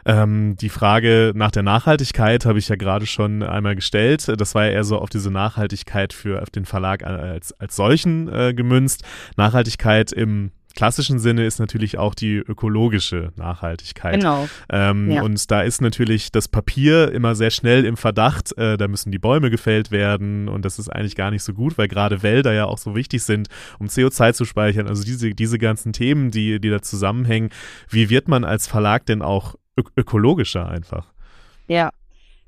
Ähm, 0.06 0.56
die 0.56 0.70
Frage 0.70 1.32
nach 1.34 1.50
der 1.50 1.62
Nachhaltigkeit 1.62 2.46
habe 2.46 2.58
ich 2.58 2.68
ja 2.68 2.76
gerade 2.76 3.04
schon 3.04 3.42
einmal 3.42 3.74
gestellt. 3.74 4.26
Das 4.38 4.54
war 4.54 4.64
ja 4.64 4.72
eher 4.72 4.84
so 4.84 4.98
auf 4.98 5.10
diese 5.10 5.30
Nachhaltigkeit 5.30 6.14
für 6.14 6.40
auf 6.40 6.48
den 6.48 6.64
Verlag 6.64 7.04
als, 7.04 7.52
als 7.60 7.76
solchen 7.76 8.32
äh, 8.32 8.54
gemünzt. 8.54 9.04
Nachhaltigkeit 9.36 10.12
im 10.12 10.52
klassischen 10.78 11.18
Sinne 11.18 11.44
ist 11.44 11.58
natürlich 11.58 11.98
auch 11.98 12.14
die 12.14 12.36
ökologische 12.36 13.32
Nachhaltigkeit. 13.34 14.14
Genau. 14.14 14.48
Ähm, 14.70 15.10
ja. 15.10 15.22
Und 15.22 15.50
da 15.50 15.62
ist 15.62 15.80
natürlich 15.80 16.30
das 16.30 16.46
Papier 16.46 17.10
immer 17.10 17.34
sehr 17.34 17.50
schnell 17.50 17.84
im 17.84 17.96
Verdacht, 17.96 18.56
äh, 18.56 18.76
da 18.76 18.86
müssen 18.86 19.10
die 19.10 19.18
Bäume 19.18 19.50
gefällt 19.50 19.90
werden 19.90 20.48
und 20.48 20.64
das 20.64 20.78
ist 20.78 20.88
eigentlich 20.88 21.16
gar 21.16 21.32
nicht 21.32 21.42
so 21.42 21.52
gut, 21.52 21.78
weil 21.78 21.88
gerade 21.88 22.22
Wälder 22.22 22.52
ja 22.52 22.66
auch 22.66 22.78
so 22.78 22.94
wichtig 22.94 23.24
sind, 23.24 23.48
um 23.80 23.88
CO2 23.88 24.34
zu 24.34 24.44
speichern. 24.44 24.86
Also 24.86 25.02
diese, 25.02 25.30
diese 25.34 25.58
ganzen 25.58 25.92
Themen, 25.92 26.30
die, 26.30 26.60
die 26.60 26.70
da 26.70 26.80
zusammenhängen. 26.80 27.50
Wie 27.90 28.08
wird 28.08 28.28
man 28.28 28.44
als 28.44 28.68
Verlag 28.68 29.04
denn 29.04 29.20
auch 29.20 29.56
ök 29.76 29.90
ökologischer 29.96 30.68
einfach? 30.68 31.12
Ja, 31.66 31.90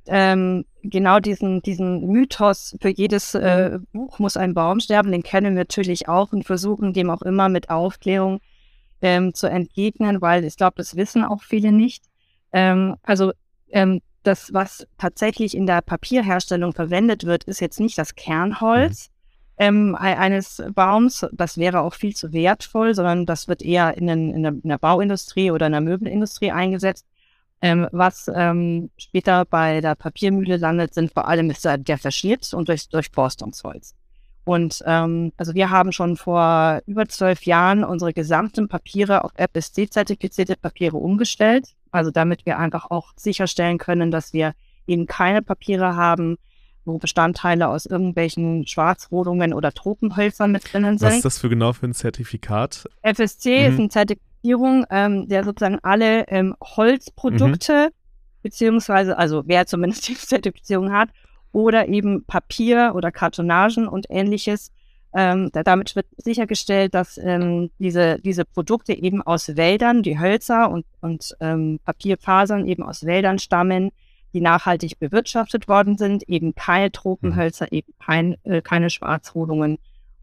ähm, 0.06 0.64
genau 0.82 1.20
diesen, 1.20 1.62
diesen 1.62 2.06
Mythos, 2.06 2.76
für 2.80 2.88
jedes 2.88 3.34
äh, 3.34 3.78
Buch 3.92 4.18
muss 4.18 4.36
ein 4.36 4.54
Baum 4.54 4.80
sterben, 4.80 5.12
den 5.12 5.22
kennen 5.22 5.54
wir 5.54 5.62
natürlich 5.62 6.08
auch 6.08 6.32
und 6.32 6.44
versuchen 6.44 6.92
dem 6.92 7.10
auch 7.10 7.22
immer 7.22 7.48
mit 7.48 7.70
Aufklärung 7.70 8.40
ähm, 9.02 9.34
zu 9.34 9.46
entgegnen, 9.46 10.20
weil 10.20 10.44
ich 10.44 10.56
glaube, 10.56 10.74
das 10.76 10.96
wissen 10.96 11.24
auch 11.24 11.42
viele 11.42 11.72
nicht. 11.72 12.04
Ähm, 12.52 12.96
also 13.02 13.32
ähm, 13.70 14.00
das, 14.22 14.52
was 14.52 14.86
tatsächlich 14.98 15.56
in 15.56 15.66
der 15.66 15.80
Papierherstellung 15.80 16.72
verwendet 16.72 17.24
wird, 17.24 17.44
ist 17.44 17.60
jetzt 17.60 17.80
nicht 17.80 17.96
das 17.96 18.14
Kernholz 18.14 19.08
mhm. 19.58 19.64
ähm, 19.64 19.94
eines 19.94 20.62
Baums. 20.74 21.26
Das 21.32 21.56
wäre 21.56 21.80
auch 21.80 21.94
viel 21.94 22.14
zu 22.14 22.32
wertvoll, 22.32 22.94
sondern 22.94 23.26
das 23.26 23.48
wird 23.48 23.62
eher 23.62 23.96
in, 23.96 24.06
den, 24.06 24.30
in, 24.30 24.42
der, 24.42 24.52
in 24.52 24.68
der 24.68 24.78
Bauindustrie 24.78 25.50
oder 25.50 25.66
in 25.66 25.72
der 25.72 25.80
Möbelindustrie 25.80 26.50
eingesetzt. 26.50 27.06
Ähm, 27.62 27.88
was 27.92 28.30
ähm, 28.34 28.90
später 28.96 29.44
bei 29.44 29.80
der 29.80 29.94
Papiermühle 29.94 30.56
landet, 30.56 30.94
sind 30.94 31.12
vor 31.12 31.28
allem 31.28 31.50
ist 31.50 31.64
der 31.64 31.98
Verschnitt 31.98 32.54
und 32.54 32.68
durch, 32.68 32.88
Durchforstungsholz. 32.88 33.94
Und 34.44 34.82
ähm, 34.86 35.32
also 35.36 35.54
wir 35.54 35.70
haben 35.70 35.92
schon 35.92 36.16
vor 36.16 36.80
über 36.86 37.06
zwölf 37.06 37.44
Jahren 37.44 37.84
unsere 37.84 38.12
gesamten 38.12 38.68
Papiere 38.68 39.24
auf 39.24 39.32
FSC-zertifizierte 39.36 40.56
Papiere 40.56 40.96
umgestellt. 40.96 41.74
Also 41.90 42.10
damit 42.10 42.46
wir 42.46 42.58
einfach 42.58 42.90
auch 42.90 43.12
sicherstellen 43.16 43.78
können, 43.78 44.10
dass 44.10 44.32
wir 44.32 44.54
eben 44.86 45.06
keine 45.06 45.42
Papiere 45.42 45.94
haben, 45.96 46.36
wo 46.84 46.98
Bestandteile 46.98 47.68
aus 47.68 47.84
irgendwelchen 47.86 48.66
Schwarzrodungen 48.66 49.52
oder 49.52 49.72
Tropenhölzern 49.72 50.50
mit 50.50 50.72
drinnen 50.72 50.98
sind. 50.98 51.08
Was 51.08 51.16
ist 51.16 51.24
das 51.24 51.38
für 51.38 51.48
genau 51.48 51.72
für 51.72 51.86
ein 51.86 51.94
Zertifikat? 51.94 52.88
FSC 53.02 53.68
mhm. 53.68 53.72
ist 53.72 53.78
ein 53.78 53.90
Zertifikat 53.90 54.29
Zertifizierung, 54.40 54.86
ähm, 54.90 55.28
der 55.28 55.44
sozusagen 55.44 55.78
alle 55.82 56.26
ähm, 56.28 56.54
Holzprodukte, 56.62 57.88
mhm. 57.88 58.42
beziehungsweise, 58.42 59.18
also 59.18 59.42
wer 59.46 59.66
zumindest 59.66 60.08
die 60.08 60.14
Zertifizierung 60.14 60.92
hat, 60.92 61.10
oder 61.52 61.88
eben 61.88 62.24
Papier 62.24 62.92
oder 62.94 63.10
Kartonagen 63.10 63.88
und 63.88 64.06
ähnliches 64.08 64.72
Ähm, 65.12 65.50
da, 65.52 65.64
damit 65.64 65.96
wird 65.96 66.06
sichergestellt, 66.18 66.94
dass 66.94 67.18
ähm, 67.18 67.70
diese, 67.80 68.20
diese 68.20 68.44
Produkte 68.44 68.92
eben 68.92 69.20
aus 69.22 69.56
Wäldern, 69.56 70.04
die 70.04 70.20
Hölzer 70.20 70.70
und, 70.70 70.86
und 71.00 71.34
ähm, 71.40 71.80
Papierfasern 71.84 72.64
eben 72.64 72.84
aus 72.84 73.04
Wäldern 73.04 73.40
stammen, 73.40 73.90
die 74.32 74.40
nachhaltig 74.40 75.00
bewirtschaftet 75.00 75.66
worden 75.66 75.98
sind, 75.98 76.22
eben 76.28 76.54
keine 76.54 76.92
Tropenhölzer, 76.92 77.64
mhm. 77.72 77.78
eben 77.78 77.92
kein, 77.98 78.36
äh, 78.44 78.62
keine 78.62 78.88
Schwarzholungen 78.88 79.78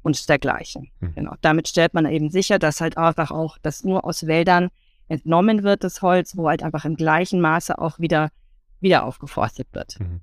und 0.07 0.29
dergleichen. 0.29 0.89
Mhm. 1.01 1.15
Genau. 1.15 1.33
Damit 1.41 1.67
stellt 1.67 1.93
man 1.93 2.05
eben 2.05 2.29
sicher, 2.29 2.57
dass 2.57 2.81
halt 2.81 2.97
einfach 2.97 3.29
auch 3.29 3.57
das 3.61 3.83
nur 3.83 4.05
aus 4.05 4.25
Wäldern 4.25 4.69
entnommen 5.09 5.63
wird, 5.63 5.83
das 5.83 6.01
Holz, 6.01 6.35
wo 6.35 6.47
halt 6.47 6.63
einfach 6.63 6.85
im 6.85 6.95
gleichen 6.95 7.41
Maße 7.41 7.77
auch 7.77 7.99
wieder, 7.99 8.29
wieder 8.79 9.03
aufgeforstet 9.03 9.67
wird. 9.73 9.99
Mhm. 9.99 10.21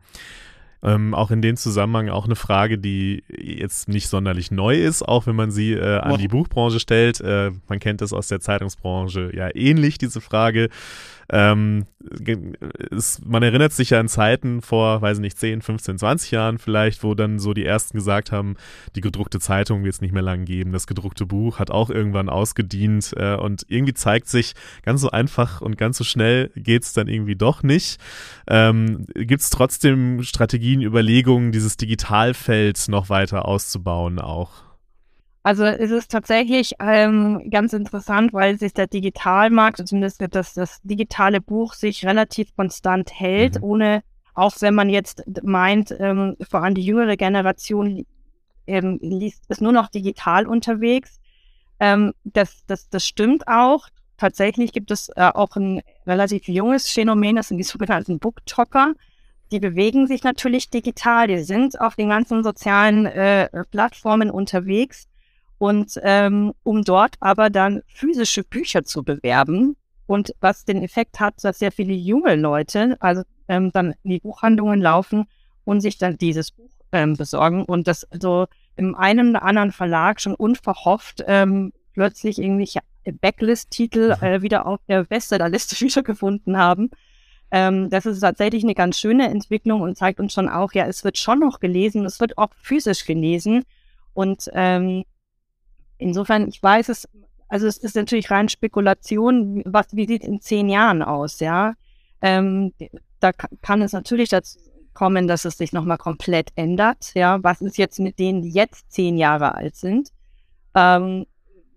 Ähm, 0.82 1.14
auch 1.14 1.30
in 1.30 1.40
dem 1.40 1.56
Zusammenhang 1.56 2.10
auch 2.10 2.26
eine 2.26 2.36
Frage, 2.36 2.76
die 2.78 3.24
jetzt 3.28 3.88
nicht 3.88 4.08
sonderlich 4.08 4.50
neu 4.50 4.76
ist, 4.76 5.02
auch 5.02 5.26
wenn 5.26 5.36
man 5.36 5.50
sie 5.50 5.72
äh, 5.72 5.98
an 5.98 6.18
die 6.18 6.28
Buchbranche 6.28 6.80
stellt. 6.80 7.20
Äh, 7.20 7.52
man 7.68 7.78
kennt 7.78 8.02
das 8.02 8.12
aus 8.12 8.28
der 8.28 8.40
Zeitungsbranche 8.40 9.30
ja 9.34 9.48
ähnlich, 9.54 9.96
diese 9.96 10.20
Frage. 10.20 10.68
Ähm, 11.30 11.86
es, 12.90 13.20
man 13.24 13.42
erinnert 13.42 13.72
sich 13.72 13.90
ja 13.90 14.00
an 14.00 14.08
Zeiten 14.08 14.60
vor, 14.60 15.00
weiß 15.00 15.18
ich 15.18 15.22
nicht, 15.22 15.38
10, 15.38 15.62
15, 15.62 15.98
20 15.98 16.30
Jahren 16.30 16.58
vielleicht, 16.58 17.02
wo 17.02 17.14
dann 17.14 17.38
so 17.38 17.54
die 17.54 17.64
ersten 17.64 17.96
gesagt 17.96 18.32
haben, 18.32 18.56
die 18.94 19.00
gedruckte 19.00 19.40
Zeitung 19.40 19.84
wird 19.84 19.94
es 19.94 20.00
nicht 20.00 20.12
mehr 20.12 20.22
lang 20.22 20.44
geben, 20.44 20.72
das 20.72 20.86
gedruckte 20.86 21.26
Buch 21.26 21.58
hat 21.58 21.70
auch 21.70 21.90
irgendwann 21.90 22.28
ausgedient 22.28 23.12
äh, 23.16 23.36
und 23.36 23.64
irgendwie 23.68 23.94
zeigt 23.94 24.28
sich, 24.28 24.54
ganz 24.82 25.00
so 25.00 25.10
einfach 25.10 25.60
und 25.60 25.78
ganz 25.78 25.98
so 25.98 26.04
schnell 26.04 26.50
geht 26.56 26.82
es 26.82 26.92
dann 26.92 27.08
irgendwie 27.08 27.36
doch 27.36 27.62
nicht. 27.62 28.00
Ähm, 28.46 29.06
Gibt 29.14 29.42
es 29.42 29.50
trotzdem 29.50 30.22
Strategien, 30.22 30.82
Überlegungen, 30.82 31.52
dieses 31.52 31.76
Digitalfeld 31.76 32.88
noch 32.88 33.08
weiter 33.08 33.46
auszubauen 33.46 34.18
auch? 34.18 34.63
Also 35.44 35.64
es 35.64 35.90
ist 35.90 36.10
tatsächlich 36.10 36.72
ähm, 36.80 37.50
ganz 37.50 37.74
interessant, 37.74 38.32
weil 38.32 38.58
sich 38.58 38.72
der 38.72 38.86
Digitalmarkt, 38.86 39.86
zumindest 39.86 40.24
das, 40.30 40.54
das 40.54 40.80
digitale 40.84 41.42
Buch, 41.42 41.74
sich 41.74 42.06
relativ 42.06 42.56
konstant 42.56 43.12
hält, 43.12 43.56
mhm. 43.56 43.62
ohne, 43.62 44.02
auch 44.32 44.54
wenn 44.60 44.74
man 44.74 44.88
jetzt 44.88 45.22
meint, 45.42 45.94
ähm, 46.00 46.34
vor 46.48 46.62
allem 46.62 46.74
die 46.74 46.86
jüngere 46.86 47.18
Generation 47.18 48.06
ähm, 48.66 48.98
liest, 49.02 49.44
ist 49.50 49.60
nur 49.60 49.72
noch 49.72 49.90
digital 49.90 50.46
unterwegs. 50.46 51.20
Ähm, 51.78 52.14
das, 52.24 52.64
das, 52.66 52.88
das 52.88 53.06
stimmt 53.06 53.46
auch. 53.46 53.88
Tatsächlich 54.16 54.72
gibt 54.72 54.90
es 54.90 55.10
äh, 55.10 55.30
auch 55.34 55.56
ein 55.56 55.82
relativ 56.06 56.48
junges 56.48 56.88
Phänomen, 56.88 57.36
das 57.36 57.48
sind 57.48 57.58
die 57.58 57.64
sogenannten 57.64 58.18
Booktalker. 58.18 58.94
Die 59.52 59.60
bewegen 59.60 60.06
sich 60.06 60.24
natürlich 60.24 60.70
digital, 60.70 61.26
die 61.26 61.40
sind 61.40 61.78
auf 61.78 61.96
den 61.96 62.08
ganzen 62.08 62.42
sozialen 62.42 63.04
äh, 63.04 63.50
Plattformen 63.70 64.30
unterwegs 64.30 65.06
und 65.64 65.98
ähm, 66.02 66.52
um 66.62 66.84
dort 66.84 67.14
aber 67.20 67.48
dann 67.48 67.80
physische 67.86 68.44
Bücher 68.44 68.84
zu 68.84 69.02
bewerben. 69.02 69.76
Und 70.06 70.34
was 70.42 70.66
den 70.66 70.82
Effekt 70.82 71.20
hat, 71.20 71.42
dass 71.42 71.58
sehr 71.58 71.72
viele 71.72 71.94
junge 71.94 72.36
Leute 72.36 72.98
also 73.00 73.22
ähm, 73.48 73.72
dann 73.72 73.94
in 74.02 74.10
die 74.10 74.18
Buchhandlungen 74.20 74.82
laufen 74.82 75.24
und 75.64 75.80
sich 75.80 75.96
dann 75.96 76.18
dieses 76.18 76.50
Buch 76.50 76.68
ähm, 76.92 77.16
besorgen 77.16 77.64
und 77.64 77.88
das 77.88 78.06
so 78.20 78.46
in 78.76 78.94
einem 78.94 79.30
oder 79.30 79.42
anderen 79.42 79.72
Verlag 79.72 80.20
schon 80.20 80.34
unverhofft 80.34 81.24
ähm, 81.26 81.72
plötzlich 81.94 82.38
irgendwelche 82.38 82.80
Backlist-Titel 83.10 84.16
mhm. 84.20 84.22
äh, 84.22 84.42
wieder 84.42 84.66
auf 84.66 84.80
der 84.86 85.04
Bestsellerliste 85.04 86.02
gefunden 86.02 86.58
haben. 86.58 86.90
Ähm, 87.50 87.88
das 87.88 88.04
ist 88.04 88.20
tatsächlich 88.20 88.64
eine 88.64 88.74
ganz 88.74 88.98
schöne 88.98 89.30
Entwicklung 89.30 89.80
und 89.80 89.96
zeigt 89.96 90.20
uns 90.20 90.34
schon 90.34 90.50
auch, 90.50 90.74
ja, 90.74 90.84
es 90.84 91.04
wird 91.04 91.16
schon 91.16 91.38
noch 91.38 91.58
gelesen, 91.58 92.04
es 92.04 92.20
wird 92.20 92.36
auch 92.36 92.50
physisch 92.60 93.06
gelesen. 93.06 93.64
Und 94.12 94.50
ähm, 94.52 95.04
Insofern, 95.98 96.48
ich 96.48 96.62
weiß 96.62 96.88
es, 96.88 97.08
also 97.48 97.66
es 97.66 97.78
ist 97.78 97.96
natürlich 97.96 98.30
rein 98.30 98.48
Spekulation, 98.48 99.62
was, 99.64 99.86
wie 99.92 100.06
sieht 100.06 100.24
in 100.24 100.40
zehn 100.40 100.68
Jahren 100.68 101.02
aus, 101.02 101.40
ja. 101.40 101.74
Ähm, 102.20 102.72
da 103.20 103.32
kann 103.32 103.82
es 103.82 103.92
natürlich 103.92 104.30
dazu 104.30 104.58
kommen, 104.92 105.26
dass 105.26 105.44
es 105.44 105.58
sich 105.58 105.72
nochmal 105.72 105.98
komplett 105.98 106.50
ändert, 106.56 107.12
ja. 107.14 107.42
Was 107.42 107.60
ist 107.60 107.78
jetzt 107.78 107.98
mit 108.00 108.18
denen, 108.18 108.42
die 108.42 108.50
jetzt 108.50 108.90
zehn 108.90 109.16
Jahre 109.16 109.54
alt 109.54 109.76
sind? 109.76 110.10
Ähm, 110.74 111.26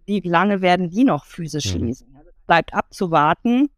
wie 0.06 0.22
lange 0.22 0.62
werden 0.62 0.90
die 0.90 1.04
noch 1.04 1.26
physisch 1.26 1.76
mhm. 1.76 1.86
lesen? 1.86 2.18
Bleibt 2.48 2.74
abzuwarten. 2.74 3.70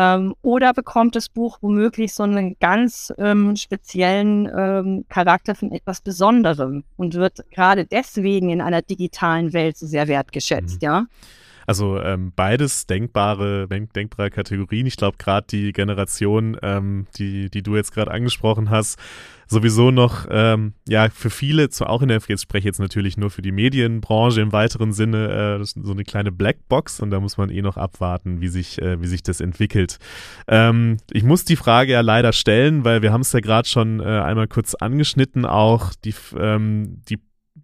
Ähm, 0.00 0.36
oder 0.42 0.74
bekommt 0.74 1.16
das 1.16 1.28
Buch 1.28 1.58
womöglich 1.60 2.14
so 2.14 2.22
einen 2.22 2.56
ganz 2.60 3.12
ähm, 3.18 3.56
speziellen 3.56 4.48
ähm, 4.56 5.04
Charakter 5.08 5.56
von 5.56 5.72
etwas 5.72 6.00
Besonderem 6.00 6.84
und 6.96 7.14
wird 7.14 7.50
gerade 7.50 7.84
deswegen 7.84 8.50
in 8.50 8.60
einer 8.60 8.80
digitalen 8.80 9.52
Welt 9.52 9.76
so 9.76 9.88
sehr 9.88 10.06
wertgeschätzt, 10.06 10.82
mhm. 10.82 10.86
ja? 10.86 11.06
Also 11.68 12.00
ähm, 12.00 12.32
beides 12.34 12.86
denkbare, 12.86 13.68
denk, 13.68 13.92
denkbare 13.92 14.30
Kategorien. 14.30 14.86
Ich 14.86 14.96
glaube, 14.96 15.18
gerade 15.18 15.46
die 15.50 15.74
Generation, 15.74 16.56
ähm, 16.62 17.06
die, 17.18 17.50
die 17.50 17.62
du 17.62 17.76
jetzt 17.76 17.92
gerade 17.92 18.10
angesprochen 18.10 18.70
hast, 18.70 18.98
sowieso 19.46 19.90
noch, 19.90 20.26
ähm, 20.30 20.72
ja, 20.88 21.10
für 21.10 21.28
viele, 21.28 21.68
zu, 21.68 21.84
auch 21.84 22.00
in 22.00 22.08
der, 22.08 22.22
jetzt 22.26 22.40
spreche 22.40 22.60
ich 22.60 22.64
jetzt 22.64 22.80
natürlich 22.80 23.18
nur 23.18 23.28
für 23.28 23.42
die 23.42 23.52
Medienbranche 23.52 24.40
im 24.40 24.52
weiteren 24.52 24.94
Sinne, 24.94 25.60
äh, 25.60 25.64
so 25.64 25.92
eine 25.92 26.04
kleine 26.04 26.32
Blackbox 26.32 27.00
und 27.00 27.10
da 27.10 27.20
muss 27.20 27.36
man 27.36 27.50
eh 27.50 27.60
noch 27.60 27.76
abwarten, 27.76 28.40
wie 28.40 28.48
sich, 28.48 28.80
äh, 28.80 29.02
wie 29.02 29.06
sich 29.06 29.22
das 29.22 29.42
entwickelt. 29.42 29.98
Ähm, 30.46 30.96
ich 31.12 31.22
muss 31.22 31.44
die 31.44 31.56
Frage 31.56 31.92
ja 31.92 32.00
leider 32.00 32.32
stellen, 32.32 32.86
weil 32.86 33.02
wir 33.02 33.12
haben 33.12 33.20
es 33.20 33.32
ja 33.32 33.40
gerade 33.40 33.68
schon 33.68 34.00
äh, 34.00 34.04
einmal 34.04 34.48
kurz 34.48 34.74
angeschnitten, 34.74 35.44
auch 35.44 35.92
die, 36.02 36.14
ähm, 36.38 37.02
die 37.10 37.18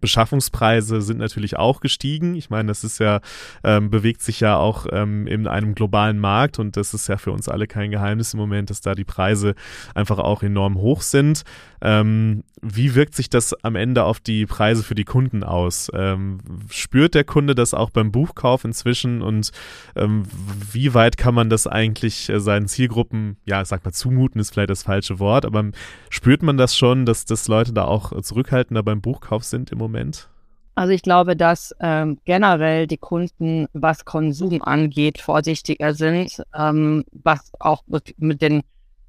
Beschaffungspreise 0.05 1.01
sind 1.01 1.17
natürlich 1.17 1.57
auch 1.57 1.79
gestiegen. 1.79 2.35
Ich 2.35 2.51
meine, 2.51 2.67
das 2.67 2.83
ist 2.83 2.99
ja, 2.99 3.21
ähm, 3.63 3.89
bewegt 3.89 4.21
sich 4.21 4.39
ja 4.39 4.55
auch 4.55 4.85
ähm, 4.91 5.25
in 5.25 5.47
einem 5.47 5.73
globalen 5.73 6.19
Markt 6.19 6.59
und 6.59 6.77
das 6.77 6.93
ist 6.93 7.07
ja 7.07 7.17
für 7.17 7.31
uns 7.31 7.49
alle 7.49 7.65
kein 7.65 7.89
Geheimnis 7.89 8.35
im 8.35 8.39
Moment, 8.39 8.69
dass 8.69 8.81
da 8.81 8.93
die 8.93 9.03
Preise 9.03 9.55
einfach 9.95 10.19
auch 10.19 10.43
enorm 10.43 10.75
hoch 10.75 11.01
sind. 11.01 11.41
Ähm, 11.85 12.43
wie 12.63 12.95
wirkt 12.95 13.13
sich 13.13 13.29
das 13.29 13.53
am 13.63 13.75
Ende 13.75 14.05
auf 14.05 14.19
die 14.19 14.47
Preise 14.47 14.81
für 14.81 14.95
die 14.95 15.03
Kunden 15.03 15.43
aus? 15.43 15.91
Ähm, 15.93 16.39
spürt 16.67 17.13
der 17.13 17.23
Kunde 17.23 17.53
das 17.53 17.75
auch 17.75 17.91
beim 17.91 18.11
Buchkauf 18.11 18.65
inzwischen 18.65 19.21
und 19.21 19.51
ähm, 19.95 20.23
wie 20.71 20.95
weit 20.95 21.15
kann 21.15 21.35
man 21.35 21.51
das 21.51 21.67
eigentlich 21.67 22.27
äh, 22.29 22.39
seinen 22.39 22.67
Zielgruppen, 22.67 23.37
ja, 23.45 23.63
sag 23.65 23.85
mal, 23.85 23.91
zumuten 23.91 24.41
ist 24.41 24.51
vielleicht 24.51 24.71
das 24.71 24.81
falsche 24.81 25.19
Wort, 25.19 25.45
aber 25.45 25.63
spürt 26.09 26.41
man 26.41 26.57
das 26.57 26.75
schon, 26.75 27.05
dass, 27.05 27.25
dass 27.25 27.47
Leute 27.47 27.71
da 27.71 27.83
auch 27.83 28.19
zurückhaltender 28.19 28.81
beim 28.81 29.01
Buchkauf 29.01 29.43
sind 29.43 29.71
im 29.71 29.77
Moment? 29.77 30.27
Also 30.73 30.91
ich 30.91 31.03
glaube, 31.03 31.35
dass 31.35 31.73
ähm, 31.79 32.17
generell 32.25 32.87
die 32.87 32.97
Kunden, 32.97 33.67
was 33.73 34.05
Konsum 34.05 34.63
angeht, 34.63 35.21
vorsichtiger 35.21 35.93
sind, 35.93 36.41
ähm, 36.57 37.05
was 37.11 37.51
auch 37.59 37.83
mit, 37.85 38.15
mit 38.17 38.41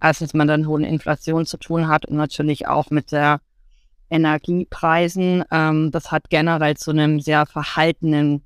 den 0.01 0.07
erstens 0.07 0.35
man 0.35 0.47
dann 0.47 0.67
hohen 0.67 0.85
Inflation 0.85 1.47
zu 1.47 1.57
tun 1.57 1.89
hat 1.89 2.05
und 2.07 2.17
natürlich 2.17 2.69
auch 2.69 2.91
mit 2.91 3.13
der 3.13 3.41
Energiepreisen. 4.11 5.45
Ähm, 5.51 5.91
das 5.91 6.13
hat 6.13 6.31
generell 6.31 6.77
zu 6.77 6.93
einem 6.93 7.21
sehr 7.21 7.47
verhaltenen 7.47 8.43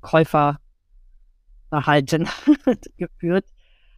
Käuferverhalten 0.00 2.28
geführt. 2.96 3.44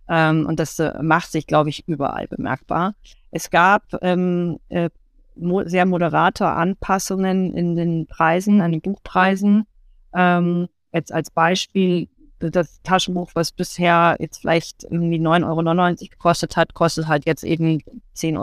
Ähm, 0.08 0.46
und 0.46 0.58
das 0.58 0.78
äh, 0.78 1.02
macht 1.02 1.30
sich, 1.30 1.46
glaube 1.46 1.68
ich, 1.70 1.86
überall 1.86 2.26
bemerkbar. 2.26 2.94
Es 3.30 3.50
gab 3.50 3.84
ähm, 4.02 4.58
äh, 4.68 4.90
mo 5.36 5.62
sehr 5.64 5.86
moderate 5.86 6.48
Anpassungen 6.48 7.54
in 7.54 7.76
den 7.76 8.06
Preisen, 8.06 8.60
an 8.60 8.72
den 8.72 8.80
Buchpreisen. 8.80 9.66
Ähm, 10.12 10.68
jetzt 10.92 11.12
als 11.12 11.30
Beispiel 11.30 12.08
das 12.40 12.80
Taschenbuch, 12.82 13.30
was 13.34 13.52
bisher 13.52 14.16
jetzt 14.18 14.38
vielleicht 14.38 14.84
irgendwie 14.84 15.18
9,99 15.18 15.44
Euro 15.44 16.10
gekostet 16.10 16.56
hat, 16.56 16.74
kostet 16.74 17.06
halt 17.06 17.26
jetzt 17.26 17.44
eben 17.44 17.82
10,50 18.16 18.38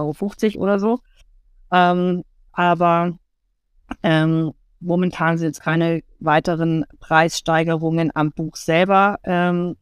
Euro 0.55 0.63
oder 0.63 0.79
so. 0.79 0.99
Ähm, 1.71 2.23
aber 2.51 3.17
ähm, 4.03 4.53
momentan 4.79 5.37
sind 5.37 5.47
jetzt 5.47 5.61
keine 5.61 6.03
weiteren 6.19 6.85
Preissteigerungen 6.99 8.15
am 8.15 8.31
Buch 8.31 8.55
selber 8.55 9.19
ähm, 9.23 9.75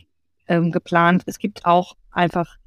ähm, 0.48 0.72
geplant. 0.72 1.24
Es 1.26 1.40
gibt 1.40 1.66
auch 1.66 1.96
einfach 2.12 2.58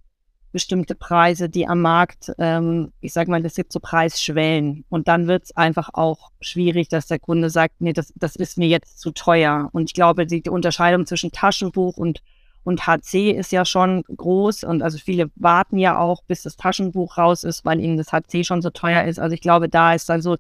bestimmte 0.53 0.95
Preise, 0.95 1.49
die 1.49 1.67
am 1.67 1.83
Markt, 1.83 2.33
ähm, 2.39 2.93
ich 3.01 3.13
sage 3.13 3.31
mal, 3.31 3.43
das 3.43 3.55
gibt 3.55 3.73
so 3.73 3.81
Preisschwellen. 3.81 4.85
Und 4.89 5.09
dann 5.09 5.27
wird 5.27 5.45
es 5.45 5.57
einfach 5.57 5.91
auch 5.93 6.31
schwierig, 6.41 6.89
dass 6.89 7.07
der 7.07 7.19
Kunde 7.19 7.51
sagt, 7.51 7.81
nee, 7.81 7.93
das, 7.93 8.13
das 8.17 8.37
ist 8.37 8.59
mir 8.59 8.69
jetzt 8.69 8.99
zu 8.99 9.11
teuer. 9.11 9.69
Und 9.73 9.91
ich 9.91 9.95
glaube, 9.95 10.27
die, 10.27 10.43
die 10.43 10.51
Unterscheidung 10.51 11.07
zwischen 11.07 11.33
Taschenbuch 11.33 11.97
und, 11.97 12.23
und 12.65 12.87
HC 12.87 13.31
ist 13.33 13.53
ja 13.53 13.65
schon 13.65 14.03
groß. 14.05 14.65
Und 14.65 14.83
also 14.83 14.99
viele 14.99 15.31
warten 15.37 15.79
ja 15.79 15.99
auch, 15.99 16.23
bis 16.23 16.43
das 16.43 16.57
Taschenbuch 16.57 17.19
raus 17.19 17.45
ist, 17.45 17.65
weil 17.65 17.81
ihnen 17.81 17.99
das 17.99 18.13
HC 18.13 18.45
schon 18.45 18.63
so 18.63 18.71
teuer 18.71 19.05
ist. 19.05 19.19
Also 19.19 19.35
ich 19.35 19.43
glaube, 19.43 19.69
da 19.69 19.95
ist 19.95 20.09
dann 20.09 20.23
so 20.23 20.37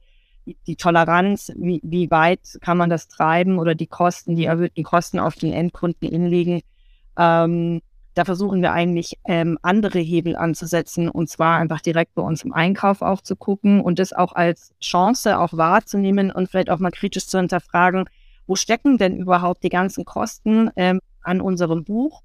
die, 0.46 0.56
die 0.66 0.76
Toleranz, 0.76 1.52
wie, 1.56 1.80
wie 1.84 2.10
weit 2.10 2.40
kann 2.62 2.78
man 2.78 2.88
das 2.88 3.08
treiben 3.08 3.58
oder 3.58 3.74
die 3.74 3.86
Kosten, 3.86 4.36
die 4.36 4.46
erhöhten 4.46 4.84
Kosten 4.84 5.18
auf 5.18 5.34
den 5.34 5.52
Endkunden 5.52 6.08
inliegen. 6.08 6.62
Ähm, 7.18 7.82
da 8.18 8.24
versuchen 8.24 8.62
wir 8.62 8.72
eigentlich 8.72 9.16
ähm, 9.26 9.61
andere 9.62 10.00
Hebel 10.00 10.35
anzusetzen 10.35 11.09
und 11.09 11.31
zwar 11.31 11.59
einfach 11.59 11.81
direkt 11.81 12.16
bei 12.16 12.22
uns 12.22 12.42
im 12.42 12.52
Einkauf 12.52 13.00
aufzugucken 13.00 13.81
und 13.81 14.00
das 14.00 14.12
auch 14.12 14.33
als 14.33 14.74
Chance 14.81 15.38
auch 15.38 15.52
wahrzunehmen 15.52 16.33
und 16.33 16.50
vielleicht 16.50 16.68
auch 16.68 16.81
mal 16.81 16.90
kritisch 16.90 17.28
zu 17.28 17.38
hinterfragen, 17.38 18.07
wo 18.48 18.57
stecken 18.57 18.98
denn 18.98 19.16
überhaupt 19.16 19.62
die 19.62 19.68
ganzen 19.68 20.04
Kosten 20.04 20.68
ähm, 20.74 20.98
an 21.22 21.40
unserem 21.40 21.85
Buch? 21.85 22.22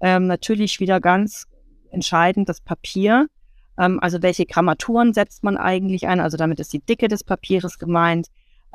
Ähm, 0.00 0.26
natürlich 0.26 0.80
wieder 0.80 0.98
ganz 0.98 1.46
entscheidend 1.92 2.48
das 2.48 2.60
Papier. 2.60 3.28
Ähm, 3.78 4.00
also 4.02 4.22
welche 4.22 4.46
Grammaturen 4.46 5.14
setzt 5.14 5.44
man 5.44 5.56
eigentlich 5.56 6.08
ein? 6.08 6.18
Also 6.18 6.36
damit 6.36 6.58
ist 6.58 6.72
die 6.72 6.80
Dicke 6.84 7.06
des 7.06 7.22
Papieres 7.22 7.78
gemeint. 7.78 8.26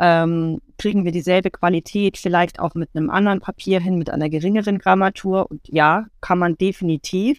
Ähm, 0.04 0.62
kriegen 0.80 1.06
wir 1.06 1.12
dieselbe 1.12 1.52
Qualität 1.52 2.18
vielleicht 2.18 2.60
auch 2.60 2.74
mit 2.74 2.90
einem 2.96 3.12
anderen 3.12 3.40
Papier 3.40 3.80
hin, 3.80 4.00
mit 4.00 4.10
einer 4.10 4.30
geringeren 4.30 4.80
Grammatur? 4.80 5.50
Und 5.52 5.62
ja, 5.68 6.08
kann 6.22 6.40
man 6.40 6.58
definitiv. 6.58 7.38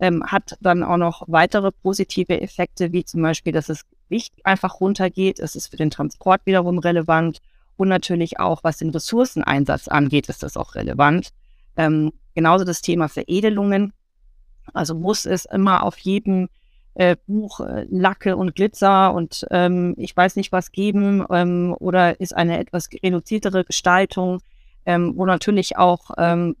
Ähm, 0.00 0.24
hat 0.26 0.58
dann 0.60 0.82
auch 0.82 0.96
noch 0.96 1.22
weitere 1.28 1.70
positive 1.70 2.40
Effekte, 2.40 2.92
wie 2.92 3.04
zum 3.04 3.22
Beispiel, 3.22 3.52
dass 3.52 3.66
das 3.66 3.84
Gewicht 4.08 4.34
einfach 4.42 4.80
runtergeht. 4.80 5.38
Es 5.38 5.54
ist 5.54 5.68
für 5.68 5.76
den 5.76 5.90
Transport 5.90 6.40
wiederum 6.44 6.78
relevant. 6.78 7.38
Und 7.76 7.86
natürlich 7.86 8.40
auch, 8.40 8.64
was 8.64 8.78
den 8.78 8.90
Ressourceneinsatz 8.90 9.86
angeht, 9.86 10.28
ist 10.28 10.42
das 10.42 10.56
auch 10.56 10.74
relevant. 10.74 11.28
Ähm, 11.76 12.12
genauso 12.34 12.64
das 12.64 12.82
Thema 12.82 13.08
Veredelungen. 13.08 13.92
Also 14.74 14.96
muss 14.96 15.24
es 15.24 15.44
immer 15.44 15.84
auf 15.84 15.98
jedem 15.98 16.48
äh, 16.94 17.16
Buch 17.26 17.60
äh, 17.60 17.86
Lacke 17.90 18.36
und 18.36 18.54
Glitzer 18.54 19.14
und 19.14 19.46
ähm, 19.50 19.94
ich 19.96 20.16
weiß 20.16 20.36
nicht 20.36 20.52
was 20.52 20.72
geben 20.72 21.24
ähm, 21.30 21.74
oder 21.78 22.20
ist 22.20 22.36
eine 22.36 22.58
etwas 22.58 22.88
reduziertere 23.02 23.64
Gestaltung, 23.64 24.40
ähm, 24.84 25.14
wo 25.16 25.24
natürlich 25.24 25.76
auch 25.78 26.10
ähm, 26.18 26.56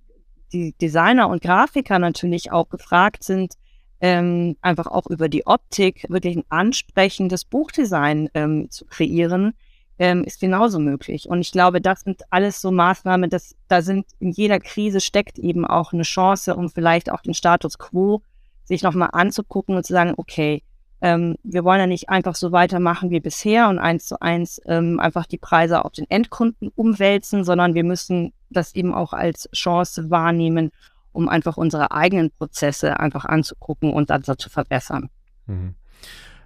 die 0.52 0.72
Designer 0.80 1.28
und 1.28 1.42
Grafiker 1.42 1.98
natürlich 1.98 2.52
auch 2.52 2.68
gefragt 2.68 3.24
sind, 3.24 3.54
ähm, 4.00 4.56
einfach 4.62 4.86
auch 4.86 5.06
über 5.06 5.28
die 5.28 5.46
Optik 5.46 6.06
wirklich 6.08 6.36
ein 6.36 6.44
ansprechendes 6.48 7.44
Buchdesign 7.44 8.28
ähm, 8.34 8.70
zu 8.70 8.84
kreieren, 8.84 9.54
ähm, 9.98 10.24
ist 10.24 10.40
genauso 10.40 10.78
möglich. 10.78 11.28
Und 11.28 11.40
ich 11.40 11.52
glaube, 11.52 11.80
das 11.80 12.00
sind 12.00 12.22
alles 12.30 12.60
so 12.60 12.72
Maßnahmen, 12.72 13.30
dass 13.30 13.54
da 13.68 13.82
sind 13.82 14.06
in 14.18 14.30
jeder 14.30 14.58
Krise 14.60 15.00
steckt 15.00 15.38
eben 15.38 15.64
auch 15.66 15.92
eine 15.92 16.02
Chance, 16.02 16.56
um 16.56 16.68
vielleicht 16.68 17.10
auch 17.10 17.20
den 17.20 17.34
Status 17.34 17.78
quo 17.78 18.22
sich 18.64 18.82
nochmal 18.82 19.10
anzugucken 19.12 19.76
und 19.76 19.84
zu 19.84 19.92
sagen, 19.92 20.14
okay, 20.16 20.62
ähm, 21.00 21.36
wir 21.42 21.64
wollen 21.64 21.80
ja 21.80 21.86
nicht 21.86 22.08
einfach 22.08 22.36
so 22.36 22.52
weitermachen 22.52 23.10
wie 23.10 23.20
bisher 23.20 23.68
und 23.68 23.78
eins 23.78 24.06
zu 24.06 24.20
eins 24.20 24.60
ähm, 24.66 25.00
einfach 25.00 25.26
die 25.26 25.38
Preise 25.38 25.84
auf 25.84 25.92
den 25.92 26.08
Endkunden 26.08 26.70
umwälzen, 26.74 27.44
sondern 27.44 27.74
wir 27.74 27.84
müssen 27.84 28.32
das 28.50 28.74
eben 28.74 28.94
auch 28.94 29.12
als 29.12 29.48
Chance 29.52 30.10
wahrnehmen, 30.10 30.70
um 31.10 31.28
einfach 31.28 31.56
unsere 31.56 31.90
eigenen 31.90 32.30
Prozesse 32.30 33.00
einfach 33.00 33.24
anzugucken 33.24 33.92
und 33.92 34.10
dann 34.10 34.22
so 34.22 34.34
zu 34.34 34.48
verbessern. 34.48 35.10
Mhm 35.46 35.74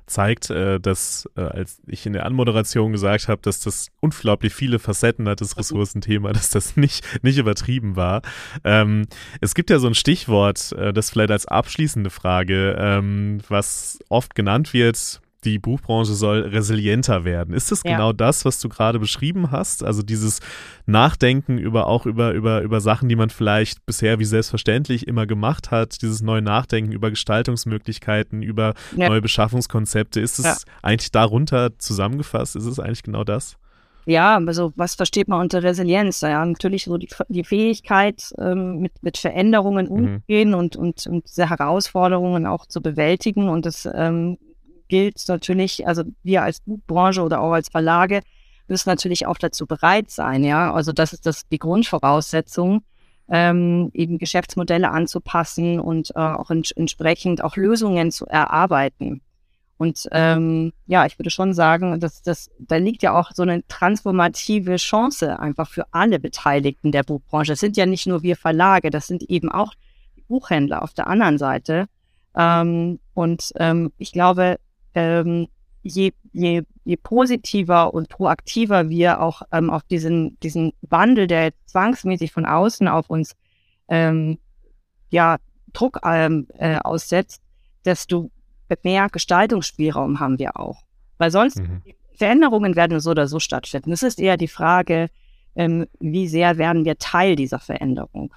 zeigt, 0.07 0.51
äh, 0.51 0.81
dass, 0.81 1.29
äh, 1.37 1.41
als 1.41 1.81
ich 1.87 2.07
in 2.07 2.13
der 2.13 2.27
Anmoderation 2.27 2.93
gesagt 2.93 3.29
habe, 3.29 3.43
dass 3.43 3.61
das 3.61 3.89
unglaublich 4.01 4.55
viele 4.55 4.79
Facetten 4.79 5.29
hat, 5.29 5.41
das 5.41 5.57
Ressourcenthema, 5.57 6.33
dass 6.33 6.51
das 6.51 6.77
nicht, 6.77 7.05
nicht 7.23 7.39
übertrieben 7.39 7.97
war. 7.97 8.23
Ähm, 8.65 9.07
es 9.41 9.55
gibt 9.55 9.71
ja 9.71 9.79
so 9.79 9.89
ein 9.89 9.95
Stichwort, 9.95 10.73
äh, 10.73 10.93
das 10.93 11.11
vielleicht 11.11 11.31
als 11.31 11.47
abschließende 11.47 12.11
Frage, 12.11 12.77
ähm, 12.79 13.41
was 13.49 13.99
oft 14.09 14.35
genannt 14.35 14.73
wird, 14.73 15.21
die 15.47 15.59
Buchbranche 15.59 16.13
soll 16.13 16.41
resilienter 16.41 17.25
werden. 17.25 17.55
Ist 17.55 17.71
das 17.71 17.83
ja. 17.85 17.93
genau 17.93 18.13
das, 18.13 18.45
was 18.45 18.61
du 18.61 18.69
gerade 18.69 18.99
beschrieben 18.99 19.51
hast? 19.51 19.85
Also 19.85 20.03
dieses 20.03 20.41
Nachdenken 20.87 21.57
über 21.57 21.87
auch 21.87 22.05
über, 22.05 22.33
über, 22.33 22.63
über 22.63 22.81
Sachen, 22.81 23.09
die 23.09 23.17
man 23.17 23.31
vielleicht 23.31 23.87
bisher 23.87 24.19
wie 24.19 24.25
selbstverständlich 24.25 25.07
immer 25.07 25.27
gemacht 25.27 25.71
hat, 25.71 26.03
dieses 26.03 26.21
neue 26.21 26.43
Nachdenken 26.43 26.93
über 26.93 27.11
Gestaltungsmöglichkeiten, 27.11 28.43
über 28.43 28.75
ja. 28.97 29.09
neue 29.09 29.23
Beschaffungskonzepte. 29.23 30.21
Ist 30.21 30.39
es 30.41 30.45
ja. 30.45 30.57
eigentlich 30.83 31.13
darunter 31.13 31.79
zusammengefasst? 31.79 32.57
Ist 32.57 32.67
es 32.67 32.81
eigentlich 32.81 33.05
genau 33.05 33.25
das? 33.25 33.57
Ja, 34.09 34.37
also 34.37 34.73
was 34.77 34.95
versteht 34.95 35.27
man 35.27 35.41
unter 35.41 35.65
Resilienz? 35.65 36.21
Ja, 36.21 36.45
natürlich 36.45 36.85
so 36.85 36.97
die, 36.97 37.09
die 37.29 37.43
Fähigkeit, 37.43 38.33
ähm, 38.39 38.79
mit, 38.79 38.93
mit 39.03 39.19
Veränderungen 39.19 39.87
mhm. 39.87 39.93
umzugehen 39.93 40.51
mhm. 40.51 40.55
und, 40.55 40.77
und, 40.77 41.07
und 41.09 41.29
diese 41.29 41.51
Herausforderungen 41.51 42.47
auch 42.47 42.67
zu 42.67 42.81
bewältigen. 42.81 43.49
Und 43.49 43.67
das 43.67 43.89
ähm, 43.93 44.39
gilt 44.89 45.23
natürlich, 45.29 45.87
also 45.87 46.05
wir 46.23 46.43
als 46.43 46.61
Buchbranche 46.61 47.23
oder 47.23 47.41
auch 47.41 47.53
als 47.53 47.69
Verlage 47.69 48.21
müssen 48.69 48.89
natürlich 48.89 49.27
auch 49.27 49.39
dazu 49.39 49.67
bereit 49.67 50.11
sein, 50.11 50.45
ja. 50.45 50.73
Also 50.73 50.93
das 50.93 51.13
ist 51.13 51.27
das 51.27 51.49
die 51.49 51.59
Grundvoraussetzung, 51.59 52.83
ähm, 53.29 53.91
eben 53.93 54.19
Geschäftsmodelle 54.19 54.91
anzupassen 54.91 55.81
und 55.81 56.11
äh, 56.11 56.19
auch 56.19 56.51
ents 56.51 56.73
entsprechend 56.73 57.43
auch 57.43 57.57
Lösungen 57.57 58.11
zu 58.11 58.27
erarbeiten. 58.27 59.23
Und 59.79 60.09
ähm, 60.13 60.73
ja, 60.87 61.05
ich 61.05 61.19
würde 61.19 61.31
schon 61.31 61.53
sagen, 61.53 62.01
dass 62.01 62.23
das, 62.23 62.51
da 62.59 62.77
liegt 62.77 63.03
ja 63.03 63.19
auch 63.19 63.33
so 63.35 63.43
eine 63.43 63.67
transformative 63.69 64.77
Chance 64.77 65.39
einfach 65.39 65.69
für 65.69 65.85
alle 65.93 66.19
Beteiligten 66.19 66.93
der 66.93 67.03
Buchbranche. 67.03 67.53
Es 67.53 67.61
sind 67.61 67.77
ja 67.77 67.85
nicht 67.85 68.07
nur 68.07 68.23
wir 68.23 68.37
Verlage, 68.37 68.91
das 68.91 69.07
sind 69.07 69.23
eben 69.25 69.51
auch 69.51 69.75
Buchhändler 70.29 70.83
auf 70.83 70.95
der 70.95 71.09
anderen 71.09 71.37
Seite. 71.37 71.87
Ähm, 72.35 73.01
und 73.13 73.53
ähm, 73.57 73.93
ich 73.99 74.13
glaube, 74.13 74.59
ähm, 74.97 75.47
je, 75.83 76.13
je, 76.33 76.63
je 76.85 76.97
positiver 76.97 77.95
und 77.95 78.09
proaktiver 78.09 78.89
wir 78.89 79.21
auch 79.21 79.43
ähm, 79.53 79.71
auf 79.71 79.85
diesen, 79.85 80.39
diesen 80.41 80.73
Wandel, 80.81 81.29
der 81.29 81.53
zwangsmäßig 81.67 82.33
von 82.33 82.45
außen 82.45 82.89
auf 82.89 83.09
uns 83.09 83.37
ähm, 83.89 84.39
ja, 85.11 85.37
Druck 85.73 86.01
ähm, 86.05 86.49
äh, 86.59 86.79
aussetzt, 86.79 87.43
desto 87.85 88.31
mehr 88.83 89.09
Gestaltungsspielraum 89.09 90.19
haben 90.19 90.39
wir 90.39 90.59
auch. 90.59 90.83
Weil 91.19 91.31
sonst 91.31 91.59
mhm. 91.59 91.83
Veränderungen 92.15 92.75
werden 92.75 92.99
so 92.99 93.11
oder 93.11 93.29
so 93.29 93.39
stattfinden. 93.39 93.93
Es 93.93 94.03
ist 94.03 94.19
eher 94.19 94.37
die 94.37 94.49
Frage, 94.49 95.09
ähm, 95.55 95.87
wie 96.01 96.27
sehr 96.27 96.59
werden 96.59 96.85
wir 96.85 96.99
Teil 96.99 97.37
dieser 97.37 97.61
Veränderung. 97.61 98.35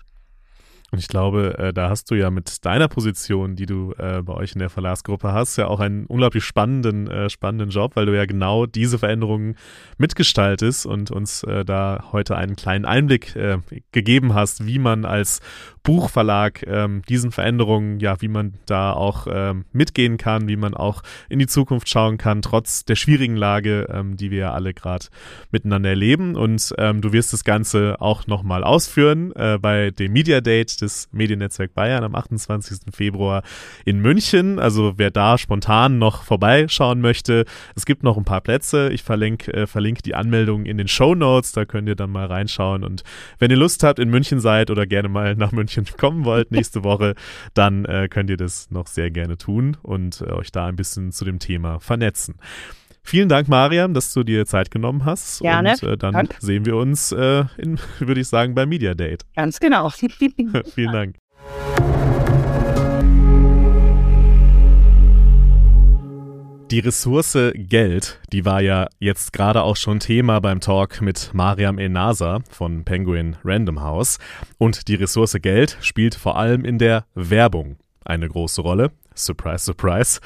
Und 0.92 1.00
ich 1.00 1.08
glaube, 1.08 1.58
äh, 1.58 1.74
da 1.74 1.90
hast 1.90 2.10
du 2.12 2.16
ja 2.16 2.32
mit 2.32 2.66
deiner 2.66 2.88
Position, 2.88 3.56
die 3.56 3.66
du 3.66 3.94
äh, 3.98 4.22
bei 4.24 4.34
euch 4.34 4.54
in 4.54 4.60
der 4.60 4.70
Verlagsgruppe 4.70 5.34
hast, 5.34 5.58
ja 5.58 5.68
auch 5.68 5.80
einen 5.80 6.06
unglaublich 6.06 6.44
spannenden, 6.44 7.08
äh, 7.08 7.30
spannenden 7.30 7.70
Job, 7.70 7.96
weil 7.96 8.06
du 8.06 8.16
ja 8.16 8.26
genau 8.26 8.66
diese 8.66 8.98
Veränderungen 8.98 9.56
mitgestaltest 9.98 10.86
und 10.86 11.12
uns 11.12 11.44
äh, 11.44 11.64
da 11.64 12.06
heute 12.12 12.36
einen 12.36 12.56
kleinen 12.56 12.86
Einblick 12.86 13.36
äh, 13.36 13.60
gegeben 13.92 14.34
hast, 14.34 14.66
wie 14.66 14.80
man 14.80 15.06
als 15.06 15.42
Buchverlag 15.84 16.66
ähm, 16.68 17.02
diesen 17.08 17.32
Veränderungen, 17.32 18.00
ja, 18.00 18.22
wie 18.22 18.28
man 18.28 18.54
da 18.66 18.94
auch 18.94 19.28
ähm, 19.30 19.66
mitgehen 19.72 20.18
kann, 20.18 20.48
wie 20.48 20.56
man 20.56 20.74
auch 20.74 21.02
in 21.30 21.40
die 21.40 21.48
Zukunft 21.48 21.90
schauen 21.90 22.18
kann, 22.18 22.42
trotz 22.42 22.86
der 22.86 22.96
schwierigen 22.96 23.36
Lage, 23.36 23.88
ähm, 23.92 24.18
die 24.18 24.32
wir 24.32 24.40
ja 24.40 24.54
alle 24.54 24.74
gerade 24.74 25.08
miteinander 25.52 25.90
erleben. 25.90 26.36
Und 26.36 26.74
ähm, 26.78 27.02
du 27.02 27.14
wirst 27.14 27.34
das 27.34 27.44
Ganze 27.44 27.96
auch 28.00 28.28
nochmal 28.28 28.64
ausführen 28.64 29.32
äh, 29.36 29.58
bei 29.60 29.92
dem 29.92 30.14
Media 30.14 30.42
Date 30.42 30.82
des 30.82 31.10
Mediennetzwerk 31.12 31.74
Bayern 31.74 32.04
am 32.04 32.16
28. 32.16 32.94
Februar 32.94 33.44
in 33.86 34.00
München. 34.00 34.60
Also 34.60 34.94
wer 34.98 35.12
da 35.12 35.38
spontan 35.38 35.98
noch 35.98 36.24
vorbeischauen 36.24 37.02
möchte, 37.02 37.46
es 37.76 37.86
gibt 37.86 38.04
noch 38.04 38.18
ein 38.18 38.26
paar 38.26 38.42
Plätze. 38.42 38.90
Ich 38.90 39.04
verlinke, 39.04 39.54
äh, 39.54 39.68
verlinke 39.68 40.02
die 40.02 40.16
Anmeldung 40.16 40.66
in 40.66 40.78
den 40.78 40.88
Show 40.88 41.16
Notes, 41.16 41.52
da 41.52 41.66
könnt 41.66 41.88
ihr 41.88 41.96
dann 41.96 42.12
mal 42.12 42.26
reinschauen. 42.26 42.84
Und 42.84 43.04
wenn 43.38 43.50
ihr 43.50 43.58
Lust 43.58 43.84
habt, 43.84 44.00
in 44.00 44.10
München 44.10 44.40
seid 44.40 44.72
oder 44.72 44.86
gerne 44.86 45.10
mal 45.10 45.36
nach 45.36 45.52
München 45.52 45.69
kommen 45.98 46.26
wollt 46.26 46.52
nächste 46.52 46.84
Woche, 46.84 47.16
dann 47.54 47.86
äh, 47.86 48.08
könnt 48.10 48.30
ihr 48.30 48.38
das 48.38 48.70
noch 48.72 48.88
sehr 48.88 49.12
gerne 49.12 49.38
tun 49.38 49.78
und 49.82 50.22
äh, 50.22 50.32
euch 50.32 50.52
da 50.52 50.68
ein 50.68 50.76
bisschen 50.76 51.12
zu 51.12 51.26
dem 51.26 51.40
Thema 51.40 51.80
vernetzen. 51.80 52.36
Vielen 53.04 53.30
Dank, 53.30 53.48
Mariam, 53.48 53.94
dass 53.94 54.14
du 54.14 54.24
dir 54.24 54.46
Zeit 54.46 54.70
genommen 54.72 55.06
hast. 55.06 55.42
Gerne. 55.42 55.72
Und 55.72 55.84
äh, 55.84 55.98
dann 55.98 56.14
Dank. 56.14 56.36
sehen 56.40 56.66
wir 56.66 56.76
uns, 56.76 57.12
äh, 57.12 57.46
würde 58.00 58.22
ich 58.22 58.28
sagen, 58.28 58.54
beim 58.56 58.70
Media 58.70 58.94
Date. 58.94 59.26
Ganz 59.36 59.60
genau. 59.60 59.90
Vielen 60.76 60.92
Dank. 60.92 61.16
Die 66.72 66.80
Ressource 66.82 67.36
Geld, 67.56 68.20
die 68.32 68.46
war 68.46 68.62
ja 68.62 68.90
jetzt 69.00 69.34
gerade 69.34 69.64
auch 69.64 69.76
schon 69.76 70.00
Thema 70.00 70.40
beim 70.40 70.60
Talk 70.60 71.02
mit 71.02 71.32
Mariam 71.34 71.80
El-Nasa 71.80 72.42
von 72.52 72.84
Penguin 72.86 73.38
Random 73.44 73.82
House. 73.82 74.20
Und 74.60 74.88
die 74.88 74.94
Ressource 74.94 75.36
Geld 75.42 75.80
spielt 75.82 76.14
vor 76.14 76.38
allem 76.38 76.66
in 76.66 76.78
der 76.78 77.06
Werbung 77.16 77.78
eine 78.06 78.30
große 78.30 78.62
Rolle. 78.62 78.92
Surprise, 79.26 79.66
surprise. 79.66 80.20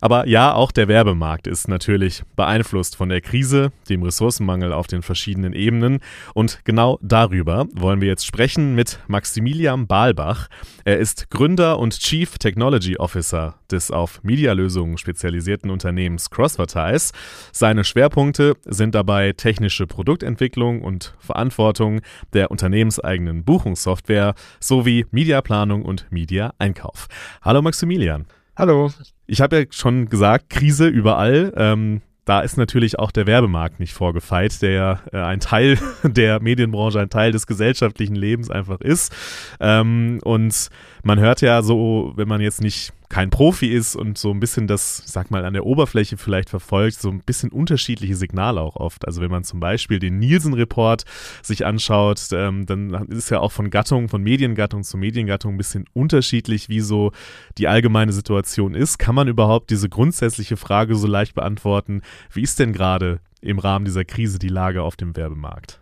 Aber 0.00 0.26
ja, 0.26 0.52
auch 0.52 0.72
der 0.72 0.88
Werbemarkt 0.88 1.46
ist 1.46 1.68
natürlich 1.68 2.22
beeinflusst 2.36 2.96
von 2.96 3.08
der 3.08 3.20
Krise, 3.20 3.72
dem 3.88 4.02
Ressourcenmangel 4.02 4.72
auf 4.72 4.86
den 4.86 5.02
verschiedenen 5.02 5.52
Ebenen. 5.52 6.00
Und 6.34 6.60
genau 6.64 6.98
darüber 7.02 7.66
wollen 7.74 8.00
wir 8.00 8.08
jetzt 8.08 8.26
sprechen 8.26 8.74
mit 8.74 8.98
Maximilian 9.08 9.86
Balbach. 9.86 10.48
Er 10.84 10.98
ist 10.98 11.30
Gründer 11.30 11.78
und 11.78 11.98
Chief 11.98 12.38
Technology 12.38 12.96
Officer 12.96 13.56
des 13.70 13.90
auf 13.90 14.22
Medialösungen 14.22 14.98
spezialisierten 14.98 15.70
Unternehmens 15.70 16.30
Crossvertise. 16.30 17.12
Seine 17.52 17.84
Schwerpunkte 17.84 18.54
sind 18.64 18.94
dabei 18.94 19.32
technische 19.32 19.86
Produktentwicklung 19.86 20.82
und 20.82 21.14
Verantwortung 21.18 22.00
der 22.32 22.50
unternehmenseigenen 22.50 23.44
Buchungssoftware 23.44 24.34
sowie 24.58 25.06
Mediaplanung 25.10 25.84
und 25.84 26.06
Media-Einkauf. 26.10 27.08
Hallo 27.42 27.62
Maximilian. 27.62 28.26
Hallo. 28.60 28.90
Ich 29.26 29.40
habe 29.40 29.58
ja 29.58 29.64
schon 29.70 30.10
gesagt, 30.10 30.50
Krise 30.50 30.86
überall. 30.86 31.50
Ähm, 31.56 32.02
da 32.26 32.42
ist 32.42 32.58
natürlich 32.58 32.98
auch 32.98 33.10
der 33.10 33.26
Werbemarkt 33.26 33.80
nicht 33.80 33.94
vorgefeit, 33.94 34.60
der 34.60 34.70
ja 34.70 35.00
äh, 35.14 35.16
ein 35.16 35.40
Teil 35.40 35.78
der 36.02 36.42
Medienbranche, 36.42 37.00
ein 37.00 37.08
Teil 37.08 37.32
des 37.32 37.46
gesellschaftlichen 37.46 38.14
Lebens 38.14 38.50
einfach 38.50 38.82
ist. 38.82 39.14
Ähm, 39.60 40.20
und 40.24 40.68
man 41.02 41.18
hört 41.18 41.40
ja 41.40 41.62
so, 41.62 42.12
wenn 42.16 42.28
man 42.28 42.42
jetzt 42.42 42.60
nicht 42.60 42.92
kein 43.10 43.28
Profi 43.28 43.66
ist 43.66 43.96
und 43.96 44.16
so 44.16 44.30
ein 44.30 44.38
bisschen 44.38 44.68
das, 44.68 45.02
sag 45.04 45.32
mal, 45.32 45.44
an 45.44 45.52
der 45.52 45.66
Oberfläche 45.66 46.16
vielleicht 46.16 46.48
verfolgt, 46.48 47.00
so 47.00 47.10
ein 47.10 47.18
bisschen 47.18 47.50
unterschiedliche 47.50 48.14
Signale 48.14 48.60
auch 48.60 48.76
oft. 48.76 49.04
Also 49.06 49.20
wenn 49.20 49.32
man 49.32 49.42
zum 49.42 49.58
Beispiel 49.58 49.98
den 49.98 50.20
Nielsen-Report 50.20 51.04
sich 51.42 51.66
anschaut, 51.66 52.28
ähm, 52.32 52.66
dann 52.66 52.92
ist 53.08 53.30
ja 53.30 53.40
auch 53.40 53.50
von 53.50 53.68
Gattung, 53.68 54.08
von 54.08 54.22
Mediengattung 54.22 54.84
zu 54.84 54.96
Mediengattung 54.96 55.54
ein 55.54 55.58
bisschen 55.58 55.86
unterschiedlich, 55.92 56.68
wie 56.68 56.80
so 56.80 57.10
die 57.58 57.66
allgemeine 57.66 58.12
Situation 58.12 58.74
ist. 58.74 58.98
Kann 58.98 59.16
man 59.16 59.26
überhaupt 59.26 59.70
diese 59.70 59.88
grundsätzliche 59.88 60.56
Frage 60.56 60.94
so 60.94 61.08
leicht 61.08 61.34
beantworten? 61.34 62.02
Wie 62.32 62.42
ist 62.42 62.60
denn 62.60 62.72
gerade 62.72 63.20
im 63.40 63.58
Rahmen 63.58 63.84
dieser 63.84 64.04
Krise 64.04 64.38
die 64.38 64.48
Lage 64.48 64.82
auf 64.82 64.96
dem 64.96 65.16
Werbemarkt? 65.16 65.80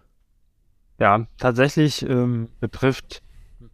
Ja, 0.98 1.26
tatsächlich 1.36 2.08
ähm, 2.08 2.48
betrifft 2.58 3.22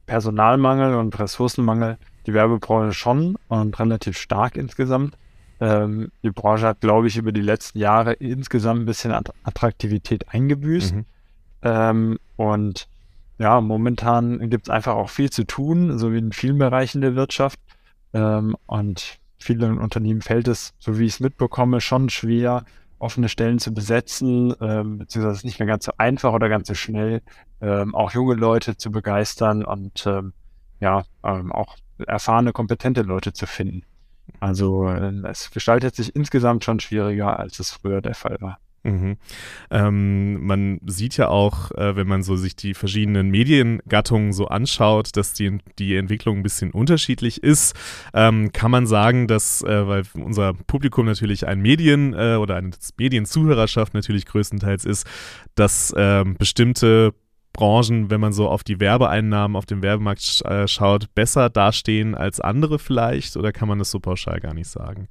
Personalmangel 0.07 0.97
und 0.97 1.17
Ressourcenmangel 1.17 1.99
die 2.27 2.35
Werbebranche 2.35 2.95
schon 2.95 3.37
und 3.49 3.79
relativ 3.79 4.19
stark 4.19 4.57
insgesamt. 4.57 5.17
Ähm, 5.61 6.11
die 6.23 6.31
Branche 6.31 6.67
hat, 6.67 6.81
glaube 6.81 7.07
ich, 7.07 7.17
über 7.17 7.33
die 7.33 7.41
letzten 7.41 7.79
Jahre 7.79 8.15
insgesamt 8.15 8.83
ein 8.83 8.87
bisschen 8.87 9.13
Attraktivität 9.13 10.29
eingebüßt. 10.29 10.95
Mhm. 10.95 11.05
Ähm, 11.63 12.19
und 12.37 12.89
ja, 13.39 13.61
momentan 13.61 14.51
gibt 14.51 14.67
es 14.67 14.71
einfach 14.71 14.95
auch 14.95 15.11
viel 15.11 15.31
zu 15.31 15.45
tun, 15.45 15.99
so 15.99 16.13
wie 16.13 16.19
in 16.19 16.33
vielen 16.33 16.59
Bereichen 16.59 17.01
der 17.01 17.15
Wirtschaft. 17.15 17.59
Ähm, 18.13 18.57
und 18.67 19.19
vielen 19.39 19.79
Unternehmen 19.79 20.23
fällt 20.23 20.49
es, 20.49 20.75
so 20.79 20.99
wie 20.99 21.05
ich 21.05 21.15
es 21.15 21.21
mitbekomme, 21.21 21.81
schon 21.81 22.09
schwer, 22.11 22.65
offene 22.99 23.29
Stellen 23.29 23.59
zu 23.59 23.75
besetzen, 23.75 24.55
ähm, 24.61 24.99
beziehungsweise 24.99 25.47
nicht 25.47 25.59
mehr 25.59 25.67
ganz 25.67 25.85
so 25.85 25.93
einfach 25.99 26.33
oder 26.33 26.49
ganz 26.49 26.69
so 26.69 26.75
schnell, 26.75 27.23
ähm, 27.61 27.95
auch 27.95 28.13
junge 28.13 28.35
Leute 28.35 28.77
zu 28.77 28.91
begeistern 28.91 29.65
und 29.65 30.07
ähm, 30.07 30.33
ja, 30.81 31.05
ähm, 31.25 31.53
auch 31.53 31.77
erfahrene, 32.07 32.53
kompetente 32.53 33.03
Leute 33.03 33.33
zu 33.33 33.47
finden. 33.47 33.83
Also 34.41 34.89
äh, 34.89 35.13
es 35.29 35.51
gestaltet 35.51 35.95
sich 35.95 36.15
insgesamt 36.15 36.65
schon 36.65 36.81
schwieriger, 36.81 37.39
als 37.39 37.59
es 37.59 37.71
früher 37.71 38.01
der 38.01 38.15
Fall 38.15 38.37
war. 38.41 38.59
Mhm. 38.85 39.17
Ähm, 39.71 40.45
man 40.45 40.79
sieht 40.85 41.17
ja 41.17 41.29
auch, 41.29 41.71
äh, 41.71 41.97
wenn 41.97 42.07
man 42.07 42.23
so 42.23 42.37
sich 42.37 42.55
die 42.55 42.75
verschiedenen 42.75 43.31
Mediengattungen 43.31 44.35
so 44.35 44.49
anschaut, 44.49 45.17
dass 45.17 45.33
die, 45.33 45.59
die 45.79 45.97
Entwicklung 45.97 46.39
ein 46.39 46.43
bisschen 46.43 46.71
unterschiedlich 46.71 47.43
ist. 47.43 47.75
Ähm, 48.13 48.53
kann 48.53 48.71
man 48.71 48.87
sagen, 48.87 49.27
dass, 49.27 49.63
äh, 49.63 49.89
weil 49.89 50.03
unser 50.13 50.53
Publikum 50.53 51.07
natürlich 51.07 51.47
ein 51.47 51.61
Medien- 51.61 52.13
äh, 52.13 52.37
oder 52.37 52.57
eine 52.57 52.73
Medienzuhörerschaft 52.99 53.95
natürlich 53.95 54.27
größtenteils 54.27 54.85
ist, 54.85 55.07
dass 55.55 55.95
ähm, 55.97 56.37
bestimmte 56.37 57.15
Branchen, 57.55 58.11
wenn 58.11 58.21
man 58.21 58.35
so 58.35 58.49
auf 58.49 58.63
die 58.63 58.81
Werbeeinnahmen 58.81 59.57
auf 59.57 59.65
dem 59.65 59.83
Werbemarkt 59.83 60.43
äh, 60.45 60.69
schaut, 60.69 61.15
besser 61.15 61.49
dastehen 61.49 62.15
als 62.15 62.41
andere 62.41 62.79
vielleicht? 62.79 63.39
Oder 63.39 63.53
kann 63.53 63.69
man 63.69 63.79
das 63.79 63.91
so 63.91 64.01
pauschal 64.01 64.41
gar 64.41 64.53
nicht 64.53 64.69
sagen? 64.69 65.09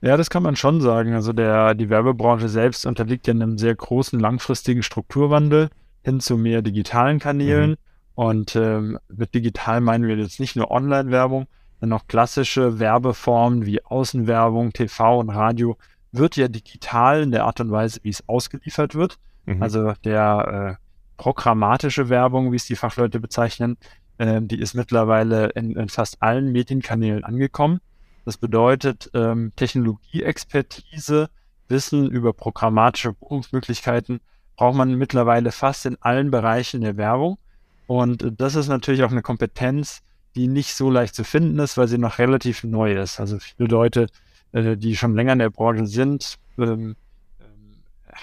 Ja, 0.00 0.16
das 0.16 0.30
kann 0.30 0.42
man 0.42 0.56
schon 0.56 0.80
sagen. 0.80 1.12
Also 1.12 1.32
der, 1.34 1.74
die 1.74 1.90
Werbebranche 1.90 2.48
selbst 2.48 2.86
unterliegt 2.86 3.26
ja 3.26 3.34
einem 3.34 3.58
sehr 3.58 3.74
großen 3.74 4.18
langfristigen 4.18 4.82
Strukturwandel 4.82 5.68
hin 6.02 6.20
zu 6.20 6.38
mehr 6.38 6.62
digitalen 6.62 7.18
Kanälen. 7.18 7.70
Mhm. 7.70 7.76
Und 8.14 8.56
ähm, 8.56 8.98
mit 9.08 9.34
digital 9.34 9.80
meinen 9.80 10.06
wir 10.06 10.16
jetzt 10.16 10.40
nicht 10.40 10.56
nur 10.56 10.70
Online-Werbung, 10.70 11.46
sondern 11.80 12.00
auch 12.00 12.06
klassische 12.06 12.78
Werbeformen 12.78 13.66
wie 13.66 13.84
Außenwerbung, 13.84 14.72
TV 14.72 15.18
und 15.18 15.30
Radio 15.30 15.76
wird 16.12 16.36
ja 16.36 16.48
digital 16.48 17.22
in 17.22 17.30
der 17.30 17.44
Art 17.44 17.60
und 17.60 17.70
Weise, 17.70 18.00
wie 18.02 18.08
es 18.08 18.28
ausgeliefert 18.28 18.94
wird. 18.94 19.18
Mhm. 19.46 19.62
Also 19.62 19.92
der 20.04 20.78
äh, 20.80 20.87
programmatische 21.18 22.08
Werbung, 22.08 22.52
wie 22.52 22.56
es 22.56 22.64
die 22.64 22.76
Fachleute 22.76 23.20
bezeichnen, 23.20 23.76
äh, 24.16 24.40
die 24.40 24.58
ist 24.58 24.72
mittlerweile 24.74 25.48
in, 25.50 25.76
in, 25.76 25.90
fast 25.90 26.22
allen 26.22 26.50
Medienkanälen 26.52 27.24
angekommen. 27.24 27.80
Das 28.24 28.38
bedeutet, 28.38 29.10
ähm, 29.12 29.52
Technologieexpertise, 29.56 31.28
Wissen 31.68 32.10
über 32.10 32.32
programmatische 32.32 33.12
Buchungsmöglichkeiten 33.12 34.20
braucht 34.56 34.76
man 34.76 34.94
mittlerweile 34.94 35.52
fast 35.52 35.84
in 35.84 35.98
allen 36.00 36.30
Bereichen 36.30 36.80
der 36.80 36.96
Werbung. 36.96 37.38
Und 37.86 38.22
äh, 38.22 38.32
das 38.32 38.54
ist 38.54 38.68
natürlich 38.68 39.02
auch 39.02 39.10
eine 39.10 39.22
Kompetenz, 39.22 40.02
die 40.34 40.46
nicht 40.46 40.74
so 40.74 40.90
leicht 40.90 41.14
zu 41.14 41.24
finden 41.24 41.58
ist, 41.58 41.76
weil 41.76 41.88
sie 41.88 41.98
noch 41.98 42.18
relativ 42.18 42.64
neu 42.64 42.94
ist. 42.94 43.20
Also 43.20 43.38
viele 43.38 43.68
Leute, 43.68 44.06
äh, 44.52 44.76
die 44.76 44.96
schon 44.96 45.14
länger 45.14 45.34
in 45.34 45.40
der 45.40 45.50
Branche 45.50 45.86
sind, 45.86 46.38
ähm, 46.58 46.96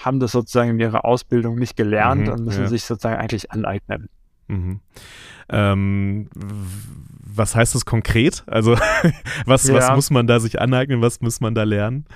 haben 0.04 0.20
das 0.20 0.32
sozusagen 0.32 0.70
in 0.70 0.80
ihrer 0.80 1.04
Ausbildung 1.04 1.56
nicht 1.56 1.76
gelernt 1.76 2.26
mhm, 2.26 2.32
und 2.32 2.44
müssen 2.44 2.62
ja. 2.62 2.68
sich 2.68 2.84
sozusagen 2.84 3.16
eigentlich 3.16 3.50
aneignen. 3.50 4.08
Mhm. 4.48 4.80
Ähm, 5.48 6.28
was 6.34 7.54
heißt 7.54 7.74
das 7.74 7.84
konkret? 7.84 8.44
Also 8.46 8.76
was, 9.46 9.66
ja. 9.66 9.74
was 9.74 9.94
muss 9.94 10.10
man 10.10 10.26
da 10.26 10.40
sich 10.40 10.60
aneignen, 10.60 11.02
was 11.02 11.20
muss 11.20 11.40
man 11.40 11.54
da 11.54 11.64
lernen? 11.64 12.06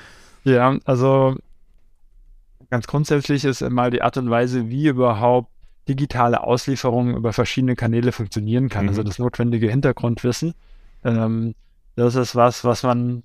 Ja, 0.45 0.79
also 0.85 1.37
ganz 2.71 2.87
grundsätzlich 2.87 3.45
ist 3.45 3.69
mal 3.69 3.91
die 3.91 4.03
Art 4.03 4.17
und 4.17 4.31
Weise, 4.31 4.71
wie 4.71 4.89
überhaupt 4.89 5.51
digitale 5.89 6.43
Auslieferung 6.43 7.17
über 7.17 7.33
verschiedene 7.33 7.75
Kanäle 7.75 8.13
funktionieren 8.13 8.69
kann. 8.69 8.89
Also 8.89 9.03
mhm. 9.03 9.07
Also 9.07 9.11
das 9.11 9.19
notwendige 9.19 9.69
Hintergrundwissen. 9.69 10.55
Ähm, 11.05 11.55
das 11.97 12.15
ist 12.15 12.37
was, 12.37 12.65
was 12.65 12.83
man 12.83 13.23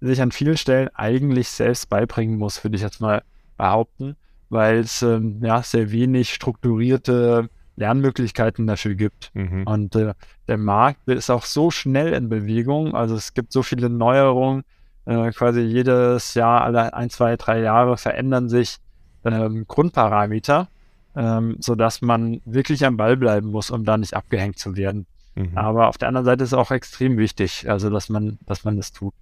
sich 0.00 0.20
an 0.22 0.32
vielen 0.32 0.56
Stellen 0.56 0.88
eigentlich 0.94 1.48
selbst 1.48 1.88
beibringen 1.88 2.38
muss, 2.38 2.62
würde 2.62 2.76
ich 2.76 2.82
jetzt 2.82 3.00
mal 3.00 3.22
behaupten, 3.56 4.16
weil 4.48 4.78
es 4.78 5.02
ähm, 5.02 5.40
ja, 5.42 5.62
sehr 5.62 5.90
wenig 5.90 6.32
strukturierte 6.32 7.48
Lernmöglichkeiten 7.76 8.66
dafür 8.66 8.94
gibt. 8.94 9.30
Mhm. 9.34 9.64
Und 9.64 9.96
äh, 9.96 10.14
der 10.48 10.58
Markt 10.58 11.08
ist 11.08 11.30
auch 11.30 11.44
so 11.44 11.70
schnell 11.70 12.12
in 12.12 12.28
Bewegung. 12.28 12.94
Also 12.94 13.16
es 13.16 13.34
gibt 13.34 13.52
so 13.52 13.62
viele 13.62 13.88
Neuerungen. 13.88 14.64
Äh, 15.06 15.30
quasi 15.32 15.60
jedes 15.60 16.34
Jahr, 16.34 16.62
alle 16.62 16.94
ein, 16.94 17.10
zwei, 17.10 17.36
drei 17.36 17.60
Jahre 17.60 17.96
verändern 17.96 18.48
sich 18.48 18.78
ähm, 19.24 19.66
Grundparameter, 19.66 20.68
ähm, 21.16 21.56
sodass 21.60 22.00
man 22.00 22.40
wirklich 22.44 22.86
am 22.86 22.96
Ball 22.96 23.16
bleiben 23.16 23.48
muss, 23.48 23.70
um 23.70 23.84
da 23.84 23.98
nicht 23.98 24.14
abgehängt 24.14 24.58
zu 24.58 24.76
werden. 24.76 25.06
Mhm. 25.34 25.56
Aber 25.58 25.88
auf 25.88 25.98
der 25.98 26.08
anderen 26.08 26.24
Seite 26.24 26.44
ist 26.44 26.50
es 26.50 26.58
auch 26.58 26.70
extrem 26.70 27.18
wichtig, 27.18 27.68
also 27.68 27.90
dass 27.90 28.08
man, 28.08 28.38
dass 28.46 28.64
man 28.64 28.76
das 28.76 28.92
tut. 28.92 29.14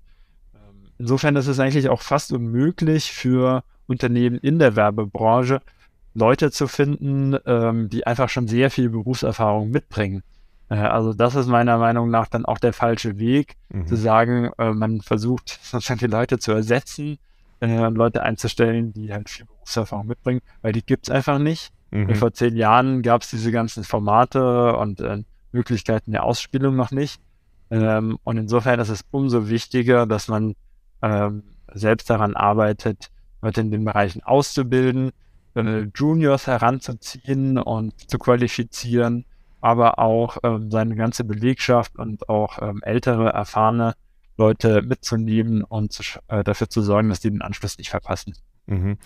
Ähm, 0.55 0.91
insofern 0.99 1.37
ist 1.37 1.47
es 1.47 1.59
eigentlich 1.59 1.89
auch 1.89 2.03
fast 2.03 2.33
unmöglich 2.33 3.13
für 3.13 3.65
Unternehmen 3.93 4.39
in 4.39 4.59
der 4.59 4.75
Werbebranche 4.75 5.61
Leute 6.15 6.51
zu 6.51 6.67
finden, 6.67 7.37
ähm, 7.47 7.89
die 7.89 8.07
einfach 8.07 8.29
schon 8.29 8.49
sehr 8.49 8.71
viel 8.71 8.91
Berufserfahrung 8.91 9.71
mitbringen. 9.71 10.23
Äh, 10.69 10.77
also 10.77 11.13
das 11.13 11.35
ist 11.35 11.47
meiner 11.47 11.79
Meinung 11.79 12.11
nach 12.11 12.29
dann 12.29 12.45
auch 12.45 12.59
der 12.59 12.73
falsche 12.73 13.19
Weg, 13.19 13.57
mhm. 13.71 13.87
zu 13.87 13.97
sagen, 13.97 14.51
äh, 14.59 14.73
man 14.73 15.01
versucht 15.01 15.49
sozusagen 15.63 16.01
die 16.01 16.07
Leute 16.07 16.39
zu 16.39 16.53
ersetzen, 16.53 17.19
äh, 17.61 17.89
Leute 17.89 18.23
einzustellen, 18.23 18.93
die 18.93 19.13
halt 19.13 19.31
viel 19.31 19.47
Berufserfahrung 19.47 20.07
mitbringen, 20.07 20.41
weil 20.63 20.73
die 20.73 20.85
gibt 20.85 21.09
es 21.09 21.15
einfach 21.15 21.39
nicht. 21.39 21.73
Mhm. 21.91 22.15
Vor 22.15 22.33
zehn 22.33 22.57
Jahren 22.57 23.03
gab 23.03 23.23
es 23.23 23.31
diese 23.31 23.53
ganzen 23.53 23.85
Formate 23.85 24.77
und 24.77 25.01
äh, 25.01 25.23
Möglichkeiten 25.53 26.13
der 26.13 26.25
Ausspielung 26.25 26.75
noch 26.75 26.91
nicht. 26.91 27.21
Ähm, 27.71 28.19
und 28.25 28.37
insofern 28.39 28.81
ist 28.81 28.89
es 28.89 29.05
umso 29.11 29.49
wichtiger, 29.49 30.07
dass 30.07 30.29
man 30.29 30.55
ähm, 31.03 31.43
selbst 31.73 32.09
daran 32.11 32.35
arbeitet, 32.35 33.11
Leute 33.43 33.61
in 33.61 33.71
den 33.71 33.85
Bereichen 33.85 34.23
auszubilden, 34.23 35.11
Juniors 35.95 36.47
heranzuziehen 36.47 37.59
und 37.59 38.11
zu 38.11 38.19
qualifizieren, 38.19 39.27
aber 39.61 39.99
auch 39.99 40.39
ähm, 40.43 40.71
seine 40.71 40.97
ganze 40.97 41.25
Belegschaft 41.25 41.97
und 41.97 42.29
auch 42.29 42.61
ähm, 42.63 42.81
ältere, 42.83 43.31
erfahrene 43.31 43.95
Leute 44.37 44.83
mitzunehmen 44.83 45.63
und 45.63 45.93
zu, 45.93 46.03
äh, 46.29 46.43
dafür 46.43 46.69
zu 46.69 46.83
sorgen, 46.83 47.09
dass 47.09 47.21
die 47.21 47.31
den 47.31 47.43
Anschluss 47.43 47.79
nicht 47.79 47.91
verpassen. 47.91 48.35
Mhm. 48.67 48.99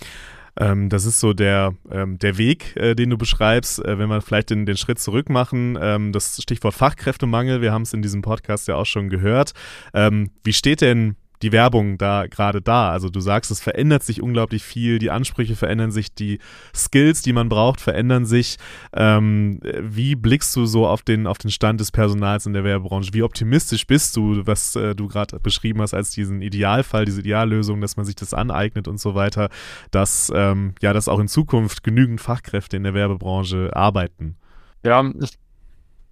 Ähm, 0.58 0.88
das 0.88 1.04
ist 1.04 1.20
so 1.20 1.34
der, 1.34 1.74
ähm, 1.90 2.18
der 2.18 2.38
Weg, 2.38 2.74
äh, 2.76 2.94
den 2.94 3.10
du 3.10 3.18
beschreibst, 3.18 3.84
äh, 3.84 3.98
wenn 3.98 4.08
wir 4.08 4.22
vielleicht 4.22 4.50
den, 4.50 4.64
den 4.64 4.78
Schritt 4.78 4.98
zurück 4.98 5.28
machen. 5.28 5.76
Ähm, 5.80 6.12
das 6.12 6.40
Stichwort 6.40 6.74
Fachkräftemangel, 6.74 7.60
wir 7.60 7.72
haben 7.72 7.82
es 7.82 7.92
in 7.92 8.00
diesem 8.00 8.22
Podcast 8.22 8.66
ja 8.68 8.76
auch 8.76 8.86
schon 8.86 9.10
gehört. 9.10 9.52
Ähm, 9.92 10.30
wie 10.44 10.54
steht 10.54 10.80
denn 10.80 11.16
die 11.42 11.52
Werbung 11.52 11.98
da 11.98 12.26
gerade 12.26 12.60
da? 12.62 12.90
Also 12.90 13.08
du 13.08 13.20
sagst, 13.20 13.50
es 13.50 13.60
verändert 13.60 14.02
sich 14.02 14.22
unglaublich 14.22 14.62
viel, 14.62 14.98
die 14.98 15.10
Ansprüche 15.10 15.56
verändern 15.56 15.90
sich, 15.90 16.14
die 16.14 16.38
Skills, 16.74 17.22
die 17.22 17.32
man 17.32 17.48
braucht, 17.48 17.80
verändern 17.80 18.26
sich. 18.26 18.56
Ähm, 18.92 19.60
wie 19.80 20.14
blickst 20.14 20.54
du 20.56 20.66
so 20.66 20.86
auf 20.86 21.02
den, 21.02 21.26
auf 21.26 21.38
den 21.38 21.50
Stand 21.50 21.80
des 21.80 21.90
Personals 21.90 22.46
in 22.46 22.52
der 22.52 22.64
Werbebranche? 22.64 23.12
Wie 23.12 23.22
optimistisch 23.22 23.86
bist 23.86 24.16
du, 24.16 24.46
was 24.46 24.76
äh, 24.76 24.94
du 24.94 25.08
gerade 25.08 25.38
beschrieben 25.40 25.82
hast 25.82 25.94
als 25.94 26.10
diesen 26.10 26.42
Idealfall, 26.42 27.04
diese 27.04 27.20
Ideallösung, 27.20 27.80
dass 27.80 27.96
man 27.96 28.06
sich 28.06 28.16
das 28.16 28.34
aneignet 28.34 28.88
und 28.88 29.00
so 29.00 29.14
weiter, 29.14 29.48
dass 29.90 30.32
ähm, 30.34 30.74
ja, 30.80 30.92
dass 30.92 31.08
auch 31.08 31.20
in 31.20 31.28
Zukunft 31.28 31.82
genügend 31.82 32.20
Fachkräfte 32.20 32.76
in 32.76 32.84
der 32.84 32.94
Werbebranche 32.94 33.70
arbeiten? 33.74 34.36
Ja, 34.84 35.04
ich 35.20 35.38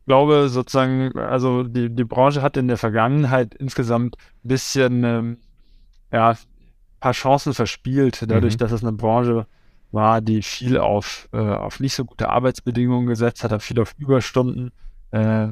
glaube 0.07 0.48
sozusagen, 0.48 1.16
also 1.18 1.62
die, 1.62 1.90
die 1.90 2.05
Branche 2.05 2.42
hat 2.42 2.57
in 2.57 2.68
der 2.68 2.76
Vergangenheit 2.76 3.55
insgesamt 3.55 4.16
ein 4.16 4.48
bisschen, 4.48 5.05
ähm, 5.05 5.38
ja, 6.12 6.30
ein 6.30 6.38
paar 7.00 7.12
Chancen 7.12 7.55
verspielt, 7.55 8.24
dadurch, 8.28 8.55
mhm. 8.55 8.59
dass 8.59 8.72
es 8.72 8.82
eine 8.82 8.92
Branche 8.92 9.46
war, 9.92 10.20
die 10.20 10.42
viel 10.42 10.78
auf, 10.78 11.28
äh, 11.32 11.38
auf 11.38 11.80
nicht 11.80 11.94
so 11.94 12.05
gute 12.05 12.28
Arbeitsbedingungen 12.28 13.07
gesetzt 13.07 13.44
hat, 13.44 13.52
hat 13.52 13.62
viel 13.62 13.80
auf 13.80 13.94
Überstunden, 13.98 14.72
äh, 15.12 15.48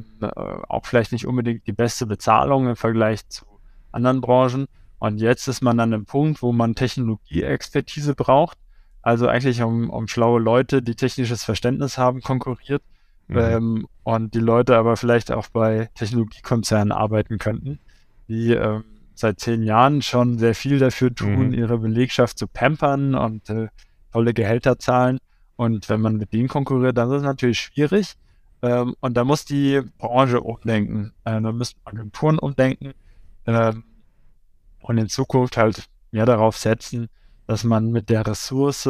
auch 0.69 0.85
vielleicht 0.85 1.13
nicht 1.13 1.27
unbedingt 1.27 1.67
die 1.67 1.73
beste 1.73 2.07
Bezahlung 2.07 2.69
im 2.69 2.77
Vergleich 2.77 3.27
zu 3.29 3.47
anderen 3.93 4.21
Branchen. 4.21 4.67
Und 4.99 5.21
jetzt 5.21 5.49
ist 5.49 5.63
man 5.63 5.81
an 5.81 5.93
einem 5.93 6.05
Punkt, 6.05 6.43
wo 6.43 6.53
man 6.53 6.75
Technologieexpertise 6.75 8.15
braucht, 8.15 8.59
also 9.03 9.27
eigentlich 9.27 9.63
um, 9.63 9.91
um 9.91 10.07
schlaue 10.09 10.41
Leute, 10.41 10.83
die 10.83 10.95
technisches 10.95 11.45
Verständnis 11.45 11.99
haben, 11.99 12.21
konkurriert 12.21 12.83
mhm. 13.29 13.39
ähm, 13.39 13.87
und 14.03 14.35
die 14.35 14.41
Leute 14.41 14.77
aber 14.77 14.97
vielleicht 14.97 15.31
auch 15.31 15.49
bei 15.49 15.91
Technologiekonzernen 15.95 16.93
arbeiten 16.93 17.39
könnten, 17.39 17.79
die 18.29 18.53
ähm, 18.53 18.85
seit 19.15 19.41
zehn 19.41 19.63
Jahren 19.63 20.03
schon 20.03 20.39
sehr 20.39 20.55
viel 20.55 20.79
dafür 20.79 21.15
tun, 21.15 21.49
mhm. 21.49 21.55
ihre 21.55 21.79
Belegschaft 21.79 22.39
zu 22.39 22.47
pampern 22.47 23.15
und 23.15 23.49
äh, 23.51 23.69
tolle 24.13 24.35
Gehälter 24.35 24.79
zahlen. 24.79 25.19
Und 25.57 25.89
wenn 25.89 26.01
man 26.01 26.17
mit 26.17 26.33
denen 26.33 26.49
konkurriert, 26.49 26.97
dann 26.97 27.11
ist 27.11 27.19
es 27.19 27.23
natürlich 27.23 27.61
schwierig. 27.61 28.15
Ähm, 28.63 28.95
und 29.01 29.17
da 29.17 29.25
muss 29.25 29.45
die 29.45 29.81
Branche 29.99 30.41
umdenken. 30.41 31.13
Äh, 31.25 31.41
da 31.41 31.53
müssen 31.53 31.79
Agenturen 31.85 32.39
umdenken 32.39 32.93
ähm, 33.47 33.85
und 34.81 34.99
in 34.99 35.09
Zukunft 35.09 35.57
halt 35.57 35.89
mehr 36.11 36.27
darauf 36.27 36.57
setzen, 36.57 37.09
dass 37.47 37.65
man 37.65 37.91
mit 37.91 38.09
der 38.09 38.27
Ressource 38.27 38.87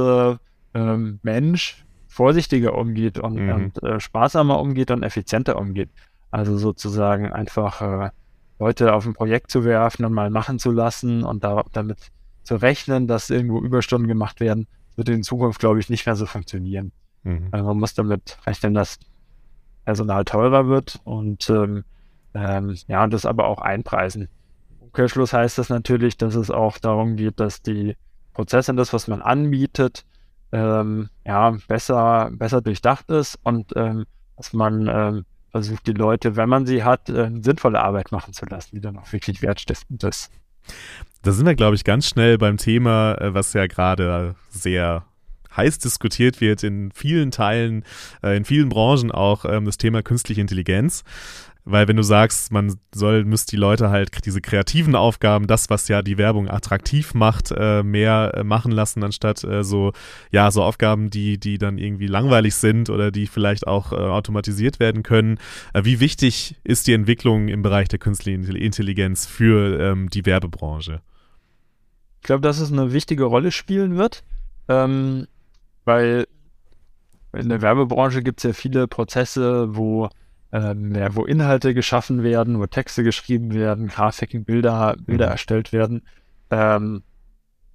ähm, 0.74 1.20
Mensch 1.22 1.84
vorsichtiger 2.12 2.76
umgeht 2.76 3.18
und, 3.18 3.34
mhm. 3.34 3.52
und 3.52 3.82
äh, 3.82 3.98
sparsamer 3.98 4.60
umgeht 4.60 4.90
und 4.90 5.02
effizienter 5.02 5.58
umgeht. 5.58 5.90
Also 6.30 6.58
sozusagen 6.58 7.32
einfach 7.32 7.80
äh, 7.80 8.10
Leute 8.58 8.94
auf 8.94 9.06
ein 9.06 9.14
Projekt 9.14 9.50
zu 9.50 9.64
werfen 9.64 10.04
und 10.04 10.12
mal 10.12 10.30
machen 10.30 10.58
zu 10.58 10.70
lassen 10.70 11.24
und 11.24 11.42
da, 11.42 11.64
damit 11.72 12.10
zu 12.42 12.56
rechnen, 12.56 13.06
dass 13.06 13.30
irgendwo 13.30 13.60
Überstunden 13.60 14.08
gemacht 14.08 14.40
werden, 14.40 14.66
wird 14.96 15.08
in 15.08 15.22
Zukunft, 15.22 15.58
glaube 15.58 15.80
ich, 15.80 15.88
nicht 15.88 16.04
mehr 16.04 16.16
so 16.16 16.26
funktionieren. 16.26 16.92
Mhm. 17.22 17.48
Also 17.50 17.66
man 17.66 17.78
muss 17.78 17.94
damit 17.94 18.38
rechnen, 18.46 18.74
dass 18.74 18.98
Personal 19.84 20.24
teurer 20.24 20.68
wird 20.68 21.00
und 21.04 21.48
ähm, 21.48 21.84
ähm, 22.34 22.76
ja, 22.88 23.04
und 23.04 23.12
das 23.12 23.26
aber 23.26 23.46
auch 23.46 23.60
einpreisen. 23.60 24.28
Im 24.70 24.86
Umkehrschluss 24.86 25.32
heißt 25.32 25.56
das 25.56 25.70
natürlich, 25.70 26.18
dass 26.18 26.34
es 26.34 26.50
auch 26.50 26.78
darum 26.78 27.16
geht, 27.16 27.40
dass 27.40 27.62
die 27.62 27.96
Prozesse, 28.34 28.74
das, 28.74 28.92
was 28.92 29.08
man 29.08 29.22
anbietet, 29.22 30.04
ähm, 30.52 31.08
ja, 31.26 31.56
besser, 31.66 32.30
besser 32.32 32.60
durchdacht 32.60 33.10
ist 33.10 33.38
und 33.42 33.72
ähm, 33.76 34.04
dass 34.36 34.52
man 34.52 34.88
ähm, 34.88 35.24
versucht, 35.50 35.86
die 35.86 35.92
Leute, 35.92 36.36
wenn 36.36 36.48
man 36.48 36.66
sie 36.66 36.84
hat, 36.84 37.08
äh, 37.08 37.30
sinnvolle 37.40 37.80
Arbeit 37.80 38.12
machen 38.12 38.32
zu 38.32 38.46
lassen, 38.46 38.70
die 38.74 38.80
dann 38.80 38.98
auch 38.98 39.12
wirklich 39.12 39.42
wertstiftend 39.42 40.02
ist. 40.04 40.30
Da 41.22 41.32
sind 41.32 41.46
wir, 41.46 41.54
glaube 41.54 41.76
ich, 41.76 41.84
ganz 41.84 42.08
schnell 42.08 42.38
beim 42.38 42.56
Thema, 42.56 43.14
äh, 43.20 43.34
was 43.34 43.52
ja 43.52 43.66
gerade 43.66 44.34
sehr 44.50 45.04
heiß 45.56 45.78
diskutiert 45.78 46.40
wird 46.40 46.62
in 46.62 46.90
vielen 46.92 47.30
Teilen, 47.30 47.84
äh, 48.22 48.36
in 48.36 48.44
vielen 48.44 48.68
Branchen 48.68 49.10
auch, 49.10 49.44
ähm, 49.44 49.64
das 49.66 49.76
Thema 49.76 50.02
künstliche 50.02 50.40
Intelligenz. 50.40 51.04
Weil 51.64 51.86
wenn 51.86 51.96
du 51.96 52.02
sagst, 52.02 52.50
man 52.50 52.76
soll, 52.92 53.24
müsste 53.24 53.52
die 53.52 53.60
Leute 53.60 53.90
halt 53.90 54.24
diese 54.24 54.40
kreativen 54.40 54.96
Aufgaben, 54.96 55.46
das, 55.46 55.70
was 55.70 55.86
ja 55.86 56.02
die 56.02 56.18
Werbung 56.18 56.48
attraktiv 56.48 57.14
macht, 57.14 57.52
äh, 57.56 57.84
mehr 57.84 58.32
äh, 58.34 58.44
machen 58.44 58.72
lassen, 58.72 59.04
anstatt 59.04 59.44
äh, 59.44 59.62
so, 59.62 59.92
ja, 60.32 60.50
so 60.50 60.64
Aufgaben, 60.64 61.08
die, 61.08 61.38
die 61.38 61.58
dann 61.58 61.78
irgendwie 61.78 62.08
langweilig 62.08 62.56
sind 62.56 62.90
oder 62.90 63.12
die 63.12 63.28
vielleicht 63.28 63.66
auch 63.66 63.92
automatisiert 63.92 64.80
werden 64.80 65.02
können. 65.02 65.38
Wie 65.74 66.00
wichtig 66.00 66.56
ist 66.64 66.86
die 66.86 66.94
Entwicklung 66.94 67.48
im 67.48 67.62
Bereich 67.62 67.88
der 67.88 67.98
künstlichen 67.98 68.44
Intelligenz 68.44 69.26
für 69.26 69.78
ähm, 69.80 70.08
die 70.08 70.24
Werbebranche? 70.24 71.00
Ich 72.20 72.26
glaube, 72.26 72.40
dass 72.40 72.60
es 72.60 72.72
eine 72.72 72.92
wichtige 72.92 73.24
Rolle 73.24 73.52
spielen 73.52 73.96
wird, 73.96 74.24
ähm, 74.68 75.26
weil 75.84 76.26
in 77.32 77.48
der 77.48 77.62
Werbebranche 77.62 78.22
gibt 78.22 78.40
es 78.40 78.44
ja 78.44 78.52
viele 78.52 78.86
Prozesse, 78.86 79.74
wo 79.74 80.08
ähm, 80.52 80.94
ja, 80.94 81.14
wo 81.14 81.24
Inhalte 81.24 81.74
geschaffen 81.74 82.22
werden, 82.22 82.58
wo 82.60 82.66
Texte 82.66 83.02
geschrieben 83.02 83.54
werden, 83.54 83.88
Grafiken, 83.88 84.44
Bilder, 84.44 84.96
Bilder 84.98 85.26
mhm. 85.26 85.32
erstellt 85.32 85.72
werden. 85.72 86.02
Ähm, 86.50 87.02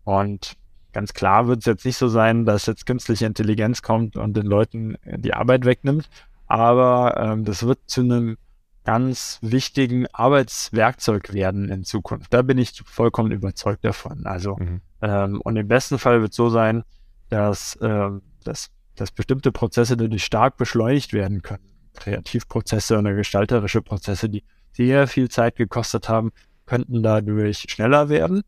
und 0.04 0.56
ganz 0.94 1.14
klar 1.14 1.48
wird 1.48 1.60
es 1.60 1.66
jetzt 1.66 1.86
nicht 1.86 1.98
so 1.98 2.08
sein, 2.08 2.46
dass 2.46 2.68
jetzt 2.68 2.86
künstliche 2.86 3.26
Intelligenz 3.26 3.82
kommt 3.82 4.16
und 4.16 4.38
den 4.38 4.46
Leuten 4.46 4.98
die 5.06 5.34
Arbeit 5.34 5.66
wegnimmt, 5.66 6.10
aber 6.46 7.18
ähm, 7.18 7.44
das 7.44 7.64
wird 7.64 7.80
zu 7.88 8.02
einem 8.02 8.38
ganz 8.86 9.40
wichtigen 9.42 10.08
Arbeitswerkzeug 10.14 11.34
werden 11.34 11.70
in 11.70 11.84
Zukunft. 11.84 12.34
Da 12.34 12.42
bin 12.42 12.58
ich 12.58 12.82
vollkommen 12.86 13.32
überzeugt 13.32 13.84
davon. 13.84 14.26
Also 14.26 14.56
mhm. 14.56 14.82
ähm, 15.02 15.42
und 15.42 15.58
im 15.58 15.68
besten 15.68 16.00
Fall 16.00 16.22
wird 16.22 16.32
es 16.32 16.38
so 16.38 16.50
sein, 16.50 16.84
dass, 17.30 17.78
ähm, 17.82 18.22
dass, 18.46 18.70
dass 18.96 19.12
bestimmte 19.12 19.52
Prozesse 19.52 19.98
dadurch 19.98 20.24
stark 20.24 20.56
beschleunigt 20.56 21.12
werden 21.12 21.42
können. 21.42 21.77
Kreativprozesse 21.98 22.98
oder 22.98 23.14
gestalterische 23.14 23.82
Prozesse, 23.82 24.30
die 24.30 24.44
sehr 24.72 25.08
viel 25.08 25.30
Zeit 25.30 25.56
gekostet 25.56 26.08
haben, 26.08 26.32
könnten 26.66 27.04
dadurch 27.04 27.66
schneller 27.68 28.10
werden. 28.10 28.44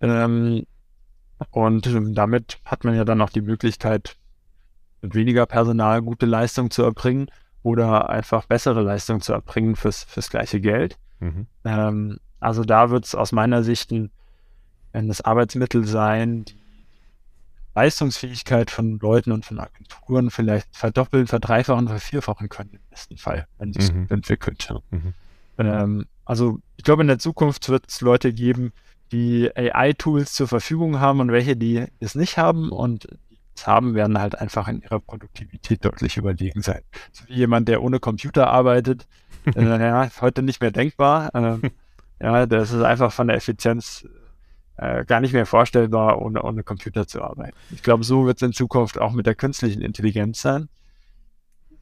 Ähm, 0.00 0.64
und 1.50 1.88
damit 2.16 2.58
hat 2.64 2.84
man 2.84 2.94
ja 2.94 3.04
dann 3.04 3.20
auch 3.20 3.30
die 3.30 3.40
Möglichkeit, 3.40 4.16
mit 5.00 5.14
weniger 5.14 5.46
Personal 5.46 6.02
gute 6.02 6.26
Leistung 6.26 6.70
zu 6.70 6.82
erbringen 6.82 7.30
oder 7.62 8.10
einfach 8.10 8.46
bessere 8.46 8.82
Leistung 8.82 9.20
zu 9.20 9.32
erbringen 9.32 9.76
fürs, 9.76 10.04
fürs 10.04 10.30
gleiche 10.30 10.60
Geld. 10.60 10.98
Mhm. 11.20 11.46
Ähm, 11.64 12.18
also 12.40 12.64
da 12.64 12.90
wird 12.90 13.04
es 13.04 13.14
aus 13.14 13.32
meiner 13.32 13.62
Sicht 13.62 13.92
ein, 13.92 14.10
ein 14.92 15.12
Arbeitsmittel 15.22 15.84
sein, 15.84 16.44
die 16.44 16.58
Leistungsfähigkeit 17.78 18.72
von 18.72 18.98
Leuten 18.98 19.30
und 19.30 19.46
von 19.46 19.60
Agenturen 19.60 20.30
vielleicht 20.30 20.76
verdoppeln, 20.76 21.28
verdreifachen, 21.28 21.86
vervierfachen 21.86 22.48
können 22.48 22.70
im 22.72 22.80
besten 22.90 23.16
Fall, 23.18 23.46
wenn 23.58 23.70
es 23.70 23.92
mhm. 23.92 24.08
entwickelt. 24.10 24.68
Mhm. 24.90 25.14
Ähm, 25.58 26.06
also 26.24 26.58
ich 26.76 26.82
glaube, 26.82 27.02
in 27.02 27.08
der 27.08 27.20
Zukunft 27.20 27.68
wird 27.68 27.84
es 27.88 28.00
Leute 28.00 28.32
geben, 28.32 28.72
die 29.12 29.48
AI-Tools 29.54 30.32
zur 30.32 30.48
Verfügung 30.48 30.98
haben 30.98 31.20
und 31.20 31.30
welche, 31.30 31.56
die 31.56 31.86
es 32.00 32.16
nicht 32.16 32.36
haben 32.36 32.70
und 32.70 33.06
es 33.54 33.68
haben, 33.68 33.94
werden 33.94 34.18
halt 34.18 34.36
einfach 34.36 34.66
in 34.66 34.82
ihrer 34.82 34.98
Produktivität 34.98 35.84
deutlich 35.84 36.16
überlegen 36.16 36.62
sein. 36.62 36.82
So 37.12 37.28
wie 37.28 37.34
jemand, 37.34 37.68
der 37.68 37.82
ohne 37.82 38.00
Computer 38.00 38.48
arbeitet, 38.48 39.06
äh, 39.54 39.62
ja, 39.62 40.10
heute 40.20 40.42
nicht 40.42 40.60
mehr 40.60 40.72
denkbar. 40.72 41.32
Äh, 41.32 41.70
ja, 42.20 42.46
das 42.46 42.72
ist 42.72 42.82
einfach 42.82 43.12
von 43.12 43.28
der 43.28 43.36
Effizienz 43.36 44.04
äh, 44.78 45.04
gar 45.04 45.20
nicht 45.20 45.32
mehr 45.32 45.46
vorstellbar, 45.46 46.22
ohne, 46.22 46.42
ohne 46.42 46.62
Computer 46.62 47.06
zu 47.06 47.22
arbeiten. 47.22 47.56
Ich 47.70 47.82
glaube, 47.82 48.04
so 48.04 48.26
wird 48.26 48.36
es 48.36 48.42
in 48.42 48.52
Zukunft 48.52 48.98
auch 48.98 49.12
mit 49.12 49.26
der 49.26 49.34
künstlichen 49.34 49.82
Intelligenz 49.82 50.40
sein. 50.40 50.68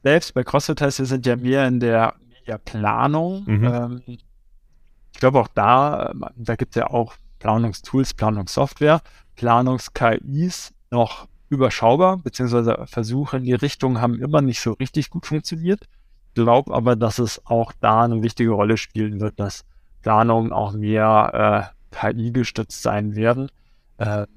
Selbst 0.03 0.33
bei 0.33 0.43
CrossFit 0.43 0.81
heißt, 0.81 0.99
wir 0.99 1.05
sind 1.05 1.25
ja 1.25 1.35
mehr 1.35 1.67
in 1.67 1.79
der 1.79 2.15
Mediaplanung. 2.27 3.43
Mhm. 3.45 3.63
Ähm, 3.63 4.01
ich 4.07 5.19
glaube 5.19 5.39
auch 5.39 5.47
da, 5.47 6.09
ähm, 6.11 6.25
da 6.35 6.55
gibt 6.55 6.75
es 6.75 6.79
ja 6.79 6.87
auch 6.87 7.15
Planungstools, 7.39 8.15
Planungssoftware, 8.15 9.01
Planungs-KIs 9.35 10.73
noch 10.89 11.27
überschaubar, 11.49 12.17
beziehungsweise 12.17 12.85
Versuche 12.87 13.37
in 13.37 13.43
die 13.43 13.53
Richtung 13.53 14.01
haben 14.01 14.15
immer 14.15 14.41
nicht 14.41 14.59
so 14.59 14.73
richtig 14.73 15.11
gut 15.11 15.27
funktioniert. 15.27 15.87
Ich 16.29 16.33
glaube 16.33 16.73
aber, 16.73 16.95
dass 16.95 17.19
es 17.19 17.45
auch 17.45 17.73
da 17.79 18.03
eine 18.03 18.23
wichtige 18.23 18.51
Rolle 18.51 18.77
spielen 18.77 19.19
wird, 19.19 19.39
dass 19.39 19.65
Planungen 20.01 20.51
auch 20.51 20.73
mehr 20.73 21.71
äh, 21.73 21.76
KI 21.91 22.31
gestützt 22.31 22.81
sein 22.81 23.15
werden. 23.15 23.49
Äh, 23.97 24.27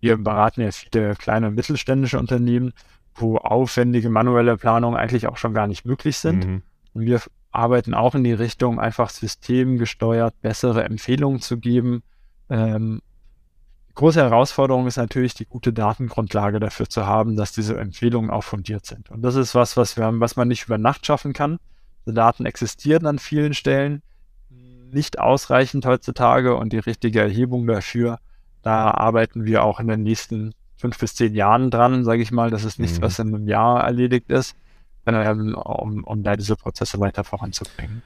wir 0.00 0.18
beraten 0.18 0.60
ja 0.60 0.70
viele 0.70 1.14
kleine 1.16 1.48
und 1.48 1.54
mittelständische 1.54 2.18
Unternehmen, 2.18 2.72
wo 3.14 3.38
aufwendige 3.38 4.10
manuelle 4.10 4.56
Planungen 4.56 4.98
eigentlich 4.98 5.26
auch 5.26 5.36
schon 5.36 5.54
gar 5.54 5.66
nicht 5.66 5.86
möglich 5.86 6.18
sind. 6.18 6.46
Mhm. 6.46 6.62
Und 6.92 7.02
wir 7.02 7.20
arbeiten 7.52 7.94
auch 7.94 8.14
in 8.14 8.24
die 8.24 8.32
Richtung, 8.32 8.80
einfach 8.80 9.10
systemgesteuert 9.10 10.40
bessere 10.42 10.84
Empfehlungen 10.84 11.40
zu 11.40 11.58
geben. 11.58 12.02
Ähm, 12.50 13.00
große 13.94 14.20
Herausforderung 14.20 14.86
ist 14.86 14.96
natürlich, 14.96 15.34
die 15.34 15.46
gute 15.46 15.72
Datengrundlage 15.72 16.60
dafür 16.60 16.88
zu 16.88 17.06
haben, 17.06 17.36
dass 17.36 17.52
diese 17.52 17.78
Empfehlungen 17.78 18.30
auch 18.30 18.44
fundiert 18.44 18.86
sind. 18.86 19.10
Und 19.10 19.22
das 19.22 19.36
ist 19.36 19.54
was, 19.54 19.76
was 19.76 19.96
wir 19.96 20.20
was 20.20 20.36
man 20.36 20.48
nicht 20.48 20.66
über 20.66 20.78
Nacht 20.78 21.06
schaffen 21.06 21.32
kann. 21.32 21.58
Die 22.06 22.12
Daten 22.12 22.44
existieren 22.44 23.06
an 23.06 23.18
vielen 23.18 23.54
Stellen 23.54 24.02
nicht 24.94 25.18
ausreichend 25.18 25.86
heutzutage 25.86 26.56
und 26.56 26.72
die 26.72 26.78
richtige 26.78 27.20
Erhebung 27.20 27.66
dafür, 27.66 28.18
da 28.62 28.90
arbeiten 28.90 29.44
wir 29.44 29.62
auch 29.64 29.80
in 29.80 29.88
den 29.88 30.02
nächsten 30.02 30.54
fünf 30.76 30.98
bis 30.98 31.14
zehn 31.14 31.34
Jahren 31.34 31.70
dran, 31.70 32.04
sage 32.04 32.22
ich 32.22 32.32
mal. 32.32 32.50
Das 32.50 32.64
ist 32.64 32.78
nichts, 32.78 32.98
mhm. 32.98 33.02
was 33.02 33.18
in 33.18 33.34
einem 33.34 33.48
Jahr 33.48 33.84
erledigt 33.84 34.30
ist, 34.30 34.56
um, 35.06 36.04
um 36.04 36.22
da 36.22 36.36
diese 36.36 36.56
Prozesse 36.56 36.98
weiter 37.00 37.24
voranzubringen. 37.24 38.02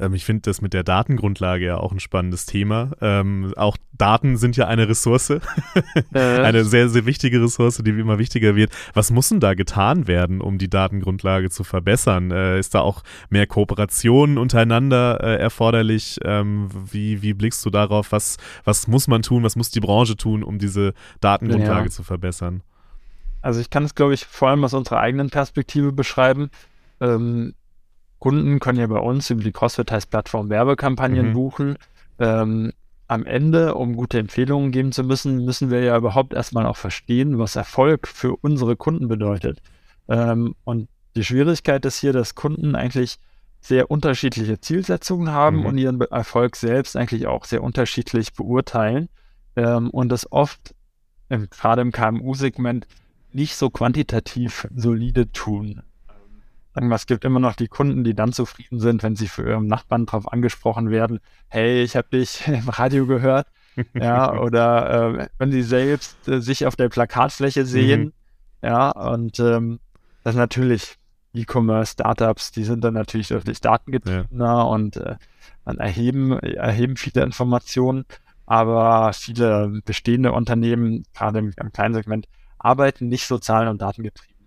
Ähm, 0.00 0.14
ich 0.14 0.24
finde 0.24 0.42
das 0.42 0.60
mit 0.60 0.72
der 0.74 0.84
Datengrundlage 0.84 1.66
ja 1.66 1.76
auch 1.78 1.92
ein 1.92 2.00
spannendes 2.00 2.46
Thema. 2.46 2.92
Ähm, 3.00 3.52
auch 3.56 3.76
Daten 3.92 4.36
sind 4.36 4.56
ja 4.56 4.66
eine 4.66 4.88
Ressource, 4.88 5.32
eine 6.12 6.64
sehr, 6.64 6.88
sehr 6.88 7.06
wichtige 7.06 7.42
Ressource, 7.42 7.82
die 7.84 7.90
immer 7.90 8.18
wichtiger 8.18 8.54
wird. 8.56 8.72
Was 8.94 9.10
muss 9.10 9.28
denn 9.28 9.40
da 9.40 9.54
getan 9.54 10.06
werden, 10.06 10.40
um 10.40 10.58
die 10.58 10.70
Datengrundlage 10.70 11.50
zu 11.50 11.64
verbessern? 11.64 12.30
Äh, 12.30 12.58
ist 12.58 12.74
da 12.74 12.80
auch 12.80 13.02
mehr 13.30 13.46
Kooperation 13.46 14.38
untereinander 14.38 15.20
äh, 15.22 15.36
erforderlich? 15.36 16.18
Ähm, 16.24 16.68
wie, 16.72 17.22
wie 17.22 17.34
blickst 17.34 17.64
du 17.64 17.70
darauf? 17.70 18.12
Was, 18.12 18.36
was 18.64 18.86
muss 18.86 19.08
man 19.08 19.22
tun? 19.22 19.42
Was 19.42 19.56
muss 19.56 19.70
die 19.70 19.80
Branche 19.80 20.16
tun, 20.16 20.42
um 20.42 20.58
diese 20.58 20.94
Datengrundlage 21.20 21.86
ja. 21.86 21.90
zu 21.90 22.02
verbessern? 22.02 22.62
Also 23.40 23.60
ich 23.60 23.70
kann 23.70 23.84
es, 23.84 23.94
glaube 23.94 24.14
ich, 24.14 24.26
vor 24.26 24.48
allem 24.48 24.64
aus 24.64 24.74
unserer 24.74 25.00
eigenen 25.00 25.30
Perspektive 25.30 25.92
beschreiben. 25.92 26.50
Ähm, 27.00 27.54
Kunden 28.18 28.58
können 28.58 28.78
ja 28.78 28.86
bei 28.86 28.98
uns 28.98 29.30
über 29.30 29.42
die 29.42 29.52
CrossFit-Plattform 29.52 30.50
Werbekampagnen 30.50 31.30
mhm. 31.30 31.32
buchen. 31.32 31.76
Ähm, 32.18 32.72
am 33.06 33.24
Ende, 33.24 33.74
um 33.74 33.96
gute 33.96 34.18
Empfehlungen 34.18 34.70
geben 34.70 34.92
zu 34.92 35.02
müssen, 35.02 35.44
müssen 35.44 35.70
wir 35.70 35.80
ja 35.80 35.96
überhaupt 35.96 36.34
erstmal 36.34 36.66
auch 36.66 36.76
verstehen, 36.76 37.38
was 37.38 37.56
Erfolg 37.56 38.06
für 38.06 38.36
unsere 38.36 38.76
Kunden 38.76 39.08
bedeutet. 39.08 39.62
Ähm, 40.08 40.54
und 40.64 40.88
die 41.16 41.24
Schwierigkeit 41.24 41.84
ist 41.86 41.98
hier, 41.98 42.12
dass 42.12 42.34
Kunden 42.34 42.74
eigentlich 42.74 43.18
sehr 43.60 43.90
unterschiedliche 43.90 44.60
Zielsetzungen 44.60 45.32
haben 45.32 45.58
mhm. 45.60 45.66
und 45.66 45.78
ihren 45.78 46.00
Erfolg 46.00 46.56
selbst 46.56 46.96
eigentlich 46.96 47.26
auch 47.26 47.44
sehr 47.44 47.62
unterschiedlich 47.62 48.34
beurteilen 48.34 49.08
ähm, 49.56 49.90
und 49.90 50.10
das 50.10 50.30
oft, 50.30 50.74
gerade 51.28 51.82
im 51.82 51.92
KMU-Segment, 51.92 52.86
nicht 53.32 53.56
so 53.56 53.70
quantitativ 53.70 54.68
solide 54.74 55.30
tun. 55.32 55.82
Sagen 56.78 56.90
wir, 56.90 56.94
es 56.94 57.06
gibt 57.06 57.24
immer 57.24 57.40
noch 57.40 57.56
die 57.56 57.66
Kunden, 57.66 58.04
die 58.04 58.14
dann 58.14 58.32
zufrieden 58.32 58.78
sind, 58.78 59.02
wenn 59.02 59.16
sie 59.16 59.26
für 59.26 59.44
ihren 59.44 59.66
Nachbarn 59.66 60.06
darauf 60.06 60.32
angesprochen 60.32 60.90
werden, 60.90 61.18
hey, 61.48 61.82
ich 61.82 61.96
habe 61.96 62.06
dich 62.12 62.46
im 62.46 62.68
Radio 62.68 63.04
gehört. 63.04 63.48
ja, 63.94 64.32
oder 64.32 65.18
äh, 65.18 65.28
wenn 65.38 65.50
sie 65.50 65.62
selbst 65.62 66.28
äh, 66.28 66.40
sich 66.40 66.66
auf 66.66 66.76
der 66.76 66.88
Plakatfläche 66.88 67.66
sehen. 67.66 68.00
Mhm. 68.00 68.12
Ja, 68.62 68.90
und 68.90 69.40
ähm, 69.40 69.80
das 70.22 70.34
ist 70.34 70.38
natürlich 70.38 70.98
E-Commerce-Startups, 71.34 72.52
die 72.52 72.62
sind 72.62 72.84
dann 72.84 72.94
natürlich 72.94 73.26
deutlich 73.26 73.60
datengetriebener 73.60 74.44
ja. 74.44 74.62
und 74.62 74.98
äh, 74.98 75.16
dann 75.64 75.78
erheben, 75.78 76.38
erheben 76.38 76.96
viele 76.96 77.24
Informationen. 77.24 78.04
Aber 78.46 79.12
viele 79.14 79.80
bestehende 79.84 80.30
Unternehmen, 80.30 81.02
gerade 81.12 81.40
im, 81.40 81.52
im 81.56 81.72
kleinen 81.72 81.94
Segment, 81.94 82.28
arbeiten 82.56 83.08
nicht 83.08 83.26
so 83.26 83.38
zahlen- 83.38 83.68
und 83.68 83.82
datengetrieben 83.82 84.37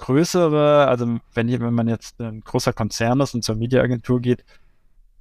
größere, 0.00 0.88
also 0.88 1.18
wenn, 1.34 1.48
wenn 1.60 1.74
man 1.74 1.88
jetzt 1.88 2.20
ein 2.20 2.40
großer 2.40 2.72
Konzern 2.72 3.20
ist 3.20 3.34
und 3.34 3.44
zur 3.44 3.56
Mediaagentur 3.56 4.20
geht, 4.20 4.44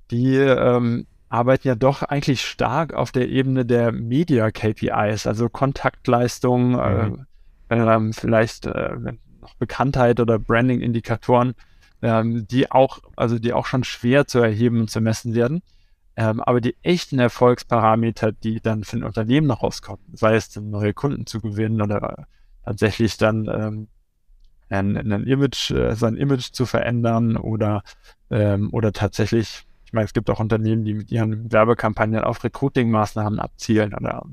die 0.09 0.35
ähm, 0.35 1.05
arbeiten 1.27 1.67
ja 1.67 1.75
doch 1.75 2.01
eigentlich 2.01 2.41
stark 2.41 2.93
auf 2.93 3.11
der 3.11 3.29
Ebene 3.29 3.65
der 3.65 3.91
Media-KPIs, 3.91 5.27
also 5.27 5.49
Kontaktleistung, 5.49 6.71
mhm. 6.71 7.25
äh, 7.69 7.75
äh, 7.77 8.13
vielleicht 8.13 8.65
äh, 8.65 8.95
noch 9.41 9.53
Bekanntheit 9.55 10.19
oder 10.19 10.39
Branding-Indikatoren, 10.39 11.55
ähm, 12.01 12.47
die 12.47 12.71
auch, 12.71 12.99
also 13.15 13.37
die 13.37 13.53
auch 13.53 13.65
schon 13.65 13.83
schwer 13.83 14.27
zu 14.27 14.39
erheben 14.39 14.79
und 14.79 14.89
zu 14.89 15.01
messen 15.01 15.35
werden. 15.35 15.61
Ähm, 16.15 16.41
aber 16.41 16.61
die 16.61 16.75
echten 16.81 17.19
Erfolgsparameter, 17.19 18.31
die 18.31 18.61
dann 18.61 18.83
für 18.83 18.97
ein 18.97 19.03
Unternehmen 19.03 19.47
noch 19.47 19.61
rauskommen, 19.61 20.03
sei 20.13 20.35
es 20.35 20.55
neue 20.55 20.93
Kunden 20.93 21.25
zu 21.25 21.41
gewinnen 21.41 21.81
oder 21.81 22.27
tatsächlich 22.65 23.17
dann 23.17 23.47
ähm, 23.47 23.87
ein, 24.69 24.97
ein 24.97 25.23
Image, 25.25 25.71
äh, 25.71 25.95
sein 25.95 26.15
Image 26.15 26.51
zu 26.51 26.65
verändern 26.65 27.37
oder, 27.37 27.83
ähm, 28.29 28.69
oder 28.71 28.93
tatsächlich, 28.93 29.65
ich 29.85 29.93
meine, 29.93 30.05
es 30.05 30.13
gibt 30.13 30.29
auch 30.29 30.39
Unternehmen, 30.39 30.85
die 30.85 30.93
mit 30.93 31.11
ihren 31.11 31.51
Werbekampagnen 31.51 32.23
auf 32.23 32.43
Recruiting-Maßnahmen 32.43 33.39
abzielen 33.39 33.93
oder 33.93 34.25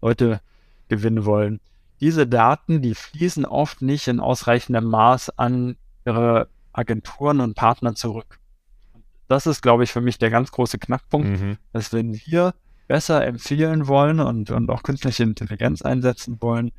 Leute 0.00 0.40
gewinnen 0.88 1.24
wollen. 1.24 1.60
Diese 2.00 2.26
Daten, 2.26 2.80
die 2.80 2.94
fließen 2.94 3.44
oft 3.44 3.82
nicht 3.82 4.08
in 4.08 4.20
ausreichendem 4.20 4.84
Maß 4.84 5.38
an 5.38 5.76
ihre 6.06 6.48
Agenturen 6.72 7.40
und 7.40 7.54
Partner 7.54 7.94
zurück. 7.94 8.38
Das 9.28 9.46
ist, 9.46 9.62
glaube 9.62 9.84
ich, 9.84 9.92
für 9.92 10.00
mich 10.00 10.18
der 10.18 10.30
ganz 10.30 10.50
große 10.50 10.78
Knackpunkt, 10.78 11.40
mhm. 11.40 11.58
dass 11.72 11.92
wenn 11.92 12.14
wir 12.14 12.54
besser 12.88 13.24
empfehlen 13.24 13.86
wollen 13.86 14.18
und, 14.18 14.50
und 14.50 14.70
auch 14.70 14.82
künstliche 14.82 15.22
Intelligenz 15.22 15.82
einsetzen 15.82 16.38
wollen, 16.40 16.72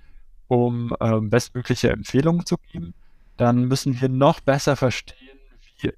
um 0.47 0.93
ähm, 0.99 1.30
bestmögliche 1.30 1.91
Empfehlungen 1.91 2.45
zu 2.45 2.57
geben, 2.57 2.93
dann 3.42 3.66
müssen 3.66 4.00
wir 4.00 4.08
noch 4.08 4.39
besser 4.39 4.76
verstehen, 4.76 5.39
wie 5.80 5.92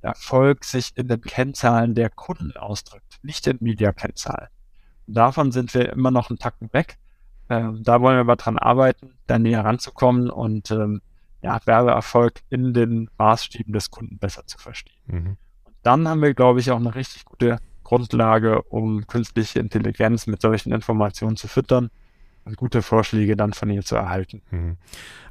Erfolg 0.00 0.64
sich 0.64 0.96
in 0.96 1.08
den 1.08 1.20
Kennzahlen 1.20 1.94
der 1.94 2.08
Kunden 2.08 2.56
ausdrückt, 2.56 3.18
nicht 3.22 3.46
in 3.46 3.58
Media-Kennzahlen. 3.60 4.48
Davon 5.06 5.52
sind 5.52 5.74
wir 5.74 5.92
immer 5.92 6.10
noch 6.10 6.30
einen 6.30 6.38
Tacken 6.38 6.72
weg. 6.72 6.96
Ähm, 7.50 7.82
da 7.82 8.00
wollen 8.00 8.16
wir 8.16 8.20
aber 8.20 8.36
dran 8.36 8.58
arbeiten, 8.58 9.12
da 9.26 9.38
näher 9.38 9.62
ranzukommen 9.62 10.30
und 10.30 10.70
ähm, 10.70 11.02
ja, 11.42 11.60
Werbeerfolg 11.66 12.40
in 12.48 12.72
den 12.72 13.10
Maßstäben 13.18 13.74
des 13.74 13.90
Kunden 13.90 14.16
besser 14.16 14.46
zu 14.46 14.56
verstehen. 14.56 15.02
Mhm. 15.06 15.36
Und 15.64 15.74
dann 15.82 16.08
haben 16.08 16.22
wir, 16.22 16.32
glaube 16.32 16.60
ich, 16.60 16.70
auch 16.70 16.80
eine 16.80 16.94
richtig 16.94 17.26
gute 17.26 17.58
Grundlage, 17.84 18.62
um 18.62 19.06
künstliche 19.06 19.60
Intelligenz 19.60 20.26
mit 20.26 20.40
solchen 20.40 20.72
Informationen 20.72 21.36
zu 21.36 21.46
füttern 21.46 21.90
gute 22.54 22.82
Vorschläge 22.82 23.36
dann 23.36 23.52
von 23.52 23.70
ihr 23.70 23.82
zu 23.82 23.96
erhalten. 23.96 24.42
Mhm. 24.50 24.76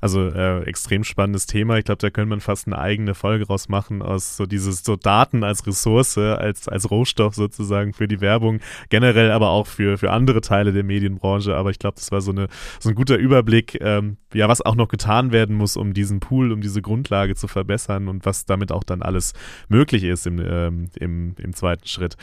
Also 0.02 0.28
äh, 0.28 0.64
extrem 0.64 1.04
spannendes 1.04 1.46
Thema. 1.46 1.78
Ich 1.78 1.86
glaube, 1.86 2.00
da 2.00 2.10
könnte 2.10 2.30
man 2.30 2.42
fast 2.42 2.68
eine 2.68 2.78
eigene 2.78 3.16
Folge 3.16 3.48
raus 3.48 3.70
machen 3.70 4.02
aus 4.02 4.38
so 4.38 4.46
dieses 4.46 4.84
so 4.84 4.96
Daten 4.98 5.44
als 5.44 5.66
Ressource, 5.66 6.18
als, 6.18 6.68
als 6.68 6.92
Rohstoff 6.92 7.34
sozusagen 7.36 7.94
für 7.94 8.08
die 8.08 8.22
Werbung, 8.22 8.60
generell 8.90 9.32
aber 9.32 9.50
auch 9.50 9.68
für, 9.68 9.98
für 9.98 10.12
andere 10.12 10.42
Teile 10.42 10.74
der 10.74 10.84
Medienbranche. 10.84 11.56
Aber 11.56 11.70
ich 11.70 11.80
glaube, 11.80 11.96
das 11.96 12.12
war 12.12 12.22
so, 12.22 12.32
eine, 12.32 12.50
so 12.80 12.90
ein 12.90 12.96
guter 12.96 13.16
Überblick, 13.16 13.80
ähm, 13.82 14.18
ja, 14.34 14.50
was 14.50 14.62
auch 14.62 14.76
noch 14.76 14.90
getan 14.90 15.32
werden 15.32 15.56
muss, 15.56 15.78
um 15.78 15.94
diesen 15.94 16.20
Pool, 16.20 16.52
um 16.52 16.62
diese 16.62 16.82
Grundlage 16.82 17.36
zu 17.36 17.48
verbessern 17.48 18.10
und 18.10 18.26
was 18.26 18.46
damit 18.46 18.72
auch 18.72 18.84
dann 18.84 19.02
alles 19.02 19.34
möglich 19.70 20.04
ist 20.04 20.28
im, 20.28 20.40
ähm, 20.40 20.90
im, 21.00 21.36
im 21.40 21.54
zweiten 21.54 21.88
Schritt. 21.88 22.18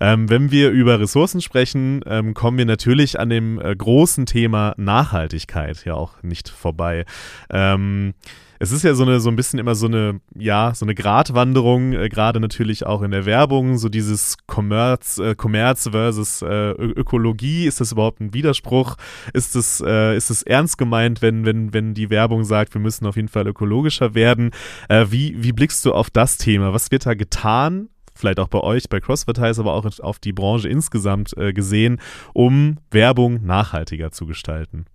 Ähm, 0.00 0.30
wenn 0.30 0.50
wir 0.50 0.70
über 0.70 0.98
Ressourcen 0.98 1.42
sprechen, 1.42 2.00
ähm, 2.06 2.32
kommen 2.32 2.56
wir 2.56 2.64
natürlich 2.64 3.20
an 3.20 3.28
dem 3.28 3.60
äh, 3.60 3.76
großen 3.76 4.24
Thema 4.26 4.37
Thema 4.38 4.72
Nachhaltigkeit 4.76 5.84
ja 5.84 5.94
auch 5.94 6.22
nicht 6.22 6.48
vorbei. 6.48 7.04
Ähm, 7.50 8.14
es 8.60 8.70
ist 8.70 8.84
ja 8.84 8.94
so 8.94 9.02
eine 9.02 9.18
so 9.18 9.30
ein 9.30 9.34
bisschen 9.34 9.58
immer 9.58 9.74
so 9.74 9.86
eine 9.86 10.20
ja 10.32 10.72
so 10.76 10.84
eine 10.84 10.94
Gratwanderung 10.94 11.92
äh, 11.92 12.08
gerade 12.08 12.38
natürlich 12.38 12.86
auch 12.86 13.02
in 13.02 13.10
der 13.10 13.26
Werbung 13.26 13.78
so 13.78 13.88
dieses 13.88 14.36
Commerz 14.46 15.18
äh, 15.18 15.34
Commerz 15.34 15.88
versus 15.90 16.42
äh, 16.42 16.70
Ökologie. 16.70 17.66
Ist 17.66 17.80
das 17.80 17.90
überhaupt 17.90 18.20
ein 18.20 18.32
Widerspruch? 18.32 18.94
Ist 19.32 19.56
es 19.56 19.82
äh, 19.84 20.16
ist 20.16 20.30
es 20.30 20.44
ernst 20.44 20.78
gemeint 20.78 21.20
wenn 21.20 21.44
wenn 21.44 21.74
wenn 21.74 21.94
die 21.94 22.08
Werbung 22.08 22.44
sagt 22.44 22.74
wir 22.74 22.80
müssen 22.80 23.06
auf 23.06 23.16
jeden 23.16 23.28
Fall 23.28 23.48
ökologischer 23.48 24.14
werden? 24.14 24.52
Äh, 24.88 25.06
wie 25.08 25.34
wie 25.42 25.52
blickst 25.52 25.84
du 25.84 25.92
auf 25.92 26.10
das 26.10 26.38
Thema? 26.38 26.72
Was 26.72 26.92
wird 26.92 27.06
da 27.06 27.14
getan 27.14 27.88
vielleicht 28.18 28.40
auch 28.40 28.48
bei 28.48 28.60
euch, 28.60 28.88
bei 28.88 29.00
CrossFit 29.00 29.38
aber 29.38 29.74
auch 29.74 29.86
auf 30.00 30.18
die 30.18 30.32
Branche 30.32 30.68
insgesamt 30.68 31.36
äh, 31.36 31.52
gesehen, 31.52 32.00
um 32.34 32.78
Werbung 32.90 33.44
nachhaltiger 33.44 34.10
zu 34.10 34.26
gestalten? 34.26 34.86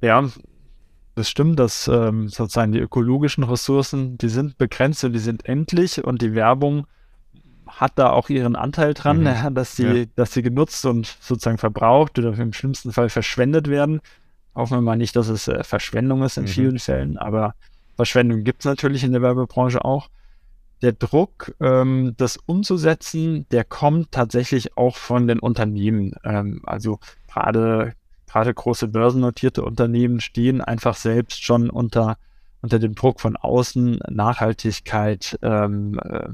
Ja, 0.00 0.24
das 1.14 1.28
stimmt, 1.28 1.58
dass 1.58 1.88
ähm, 1.88 2.28
sozusagen 2.28 2.72
die 2.72 2.78
ökologischen 2.78 3.44
Ressourcen, 3.44 4.18
die 4.18 4.28
sind 4.28 4.56
begrenzt 4.56 5.02
und 5.04 5.12
die 5.12 5.18
sind 5.18 5.46
endlich 5.46 6.02
und 6.04 6.22
die 6.22 6.34
Werbung 6.34 6.86
hat 7.66 7.92
da 7.96 8.10
auch 8.10 8.28
ihren 8.28 8.56
Anteil 8.56 8.94
dran, 8.94 9.20
mhm. 9.20 9.54
dass 9.54 9.76
sie, 9.76 9.86
ja. 9.86 10.04
dass 10.16 10.32
sie 10.32 10.42
genutzt 10.42 10.86
und 10.86 11.06
sozusagen 11.20 11.58
verbraucht 11.58 12.18
oder 12.18 12.36
im 12.38 12.52
schlimmsten 12.52 12.92
Fall 12.92 13.08
verschwendet 13.08 13.68
werden. 13.68 14.00
Hoffen 14.54 14.78
wir 14.78 14.80
mal 14.80 14.96
nicht, 14.96 15.16
dass 15.16 15.28
es 15.28 15.48
äh, 15.48 15.62
Verschwendung 15.64 16.22
ist 16.22 16.36
in 16.36 16.44
mhm. 16.44 16.48
vielen 16.48 16.78
Fällen, 16.78 17.18
aber 17.18 17.54
Verschwendung 17.96 18.44
gibt 18.44 18.60
es 18.60 18.66
natürlich 18.66 19.02
in 19.02 19.12
der 19.12 19.22
Werbebranche 19.22 19.84
auch 19.84 20.08
der 20.82 20.92
Druck, 20.92 21.54
ähm, 21.60 22.14
das 22.16 22.36
umzusetzen, 22.36 23.46
der 23.50 23.64
kommt 23.64 24.12
tatsächlich 24.12 24.76
auch 24.76 24.96
von 24.96 25.26
den 25.26 25.38
Unternehmen. 25.38 26.12
Ähm, 26.24 26.62
also 26.64 26.98
gerade 27.26 27.94
gerade 28.26 28.52
große 28.52 28.88
börsennotierte 28.88 29.64
Unternehmen 29.64 30.20
stehen 30.20 30.60
einfach 30.60 30.94
selbst 30.94 31.42
schon 31.42 31.70
unter 31.70 32.18
unter 32.60 32.78
dem 32.78 32.94
Druck 32.94 33.20
von 33.20 33.36
außen, 33.36 34.00
Nachhaltigkeit 34.08 35.38
ähm, 35.42 35.98
äh, 36.02 36.28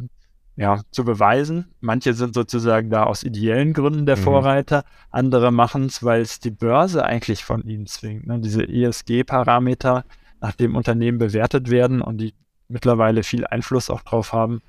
ja, 0.57 0.81
zu 0.91 1.05
beweisen. 1.05 1.75
Manche 1.81 2.15
sind 2.15 2.35
sozusagen 2.35 2.91
da 2.91 3.05
aus 3.05 3.25
ideellen 3.25 3.73
Gründen 3.73 4.07
der 4.07 4.17
mhm. 4.17 4.23
Vorreiter, 4.23 4.85
andere 5.11 5.53
machen 5.53 5.87
es, 5.87 6.03
weil 6.03 6.23
es 6.23 6.41
die 6.41 6.51
Börse 6.51 7.05
eigentlich 7.05 7.45
von 7.45 7.63
ihnen 7.65 7.87
zwingt. 7.87 8.27
Ne? 8.27 8.41
Diese 8.41 8.63
ESG-Parameter, 8.63 10.05
nach 10.41 10.55
dem 10.55 10.77
Unternehmen 10.77 11.19
bewertet 11.19 11.71
werden 11.71 12.03
und 12.03 12.19
die 12.19 12.35
mittlerweile 12.69 13.23
viel 13.23 13.47
Einfluss 13.47 13.91
auch 13.91 14.03
drauf 14.03 14.33
haben, 14.33 14.63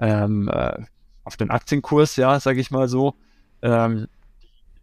ähm, 0.00 0.48
äh, 0.48 0.82
auf 1.24 1.36
den 1.36 1.50
Aktienkurs, 1.50 2.16
ja, 2.16 2.40
sage 2.40 2.60
ich 2.60 2.70
mal 2.70 2.88
so. 2.88 3.14
Ähm, 3.62 4.08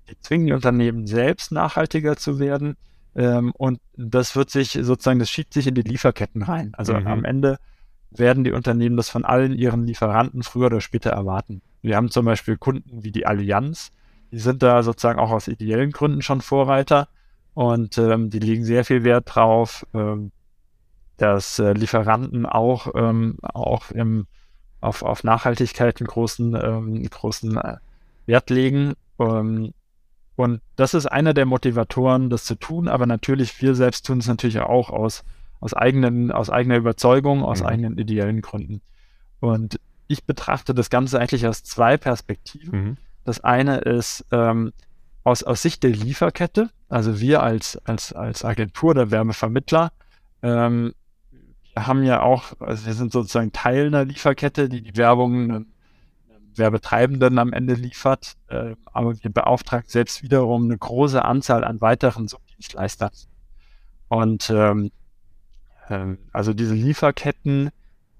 die 0.09 0.20
zwingen 0.22 0.47
die 0.47 0.53
Unternehmen 0.53 1.05
selbst 1.07 1.51
nachhaltiger 1.51 2.17
zu 2.17 2.39
werden. 2.39 2.76
Ähm, 3.15 3.51
und 3.57 3.80
das 3.95 4.36
wird 4.36 4.49
sich 4.49 4.72
sozusagen, 4.72 5.20
das 5.20 5.30
schiebt 5.30 5.53
sich 5.53 5.67
in 5.67 5.76
die 5.76 5.82
Lieferketten 5.82 6.43
rein. 6.43 6.72
Also 6.74 6.93
mhm. 6.93 7.07
am 7.07 7.26
Ende 7.26 7.57
werden 8.11 8.43
die 8.43 8.51
Unternehmen 8.51 8.97
das 8.97 9.09
von 9.09 9.26
allen 9.26 9.53
ihren 9.53 9.86
Lieferanten 9.86 10.43
früher 10.43 10.67
oder 10.67 10.82
später 10.82 11.11
erwarten. 11.11 11.61
Wir 11.82 11.95
haben 11.95 12.09
zum 12.09 12.26
Beispiel 12.26 12.57
Kunden 12.57 13.03
wie 13.03 13.11
die 13.11 13.26
Allianz, 13.26 13.91
die 14.32 14.39
sind 14.39 14.63
da 14.63 14.84
sozusagen 14.84 15.20
auch 15.20 15.32
aus 15.32 15.47
ideellen 15.47 15.91
Gründen 15.91 16.22
schon 16.22 16.41
Vorreiter 16.41 17.07
und 17.53 17.97
ähm, 17.97 18.30
die 18.30 18.39
legen 18.39 18.63
sehr 18.63 18.86
viel 18.86 19.03
Wert 19.03 19.34
drauf, 19.34 19.86
ähm, 19.93 20.32
dass 21.20 21.59
äh, 21.59 21.74
Lieferanten 21.74 22.45
auch, 22.45 22.93
ähm, 22.95 23.38
auch 23.41 23.91
im, 23.91 24.28
auf, 24.82 25.03
auf 25.03 25.24
Nachhaltigkeit 25.24 25.99
einen 25.99 26.07
großen, 26.07 26.55
ähm, 26.55 27.09
großen 27.09 27.57
äh, 27.57 27.78
Wert 28.26 28.49
legen. 28.49 28.93
Ähm, 29.20 29.74
und 30.36 30.61
das 30.76 30.93
ist 30.93 31.05
einer 31.05 31.34
der 31.34 31.45
Motivatoren, 31.45 32.30
das 32.30 32.45
zu 32.45 32.55
tun, 32.55 32.88
aber 32.88 33.05
natürlich, 33.05 33.61
wir 33.61 33.76
selbst 33.76 34.05
tun 34.05 34.20
es 34.20 34.28
natürlich 34.28 34.59
auch 34.59 34.89
aus 34.89 35.24
aus 35.59 35.74
eigenen, 35.74 36.32
aus 36.32 36.49
eigener 36.49 36.78
Überzeugung, 36.78 37.43
aus 37.43 37.61
mhm. 37.61 37.67
eigenen 37.67 37.97
ideellen 37.97 38.41
Gründen. 38.41 38.82
Und 39.39 39.80
ich 40.07 40.24
betrachte 40.26 40.74
das 40.74 40.89
Ganze 40.89 41.20
eigentlich 41.20 41.45
aus 41.47 41.63
zwei 41.63 41.97
Perspektiven. 41.97 42.84
Mhm. 42.84 42.97
Das 43.26 43.43
eine 43.43 43.80
ist 43.80 44.26
ähm, 44.32 44.74
aus, 45.24 45.43
aus 45.43 45.61
Sicht 45.61 45.84
der 45.84 45.91
Lieferkette, 45.91 46.70
also 46.88 47.20
wir 47.20 47.43
als, 47.43 47.78
als, 47.86 48.13
als 48.13 48.43
Agentur 48.43 48.93
der 48.95 49.11
Wärmevermittler, 49.11 49.91
ähm, 50.41 50.93
haben 51.86 52.03
ja 52.03 52.21
auch, 52.21 52.53
also 52.59 52.86
wir 52.86 52.93
sind 52.93 53.11
sozusagen 53.11 53.51
Teil 53.51 53.88
einer 53.88 54.05
Lieferkette, 54.05 54.69
die 54.69 54.82
die 54.82 54.97
Werbung 54.97 55.43
einem 55.43 55.65
Werbetreibenden 56.55 57.39
am 57.39 57.53
Ende 57.53 57.73
liefert, 57.73 58.36
äh, 58.47 58.75
aber 58.86 59.21
wir 59.23 59.32
beauftragen 59.32 59.88
selbst 59.88 60.23
wiederum 60.23 60.65
eine 60.65 60.77
große 60.77 61.23
Anzahl 61.23 61.63
an 61.63 61.82
weiteren 61.82 62.27
Subdienstleistern. 62.27 63.11
Und 64.09 64.49
ähm, 64.49 64.91
ähm, 65.89 66.17
also 66.32 66.53
diese 66.53 66.73
Lieferketten 66.73 67.71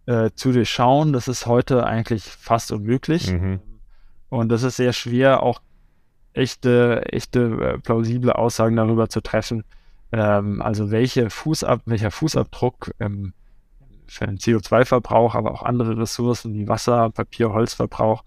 äh, 0.06 0.32
zu 0.34 0.52
durchschauen, 0.52 1.14
das 1.14 1.28
ist 1.28 1.46
heute 1.46 1.86
eigentlich 1.86 2.24
fast 2.24 2.72
unmöglich. 2.72 3.32
Mhm. 3.32 3.60
Und 4.30 4.50
das 4.50 4.64
ist 4.64 4.78
sehr 4.78 4.94
schwer, 4.94 5.44
auch 5.44 5.62
echte, 6.34 7.04
echte 7.12 7.40
äh, 7.42 7.78
plausible 7.80 8.36
Aussagen 8.36 8.76
darüber 8.76 9.10
zu 9.10 9.22
treffen. 9.22 9.64
Ähm, 10.12 10.62
also 10.62 10.92
welche 10.92 11.30
Fußab 11.30 11.82
welcher 11.86 12.12
Fußabdruck 12.12 12.92
ähm, 13.00 13.34
für 14.10 14.26
den 14.26 14.38
CO2-Verbrauch, 14.38 15.36
aber 15.36 15.52
auch 15.52 15.64
andere 15.64 15.98
Ressourcen 15.98 16.54
wie 16.54 16.68
Wasser, 16.68 17.10
Papier, 17.10 17.54
Holzverbrauch 17.54 18.24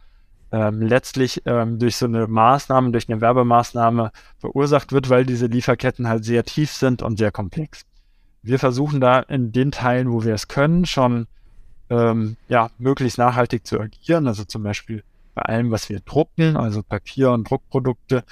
ähm, 0.52 0.82
letztlich 0.82 1.42
ähm, 1.46 1.78
durch 1.78 1.96
so 1.96 2.06
eine 2.06 2.26
Maßnahme, 2.26 2.90
durch 2.92 3.08
eine 3.08 3.20
Werbemaßnahme 3.20 4.12
verursacht 4.38 4.92
wird, 4.92 5.08
weil 5.08 5.24
diese 5.24 5.46
Lieferketten 5.46 6.08
halt 6.08 6.24
sehr 6.24 6.44
tief 6.44 6.72
sind 6.72 7.02
und 7.02 7.18
sehr 7.18 7.32
komplex 7.32 7.86
wir 8.42 8.58
versuchen 8.58 9.00
da 9.00 9.20
in 9.20 9.52
den 9.52 9.70
Teilen, 9.70 10.12
wo 10.12 10.24
wir 10.24 10.34
es 10.34 10.48
können, 10.48 10.84
schon 10.84 11.26
ähm, 11.88 12.36
ja, 12.48 12.70
möglichst 12.78 13.18
nachhaltig 13.18 13.66
zu 13.66 13.80
agieren. 13.80 14.26
Also 14.26 14.44
zum 14.44 14.62
Beispiel 14.64 15.04
bei 15.34 15.42
allem, 15.42 15.70
was 15.70 15.88
wir 15.88 16.00
drucken, 16.00 16.56
also 16.56 16.82
Papier- 16.82 17.32
und 17.32 17.48
Druckprodukte, 17.48 18.24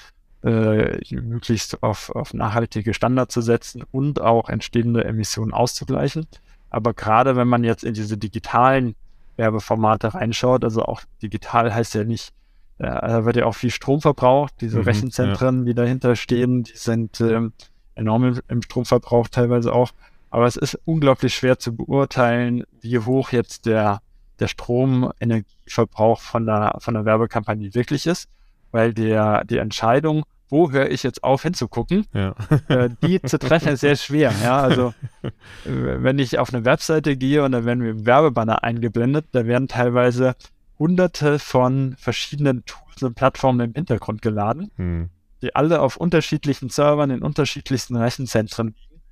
äh, 0.43 0.99
möglichst 1.15 1.83
auf, 1.83 2.11
auf 2.11 2.35
nachhaltige 2.35 2.95
Standards 2.95 3.35
zu 3.35 3.41
setzen 3.41 3.85
und 3.91 4.21
auch 4.21 4.49
entstehende 4.49 5.05
Emissionen 5.05 5.53
auszugleichen. 5.53 6.27
Aber 6.71 6.95
gerade 6.95 7.37
wenn 7.37 7.49
man 7.49 7.65
jetzt 7.65 7.85
in 7.85 7.95
diese 7.95 8.17
digitalen 8.17 8.95
Werbeformate 9.37 10.15
reinschaut, 10.15 10.65
also 10.65 10.85
auch 10.85 11.03
digital 11.23 11.75
heißt 11.75 11.95
ja 11.95 12.05
nicht, 12.05 12.33
äh, 12.79 12.87
da 12.87 13.25
wird 13.25 13.37
ja 13.37 13.47
auch 13.47 13.55
viel 13.55 13.71
Strom 13.71 14.01
verbraucht. 14.01 14.55
Diese 14.61 14.79
mhm, 14.79 14.85
Rechenzentren, 14.85 15.59
ja. 15.61 15.65
die 15.67 15.75
dahinter 15.75 16.17
stehen, 16.17 16.63
die 16.63 16.77
sind 16.77 17.21
ähm, 17.21 17.53
enorm 17.95 18.25
im, 18.25 18.41
im 18.49 18.63
Stromverbrauch 18.63 19.29
teilweise 19.29 19.73
auch. 19.73 19.91
Aber 20.31 20.47
es 20.47 20.57
ist 20.57 20.79
unglaublich 20.85 21.35
schwer 21.35 21.59
zu 21.59 21.75
beurteilen, 21.75 22.65
wie 22.81 22.99
hoch 22.99 23.33
jetzt 23.33 23.67
der, 23.67 24.01
der 24.39 24.49
Stromenergieverbrauch 24.49 26.21
von 26.21 26.47
der, 26.47 26.77
von 26.79 26.95
der 26.95 27.05
Werbekampagne 27.05 27.75
wirklich 27.75 28.07
ist, 28.07 28.29
weil 28.71 28.95
der, 28.95 29.45
die 29.45 29.59
Entscheidung, 29.59 30.25
wo 30.51 30.71
höre 30.71 30.91
ich 30.91 31.03
jetzt 31.03 31.23
auf 31.25 31.43
hinzugucken, 31.43 32.07
ja. 32.13 32.35
äh, 32.69 32.91
die 33.03 33.23
zu 33.23 33.39
treffen 33.39 33.69
ist 33.69 33.81
sehr 33.81 33.97
schwer. 33.97 34.33
Ja, 34.43 34.61
also 34.61 34.95
äh, 35.23 35.31
wenn 35.65 36.19
ich 36.19 36.39
auf 36.39 36.53
eine 36.53 36.65
Webseite 36.65 37.17
gehe 37.17 37.45
und 37.45 37.53
da 37.53 37.65
werden 37.65 37.81
mir 37.81 38.05
Werbebanner 38.05 38.63
eingeblendet, 38.65 39.27
da 39.33 39.47
werden 39.47 39.69
teilweise 39.69 40.35
hunderte 40.79 41.39
von 41.39 41.95
verschiedenen 41.99 42.65
Tools 42.65 43.03
und 43.03 43.15
Plattformen 43.15 43.61
im 43.61 43.75
Hintergrund 43.75 44.23
geladen. 44.23 44.71
Hm 44.77 45.11
die 45.43 45.55
alle 45.55 45.81
auf 45.81 45.97
unterschiedlichen 45.97 46.69
Servern 46.69 47.11
in 47.11 47.23
unterschiedlichsten 47.23 47.97
Rechenzentren 47.97 48.69
liegen. 48.69 49.03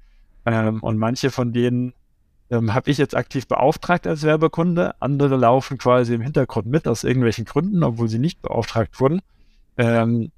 Ähm, 0.47 0.83
und 0.83 0.99
manche 0.99 1.31
von 1.31 1.53
denen 1.53 1.95
ähm, 2.51 2.75
habe 2.75 2.91
ich 2.91 2.99
jetzt 2.99 3.17
aktiv 3.17 3.47
beauftragt 3.47 4.07
als 4.07 4.23
Werbekunde. 4.23 4.95
Andere 5.01 5.37
laufen 5.37 5.79
quasi 5.79 6.15
im 6.15 6.21
Hintergrund 6.21 6.67
mit 6.67 6.87
aus 6.87 7.05
irgendwelchen 7.05 7.45
Gründen, 7.45 7.83
obwohl 7.83 8.09
sie 8.09 8.19
nicht 8.19 8.43
beauftragt 8.43 9.01
wurden. 9.01 9.21
Ähm, 9.77 10.31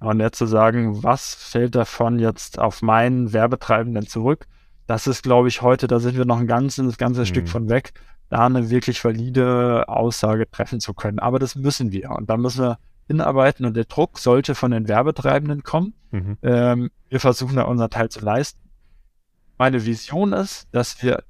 und 0.00 0.20
jetzt 0.20 0.38
zu 0.38 0.46
sagen, 0.46 1.02
was 1.02 1.34
fällt 1.34 1.74
davon 1.74 2.18
jetzt 2.18 2.58
auf 2.58 2.82
meinen 2.82 3.32
Werbetreibenden 3.32 4.06
zurück, 4.06 4.46
das 4.86 5.06
ist, 5.06 5.22
glaube 5.22 5.48
ich, 5.48 5.62
heute, 5.62 5.86
da 5.86 5.98
sind 5.98 6.16
wir 6.16 6.24
noch 6.24 6.38
ein 6.38 6.46
ganzes, 6.46 6.98
ganzes 6.98 7.28
mhm. 7.28 7.34
Stück 7.34 7.48
von 7.48 7.68
weg, 7.68 7.92
da 8.28 8.46
eine 8.46 8.70
wirklich 8.70 9.04
valide 9.04 9.88
Aussage 9.88 10.50
treffen 10.50 10.80
zu 10.80 10.94
können. 10.94 11.18
Aber 11.18 11.38
das 11.38 11.56
müssen 11.56 11.92
wir. 11.92 12.10
Und 12.10 12.30
da 12.30 12.36
müssen 12.36 12.62
wir 12.62 12.78
hinarbeiten 13.06 13.64
und 13.64 13.74
der 13.74 13.84
Druck 13.84 14.18
sollte 14.18 14.54
von 14.54 14.72
den 14.72 14.88
Werbetreibenden 14.88 15.62
kommen. 15.62 15.94
Mhm. 16.10 16.38
Ähm, 16.42 16.90
wir 17.08 17.20
versuchen 17.20 17.56
da 17.56 17.62
unseren 17.62 17.90
Teil 17.90 18.08
zu 18.08 18.20
leisten. 18.20 18.60
Meine 19.58 19.86
Vision 19.86 20.32
ist, 20.32 20.68
dass 20.72 21.02
wir 21.02 21.22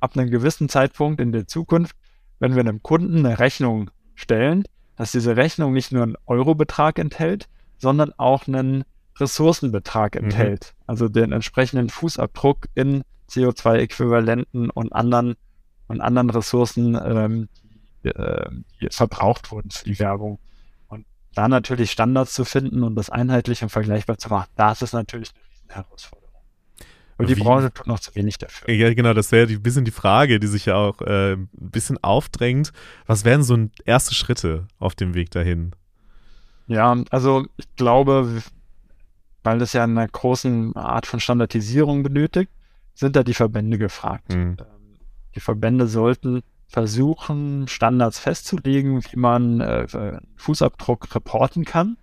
ab 0.00 0.16
einem 0.16 0.30
gewissen 0.30 0.68
Zeitpunkt 0.68 1.20
in 1.20 1.32
der 1.32 1.46
Zukunft, 1.46 1.96
wenn 2.38 2.54
wir 2.54 2.60
einem 2.60 2.82
Kunden 2.82 3.26
eine 3.26 3.38
Rechnung 3.38 3.90
stellen, 4.14 4.64
dass 4.96 5.12
diese 5.12 5.36
Rechnung 5.36 5.72
nicht 5.72 5.92
nur 5.92 6.04
einen 6.04 6.16
Eurobetrag 6.26 6.98
enthält, 6.98 7.48
sondern 7.78 8.12
auch 8.16 8.46
einen 8.46 8.84
Ressourcenbetrag 9.18 10.14
mhm. 10.14 10.24
enthält. 10.24 10.74
Mhm. 10.76 10.84
Also 10.86 11.08
den 11.08 11.32
entsprechenden 11.32 11.88
Fußabdruck 11.88 12.66
in 12.74 13.02
CO2-Äquivalenten 13.30 14.70
und 14.70 14.92
anderen 14.92 15.34
und 15.88 16.00
anderen 16.00 16.30
Ressourcen, 16.30 16.98
ähm, 17.02 17.48
die, 18.04 18.08
äh, 18.08 18.50
die 18.80 18.88
verbraucht 18.90 19.50
wurden 19.52 19.70
für 19.70 19.84
die 19.84 19.98
Werbung 19.98 20.38
da 21.36 21.48
natürlich 21.48 21.90
Standards 21.90 22.32
zu 22.32 22.44
finden 22.44 22.82
und 22.82 22.94
das 22.96 23.10
einheitlich 23.10 23.62
und 23.62 23.68
vergleichbar 23.68 24.18
zu 24.18 24.30
machen, 24.30 24.48
das 24.56 24.82
ist 24.82 24.94
natürlich 24.94 25.30
eine 25.68 25.76
Herausforderung. 25.76 26.26
Und 27.18 27.28
die 27.28 27.36
Wie? 27.36 27.42
Branche 27.42 27.72
tut 27.72 27.86
noch 27.86 28.00
zu 28.00 28.14
wenig 28.14 28.38
dafür. 28.38 28.72
Ja, 28.74 28.92
genau, 28.92 29.12
das 29.12 29.32
wäre 29.32 29.50
ein 29.50 29.62
bisschen 29.62 29.84
die 29.84 29.90
Frage, 29.90 30.40
die 30.40 30.46
sich 30.46 30.66
ja 30.66 30.76
auch 30.76 31.00
äh, 31.02 31.34
ein 31.34 31.48
bisschen 31.52 32.02
aufdrängt. 32.02 32.72
Was 33.06 33.24
wären 33.24 33.42
so 33.42 33.56
erste 33.84 34.14
Schritte 34.14 34.66
auf 34.78 34.94
dem 34.94 35.14
Weg 35.14 35.30
dahin? 35.30 35.72
Ja, 36.66 36.96
also 37.10 37.46
ich 37.56 37.74
glaube, 37.76 38.42
weil 39.42 39.58
das 39.58 39.72
ja 39.72 39.84
eine 39.84 40.06
großen 40.06 40.74
Art 40.74 41.06
von 41.06 41.20
Standardisierung 41.20 42.02
benötigt, 42.02 42.50
sind 42.94 43.14
da 43.14 43.22
die 43.22 43.34
Verbände 43.34 43.78
gefragt. 43.78 44.34
Mhm. 44.34 44.56
Die 45.34 45.40
Verbände 45.40 45.86
sollten 45.86 46.42
versuchen, 46.66 47.68
Standards 47.68 48.18
festzulegen, 48.18 49.04
wie 49.04 49.16
man 49.16 49.60
äh, 49.60 50.18
Fußabdruck 50.36 51.14
reporten 51.14 51.64
kann. 51.64 51.96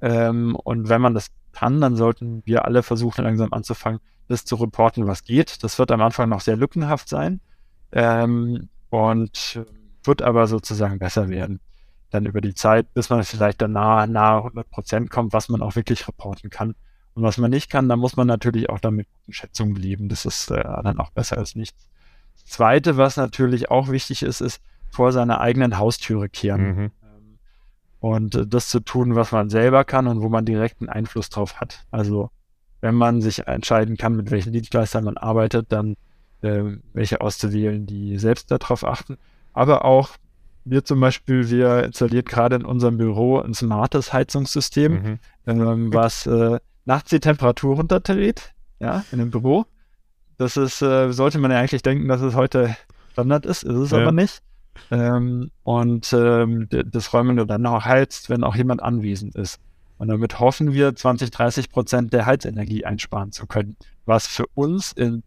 Ähm, 0.00 0.56
und 0.56 0.88
wenn 0.88 1.00
man 1.00 1.14
das 1.14 1.30
kann, 1.52 1.80
dann 1.80 1.96
sollten 1.96 2.42
wir 2.44 2.64
alle 2.64 2.82
versuchen, 2.82 3.24
langsam 3.24 3.52
anzufangen, 3.52 4.00
das 4.28 4.44
zu 4.44 4.56
reporten, 4.56 5.06
was 5.06 5.24
geht. 5.24 5.62
Das 5.62 5.78
wird 5.78 5.90
am 5.90 6.02
Anfang 6.02 6.28
noch 6.28 6.40
sehr 6.40 6.56
lückenhaft 6.56 7.08
sein 7.08 7.40
ähm, 7.92 8.68
und 8.90 9.64
wird 10.04 10.22
aber 10.22 10.46
sozusagen 10.46 10.98
besser 10.98 11.28
werden. 11.28 11.60
Dann 12.12 12.26
über 12.26 12.40
die 12.40 12.54
Zeit, 12.54 12.92
bis 12.94 13.10
man 13.10 13.24
vielleicht 13.24 13.60
dann 13.62 13.72
nahe, 13.72 14.06
nahe 14.06 14.38
100 14.38 14.70
Prozent 14.70 15.10
kommt, 15.10 15.32
was 15.32 15.48
man 15.48 15.62
auch 15.62 15.74
wirklich 15.76 16.06
reporten 16.06 16.50
kann. 16.50 16.74
Und 17.14 17.22
was 17.22 17.38
man 17.38 17.50
nicht 17.50 17.70
kann, 17.70 17.88
da 17.88 17.96
muss 17.96 18.16
man 18.16 18.26
natürlich 18.26 18.70
auch 18.70 18.78
damit 18.78 19.08
Schätzungen 19.28 19.74
leben. 19.74 20.08
Das 20.08 20.24
ist 20.24 20.50
äh, 20.50 20.62
dann 20.62 20.98
auch 20.98 21.10
besser 21.10 21.38
als 21.38 21.54
nichts. 21.56 21.88
Zweite, 22.44 22.96
was 22.96 23.16
natürlich 23.16 23.70
auch 23.70 23.88
wichtig 23.88 24.22
ist, 24.22 24.40
ist 24.40 24.62
vor 24.90 25.12
seiner 25.12 25.40
eigenen 25.40 25.78
Haustüre 25.78 26.28
kehren. 26.28 26.62
Mhm. 26.62 26.90
Ähm, 27.02 27.38
und 28.00 28.34
äh, 28.34 28.46
das 28.46 28.68
zu 28.68 28.80
tun, 28.80 29.14
was 29.14 29.32
man 29.32 29.50
selber 29.50 29.84
kann 29.84 30.06
und 30.06 30.20
wo 30.20 30.28
man 30.28 30.44
direkten 30.44 30.88
Einfluss 30.88 31.30
drauf 31.30 31.60
hat. 31.60 31.84
Also 31.90 32.30
wenn 32.80 32.94
man 32.94 33.20
sich 33.20 33.46
entscheiden 33.46 33.96
kann, 33.96 34.16
mit 34.16 34.30
welchen 34.30 34.52
Dienstleistern 34.52 35.04
man 35.04 35.16
arbeitet, 35.16 35.70
dann 35.70 35.96
äh, 36.42 36.76
welche 36.92 37.20
auszuwählen, 37.20 37.86
die 37.86 38.18
selbst 38.18 38.50
darauf 38.50 38.84
achten. 38.84 39.18
Aber 39.52 39.84
auch 39.84 40.10
wir 40.64 40.84
zum 40.84 41.00
Beispiel, 41.00 41.48
wir 41.50 41.84
installiert 41.84 42.28
gerade 42.28 42.56
in 42.56 42.64
unserem 42.64 42.96
Büro 42.96 43.38
ein 43.38 43.54
smartes 43.54 44.12
Heizungssystem, 44.12 44.92
mhm. 44.92 45.18
ähm, 45.46 45.94
was 45.94 46.26
äh, 46.26 46.58
nachts 46.84 47.10
die 47.10 47.20
Temperatur 47.20 47.76
runterdreht, 47.76 48.52
ja, 48.78 49.04
in 49.12 49.18
dem 49.18 49.30
Büro. 49.30 49.66
Das 50.38 50.56
ist, 50.56 50.82
äh, 50.82 51.12
sollte 51.12 51.38
man 51.38 51.50
ja 51.50 51.58
eigentlich 51.58 51.82
denken, 51.82 52.08
dass 52.08 52.20
es 52.20 52.34
heute 52.34 52.76
Standard 53.12 53.46
ist, 53.46 53.62
ist 53.62 53.76
es 53.76 53.90
ja. 53.90 53.98
aber 53.98 54.12
nicht. 54.12 54.42
Ähm, 54.90 55.50
und 55.64 56.12
ähm, 56.12 56.68
das 56.70 57.12
Räumen 57.12 57.36
nur 57.36 57.46
dann 57.46 57.66
auch 57.66 57.84
heizt, 57.84 58.30
wenn 58.30 58.42
auch 58.42 58.56
jemand 58.56 58.82
anwesend 58.82 59.34
ist. 59.36 59.60
Und 59.98 60.08
damit 60.08 60.40
hoffen 60.40 60.72
wir, 60.72 60.94
20, 60.94 61.30
30 61.30 61.70
Prozent 61.70 62.12
der 62.12 62.26
Heizenergie 62.26 62.84
einsparen 62.84 63.30
zu 63.30 63.46
können, 63.46 63.76
was 64.04 64.26
für 64.26 64.46
uns 64.54 64.92
in 64.92 65.22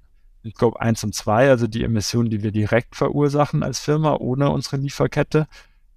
Scope 0.51 0.79
1 0.79 1.03
und 1.03 1.15
2, 1.15 1.49
also 1.49 1.67
die 1.67 1.83
Emissionen, 1.83 2.29
die 2.29 2.43
wir 2.43 2.51
direkt 2.51 2.95
verursachen 2.95 3.63
als 3.63 3.79
Firma 3.79 4.15
ohne 4.15 4.49
unsere 4.49 4.77
Lieferkette, 4.77 5.47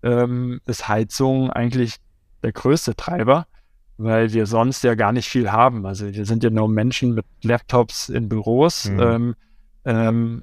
ähm, 0.03 0.61
ist 0.67 0.89
Heizung 0.89 1.51
eigentlich 1.51 1.97
der 2.43 2.53
größte 2.53 2.95
Treiber, 2.95 3.47
weil 3.97 4.33
wir 4.33 4.47
sonst 4.47 4.85
ja 4.85 4.95
gar 4.95 5.13
nicht 5.13 5.29
viel 5.29 5.51
haben. 5.51 5.85
Also 5.87 6.13
wir 6.13 6.25
sind 6.25 6.45
ja 6.45 6.51
nur 6.51 6.69
Menschen 6.69 7.15
mit 7.15 7.27
Laptops 7.43 8.09
in 8.09 8.29
Büros. 8.29 8.89
Mhm. 8.89 9.01
Ähm, 9.01 9.35
ähm, 9.85 10.43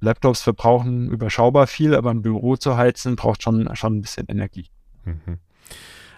Laptops 0.00 0.42
verbrauchen 0.42 1.10
überschaubar 1.10 1.66
viel, 1.66 1.94
aber 1.94 2.10
ein 2.10 2.22
Büro 2.22 2.56
zu 2.56 2.76
heizen 2.76 3.16
braucht 3.16 3.42
schon, 3.42 3.68
schon 3.74 3.96
ein 3.96 4.02
bisschen 4.02 4.26
Energie. 4.28 4.66
Mhm. 5.04 5.38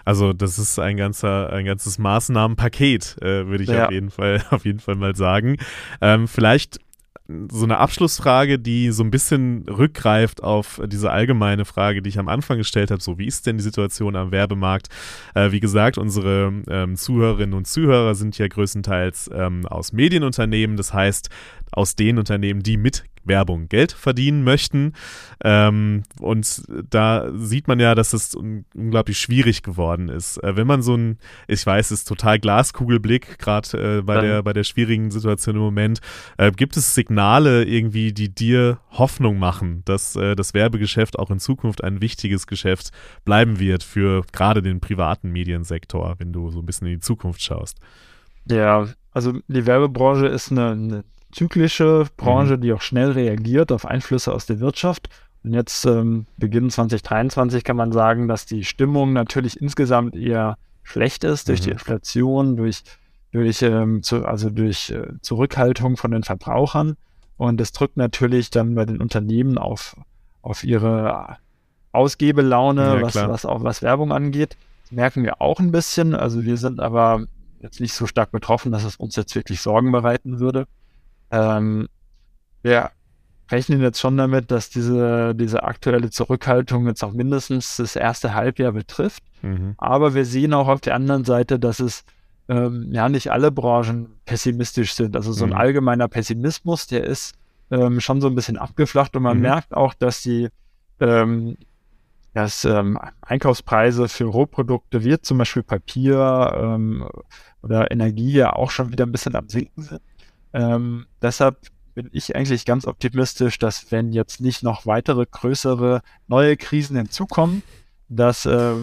Also 0.05 0.33
das 0.33 0.59
ist 0.59 0.79
ein 0.79 0.97
ganzer, 0.97 1.53
ein 1.53 1.67
ganzes 1.67 1.99
Maßnahmenpaket, 1.99 3.19
äh, 3.21 3.47
würde 3.47 3.65
ich 3.65 3.71
ja. 3.71 3.87
auf 3.87 3.93
jeden 3.93 4.11
Fall, 4.11 4.43
auf 4.51 4.65
jeden 4.65 4.81
Fall 4.81 4.95
mal 4.95 5.15
sagen. 5.15 5.59
Ähm, 6.01 6.27
vielleicht 6.29 6.79
so 7.51 7.65
eine 7.65 7.77
Abschlussfrage, 7.77 8.59
die 8.59 8.91
so 8.91 9.05
ein 9.05 9.11
bisschen 9.11 9.69
rückgreift 9.69 10.43
auf 10.43 10.81
diese 10.87 11.11
allgemeine 11.11 11.67
Frage, 11.67 12.01
die 12.01 12.09
ich 12.09 12.19
am 12.19 12.29
Anfang 12.29 12.57
gestellt 12.57 12.91
habe. 12.91 13.03
So, 13.03 13.19
wie 13.19 13.27
ist 13.27 13.47
denn 13.47 13.59
die 13.59 13.63
Situation 13.63 14.17
am 14.17 14.33
Werbemarkt? 14.33 14.89
Äh, 15.35 15.53
wie 15.53 15.61
gesagt, 15.61 15.99
unsere 15.99 16.63
ähm, 16.69 16.97
Zuhörerinnen 16.97 17.55
und 17.55 17.67
Zuhörer 17.67 18.15
sind 18.15 18.39
ja 18.39 18.49
größtenteils 18.49 19.31
ähm, 19.35 19.67
aus 19.67 19.93
Medienunternehmen. 19.93 20.79
Das 20.79 20.95
heißt, 20.95 21.29
aus 21.73 21.97
den 21.97 22.19
Unternehmen, 22.19 22.63
die 22.63 22.77
mit 22.77 23.05
Werbung 23.29 23.69
Geld 23.69 23.93
verdienen 23.93 24.43
möchten. 24.43 24.95
Ähm, 25.45 26.03
und 26.19 26.63
da 26.91 27.31
sieht 27.35 27.69
man 27.69 27.79
ja, 27.79 27.95
dass 27.95 28.13
es 28.13 28.35
un 28.35 28.65
unglaublich 28.75 29.19
schwierig 29.19 29.63
geworden 29.63 30.09
ist. 30.09 30.43
Äh, 30.43 30.57
wenn 30.57 30.67
man 30.67 30.83
so 30.83 30.97
ein, 30.97 31.19
ich 31.47 31.65
weiß, 31.65 31.91
es 31.91 32.01
ist 32.01 32.09
total 32.09 32.41
Glaskugelblick, 32.41 33.39
gerade 33.39 33.99
äh, 33.99 34.03
bei, 34.03 34.21
der, 34.21 34.43
bei 34.43 34.53
der 34.53 34.65
schwierigen 34.65 35.11
Situation 35.11 35.57
im 35.57 35.63
Moment, 35.63 36.01
äh, 36.39 36.51
gibt 36.51 36.77
es 36.77 36.95
Signale 36.95 37.65
irgendwie, 37.65 38.13
die 38.13 38.35
dir 38.35 38.81
Hoffnung 38.91 39.39
machen, 39.39 39.83
dass 39.85 40.17
äh, 40.17 40.35
das 40.35 40.55
Werbegeschäft 40.55 41.19
auch 41.19 41.31
in 41.31 41.39
Zukunft 41.39 41.85
ein 41.85 42.01
wichtiges 42.01 42.47
Geschäft 42.47 42.91
bleiben 43.25 43.61
wird 43.61 43.85
für 43.85 44.25
gerade 44.33 44.63
den 44.63 44.81
privaten 44.81 45.31
Mediensektor, 45.31 46.17
wenn 46.19 46.33
du 46.33 46.51
so 46.51 46.61
ein 46.61 46.67
bisschen 46.67 46.87
in 46.89 46.95
die 46.95 47.01
Zukunft 47.01 47.43
schaust? 47.43 47.79
Ja, 48.51 48.89
also 49.13 49.35
die 49.47 49.67
Werbebranche 49.67 50.27
ist 50.27 50.51
eine, 50.51 50.71
eine 50.71 51.05
zyklische 51.33 52.07
Branche, 52.17 52.57
mhm. 52.57 52.61
die 52.61 52.73
auch 52.73 52.81
schnell 52.81 53.13
reagiert 53.13 53.73
auf 53.73 53.87
Einflüsse 53.87 54.33
aus 54.33 54.47
der 54.47 54.61
Wirtschaft. 54.61 55.09
Und 55.45 55.55
jetzt 55.55 55.85
ähm, 55.85 56.27
Beginn 56.37 56.71
2023 56.71 57.65
kann 57.65 57.77
man 57.77 57.93
sagen, 57.93 58.29
dass 58.29 58.47
die 58.47 58.65
Stimmung 58.65 59.13
natürlich 59.13 59.61
insgesamt 59.61 60.17
eher 60.17 60.57
schlecht 60.83 61.25
ist 61.25 61.49
durch 61.49 61.61
mhm. 61.61 61.65
die 61.65 61.71
Inflation, 61.71 62.57
durch, 62.57 62.83
durch, 63.31 63.63
ähm, 63.63 64.03
zu, 64.03 64.25
also 64.25 64.51
durch 64.51 64.91
äh, 64.91 65.07
Zurückhaltung 65.21 65.97
von 65.97 66.11
den 66.11 66.25
Verbrauchern. 66.25 66.97
Und 67.37 67.61
das 67.61 67.73
drückt 67.73 67.97
natürlich 67.97 68.51
dann 68.51 68.75
bei 68.75 68.85
den 68.85 69.01
Unternehmen 69.01 69.59
auf, 69.59 69.97
auf 70.43 70.65
ihre 70.65 71.37
Ausgebelaune, 71.93 72.83
ja, 72.83 73.03
was, 73.03 73.15
was 73.15 73.45
auch 73.47 73.63
was 73.63 73.83
Werbung 73.83 74.13
angeht. 74.13 74.57
Das 74.83 74.93
merken 74.93 75.23
wir 75.23 75.41
auch 75.41 75.61
ein 75.61 75.71
bisschen. 75.71 76.15
Also 76.15 76.45
wir 76.45 76.57
sind 76.57 76.81
aber 76.81 77.27
jetzt 77.61 77.81
nicht 77.81 77.93
so 77.93 78.07
stark 78.07 78.33
betroffen, 78.33 78.73
dass 78.73 78.85
es 78.85 78.97
uns 78.97 79.17
jetzt 79.17 79.35
wirklich 79.35 79.61
Sorgen 79.61 79.93
bereiten 79.93 80.41
würde. 80.41 80.67
Ähm, 81.31 81.89
wir 82.63 82.91
rechnen 83.51 83.81
jetzt 83.81 84.01
schon 84.01 84.17
damit, 84.17 84.51
dass 84.51 84.71
diese, 84.71 85.35
diese 85.35 85.63
aktuelle 85.63 86.11
Zurückhaltung 86.11 86.87
jetzt 86.87 87.03
auch 87.03 87.13
mindestens 87.13 87.77
das 87.77 87.97
erste 87.97 88.35
Halbjahr 88.35 88.73
betrifft. 88.73 89.23
Mhm. 89.43 89.75
Aber 89.79 90.15
wir 90.15 90.25
sehen 90.25 90.53
auch 90.53 90.69
auf 90.69 90.81
der 90.81 90.95
anderen 90.95 91.25
Seite, 91.25 91.59
dass 91.59 91.81
es 91.81 92.05
ähm, 92.49 92.89
ja 92.91 93.09
nicht 93.09 93.31
alle 93.31 93.51
Branchen 93.51 94.09
pessimistisch 94.25 94.95
sind. 94.95 95.17
Also 95.17 95.33
so 95.33 95.45
ein 95.45 95.51
mhm. 95.51 95.57
allgemeiner 95.57 96.09
Pessimismus, 96.09 96.87
der 96.87 97.05
ist 97.05 97.35
ähm, 97.71 98.01
schon 98.01 98.21
so 98.21 98.27
ein 98.29 98.35
bisschen 98.35 98.59
abgeflacht 98.59 99.17
und 99.17 99.23
man 99.23 99.37
mhm. 99.37 99.43
merkt 99.43 99.75
auch, 99.75 99.95
dass 99.95 100.23
die 100.23 100.49
ähm, 101.01 101.57
dass 102.35 102.65
ähm, 102.65 102.99
Einkaufspreise 103.21 104.09
für 104.09 104.25
Rohprodukte 104.25 105.03
wie 105.03 105.19
zum 105.21 105.39
Beispiel 105.39 105.63
Papier 105.63 106.53
ähm, 106.57 107.09
oder 107.63 107.91
Energie 107.91 108.33
ja 108.33 108.53
auch 108.53 108.71
schon 108.71 108.93
wieder 108.93 109.07
ein 109.07 109.13
bisschen 109.13 109.35
am 109.35 109.49
Sinken 109.49 109.83
sind. 109.83 110.01
Ähm, 110.53 111.07
deshalb 111.21 111.59
bin 111.95 112.11
ich 112.13 112.37
eigentlich 112.37 112.65
ganz 112.65 112.87
optimistisch, 112.87 113.59
dass 113.59 113.91
wenn 113.91 114.13
jetzt 114.13 114.41
nicht 114.41 114.63
noch 114.63 114.87
weitere 114.87 115.27
größere 115.27 116.03
neue 116.29 116.57
Krisen 116.57 116.97
hinzukommen, 116.97 117.63
dass, 118.09 118.47
äh, 118.47 118.75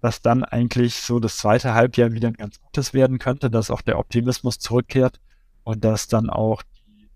dass 0.00 0.22
dann 0.22 0.44
eigentlich 0.44 0.96
so 0.96 1.20
das 1.20 1.36
zweite 1.36 1.74
Halbjahr 1.74 2.12
wieder 2.12 2.28
ein 2.28 2.34
ganz 2.34 2.60
gutes 2.60 2.92
werden 2.92 3.18
könnte, 3.18 3.50
dass 3.50 3.70
auch 3.70 3.80
der 3.80 3.98
Optimismus 3.98 4.58
zurückkehrt 4.58 5.20
und 5.62 5.84
dass 5.84 6.08
dann 6.08 6.28
auch 6.30 6.62
die 6.62 7.08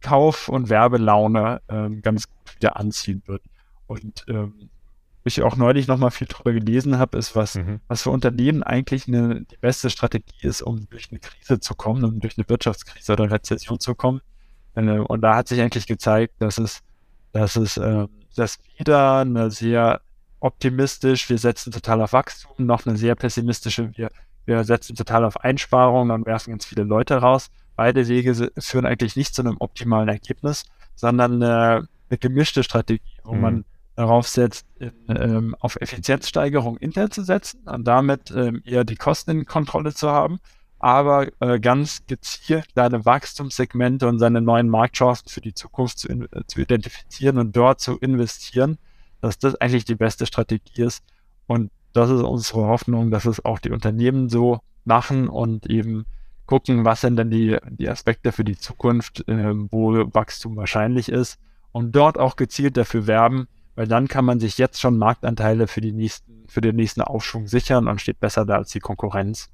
Kauf- 0.00 0.48
und 0.48 0.68
Werbelaune 0.68 1.62
ähm, 1.68 2.02
ganz 2.02 2.28
gut 2.28 2.56
wieder 2.56 2.76
anziehen 2.76 3.22
wird. 3.26 3.42
Und 3.86 4.24
ähm, 4.28 4.70
ich 5.26 5.42
auch 5.42 5.56
neulich 5.56 5.86
nochmal 5.88 6.10
viel 6.10 6.26
drüber 6.26 6.52
gelesen 6.52 6.98
habe, 6.98 7.18
ist, 7.18 7.34
was, 7.34 7.56
mhm. 7.56 7.80
was 7.88 8.02
für 8.02 8.10
Unternehmen 8.10 8.62
eigentlich 8.62 9.08
eine, 9.08 9.42
die 9.42 9.56
beste 9.56 9.90
Strategie 9.90 10.46
ist, 10.46 10.62
um 10.62 10.88
durch 10.88 11.10
eine 11.10 11.20
Krise 11.20 11.60
zu 11.60 11.74
kommen, 11.74 12.04
um 12.04 12.20
durch 12.20 12.38
eine 12.38 12.48
Wirtschaftskrise 12.48 13.12
oder 13.12 13.30
Rezession 13.30 13.80
zu 13.80 13.94
kommen. 13.94 14.20
Äh, 14.74 14.98
und 14.98 15.22
da 15.22 15.36
hat 15.36 15.48
sich 15.48 15.60
eigentlich 15.60 15.86
gezeigt, 15.86 16.34
dass 16.38 16.58
es, 16.58 16.80
dass 17.32 17.56
es, 17.56 17.76
äh, 17.76 18.06
dass 18.36 18.58
wieder 18.78 19.20
eine 19.20 19.50
sehr 19.50 20.00
optimistisch, 20.40 21.28
wir 21.28 21.38
setzen 21.38 21.72
total 21.72 22.02
auf 22.02 22.12
Wachstum, 22.12 22.66
noch 22.66 22.86
eine 22.86 22.96
sehr 22.96 23.14
pessimistische, 23.14 23.90
wir, 23.96 24.10
wir 24.44 24.64
setzen 24.64 24.94
total 24.94 25.24
auf 25.24 25.40
Einsparung, 25.40 26.08
dann 26.08 26.24
werfen 26.26 26.50
ganz 26.50 26.64
viele 26.64 26.84
Leute 26.84 27.16
raus. 27.16 27.50
Beide 27.74 28.06
Wege 28.08 28.50
führen 28.58 28.86
eigentlich 28.86 29.16
nicht 29.16 29.34
zu 29.34 29.42
einem 29.42 29.56
optimalen 29.58 30.08
Ergebnis, 30.08 30.64
sondern 30.94 31.42
eine, 31.42 31.88
eine 32.08 32.18
gemischte 32.18 32.62
Strategie, 32.62 33.02
wo 33.24 33.34
mhm. 33.34 33.40
man 33.40 33.64
darauf 33.96 34.28
setzt, 34.28 34.66
ähm, 35.08 35.56
auf 35.58 35.76
Effizienzsteigerung 35.80 36.76
intern 36.76 37.10
zu 37.10 37.22
setzen 37.22 37.62
und 37.66 37.84
damit 37.88 38.30
ähm, 38.30 38.62
eher 38.64 38.84
die 38.84 38.96
Kosten 38.96 39.30
in 39.30 39.46
Kontrolle 39.46 39.94
zu 39.94 40.10
haben, 40.10 40.38
aber 40.78 41.28
äh, 41.40 41.58
ganz 41.58 42.06
gezielt 42.06 42.66
seine 42.74 43.04
Wachstumssegmente 43.04 44.06
und 44.06 44.18
seine 44.18 44.42
neuen 44.42 44.68
Marktchancen 44.68 45.28
für 45.28 45.40
die 45.40 45.54
Zukunft 45.54 45.98
zu, 45.98 46.08
in, 46.08 46.28
zu 46.46 46.60
identifizieren 46.60 47.38
und 47.38 47.56
dort 47.56 47.80
zu 47.80 47.98
investieren, 47.98 48.78
dass 49.22 49.38
das 49.38 49.54
eigentlich 49.56 49.86
die 49.86 49.94
beste 49.94 50.26
Strategie 50.26 50.82
ist. 50.82 51.02
Und 51.46 51.70
das 51.94 52.10
ist 52.10 52.22
unsere 52.22 52.66
Hoffnung, 52.66 53.10
dass 53.10 53.24
es 53.24 53.42
auch 53.44 53.58
die 53.58 53.70
Unternehmen 53.70 54.28
so 54.28 54.60
machen 54.84 55.28
und 55.28 55.70
eben 55.70 56.04
gucken, 56.44 56.84
was 56.84 57.00
sind 57.00 57.16
denn 57.16 57.30
die, 57.30 57.56
die 57.70 57.88
Aspekte 57.88 58.30
für 58.30 58.44
die 58.44 58.58
Zukunft, 58.58 59.26
äh, 59.26 59.52
wo 59.70 59.94
Wachstum 60.14 60.56
wahrscheinlich 60.56 61.08
ist 61.08 61.38
und 61.72 61.92
dort 61.96 62.18
auch 62.18 62.36
gezielt 62.36 62.76
dafür 62.76 63.06
werben, 63.06 63.48
weil 63.76 63.86
dann 63.86 64.08
kann 64.08 64.24
man 64.24 64.40
sich 64.40 64.58
jetzt 64.58 64.80
schon 64.80 64.98
Marktanteile 64.98 65.68
für, 65.68 65.80
die 65.80 65.92
nächsten, 65.92 66.44
für 66.48 66.60
den 66.60 66.74
nächsten 66.76 67.02
Aufschwung 67.02 67.46
sichern 67.46 67.86
und 67.86 68.00
steht 68.00 68.18
besser 68.18 68.44
da 68.44 68.56
als 68.56 68.70
die 68.70 68.80
Konkurrenz. 68.80 69.50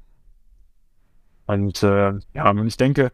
Und 1.46 1.82
äh, 1.82 2.12
ja, 2.32 2.50
und 2.50 2.66
ich 2.66 2.76
denke, 2.76 3.10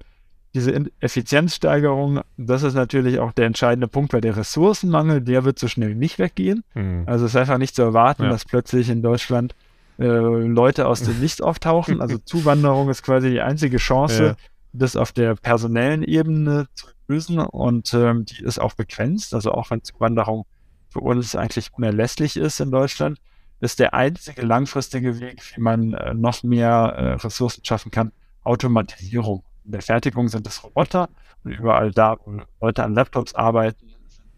diese 0.55 0.87
Effizienzsteigerung, 1.01 2.21
das 2.37 2.63
ist 2.63 2.75
natürlich 2.75 3.19
auch 3.19 3.33
der 3.33 3.47
entscheidende 3.47 3.89
Punkt, 3.89 4.13
weil 4.13 4.21
der 4.21 4.37
Ressourcenmangel, 4.37 5.23
der 5.23 5.45
wird 5.45 5.59
so 5.59 5.67
schnell 5.67 5.95
nicht 5.95 6.19
weggehen. 6.19 6.63
Mhm. 6.75 7.05
Also 7.07 7.25
es 7.25 7.33
ist 7.33 7.37
einfach 7.37 7.59
nicht 7.59 7.75
zu 7.75 7.83
erwarten, 7.83 8.25
ja. 8.25 8.29
dass 8.29 8.45
plötzlich 8.45 8.91
in 8.91 9.03
Deutschland 9.03 9.55
äh, 9.99 10.05
Leute 10.05 10.87
aus 10.87 11.03
dem 11.03 11.21
Nichts 11.21 11.41
auftauchen. 11.41 12.01
Also 12.01 12.19
Zuwanderung 12.25 12.89
ist 12.91 13.03
quasi 13.03 13.31
die 13.31 13.41
einzige 13.41 13.79
Chance, 13.79 14.25
ja. 14.25 14.37
das 14.73 14.97
auf 14.97 15.13
der 15.13 15.35
personellen 15.37 16.03
Ebene 16.03 16.67
zu 16.75 16.87
lösen 17.09 17.39
und 17.39 17.95
ähm, 17.95 18.27
die 18.27 18.43
ist 18.43 18.59
auch 18.59 18.75
begrenzt. 18.75 19.35
Also 19.35 19.53
auch 19.53 19.71
wenn 19.71 19.83
Zuwanderung 19.83 20.45
für 20.89 21.01
uns 21.01 21.35
eigentlich 21.37 21.73
unerlässlich 21.73 22.37
ist 22.37 22.61
in 22.61 22.71
Deutschland, 22.71 23.19
ist 23.61 23.79
der 23.79 23.95
einzige 23.95 24.43
langfristige 24.43 25.21
Weg, 25.21 25.43
wie 25.55 25.61
man 25.61 25.93
äh, 25.95 26.15
noch 26.15 26.43
mehr 26.43 26.69
äh, 26.69 27.13
Ressourcen 27.15 27.65
schaffen 27.65 27.91
kann, 27.91 28.13
Automatisierung. 28.45 29.45
In 29.65 29.73
der 29.73 29.83
Fertigung 29.83 30.29
sind 30.29 30.47
es 30.47 30.63
Roboter 30.63 31.09
und 31.45 31.53
überall 31.53 31.91
da, 31.91 32.17
wo 32.25 32.41
Leute 32.61 32.85
an 32.85 32.95
Laptops 32.95 33.35
arbeiten, 33.35 33.89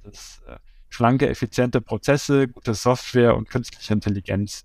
sind 0.02 0.14
es 0.14 0.42
äh, 0.46 0.56
schlanke, 0.88 1.28
effiziente 1.28 1.80
Prozesse, 1.80 2.48
gute 2.48 2.74
Software 2.74 3.36
und 3.36 3.48
künstliche 3.48 3.92
Intelligenz. 3.92 4.64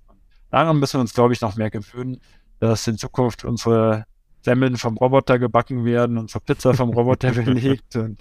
Daran 0.50 0.80
müssen 0.80 0.98
wir 0.98 1.02
uns, 1.02 1.14
glaube 1.14 1.34
ich, 1.34 1.42
noch 1.42 1.56
mehr 1.56 1.70
gewöhnen, 1.70 2.22
dass 2.60 2.88
in 2.88 2.98
Zukunft 2.98 3.44
unsere 3.44 4.06
Semmeln 4.46 4.78
vom 4.78 4.98
Roboter 4.98 5.40
gebacken 5.40 5.84
werden 5.86 6.18
und 6.18 6.30
zur 6.30 6.42
Pizza 6.42 6.74
vom 6.74 6.92
Roboter 6.92 7.32
belegt 7.32 7.96
und, 7.96 8.20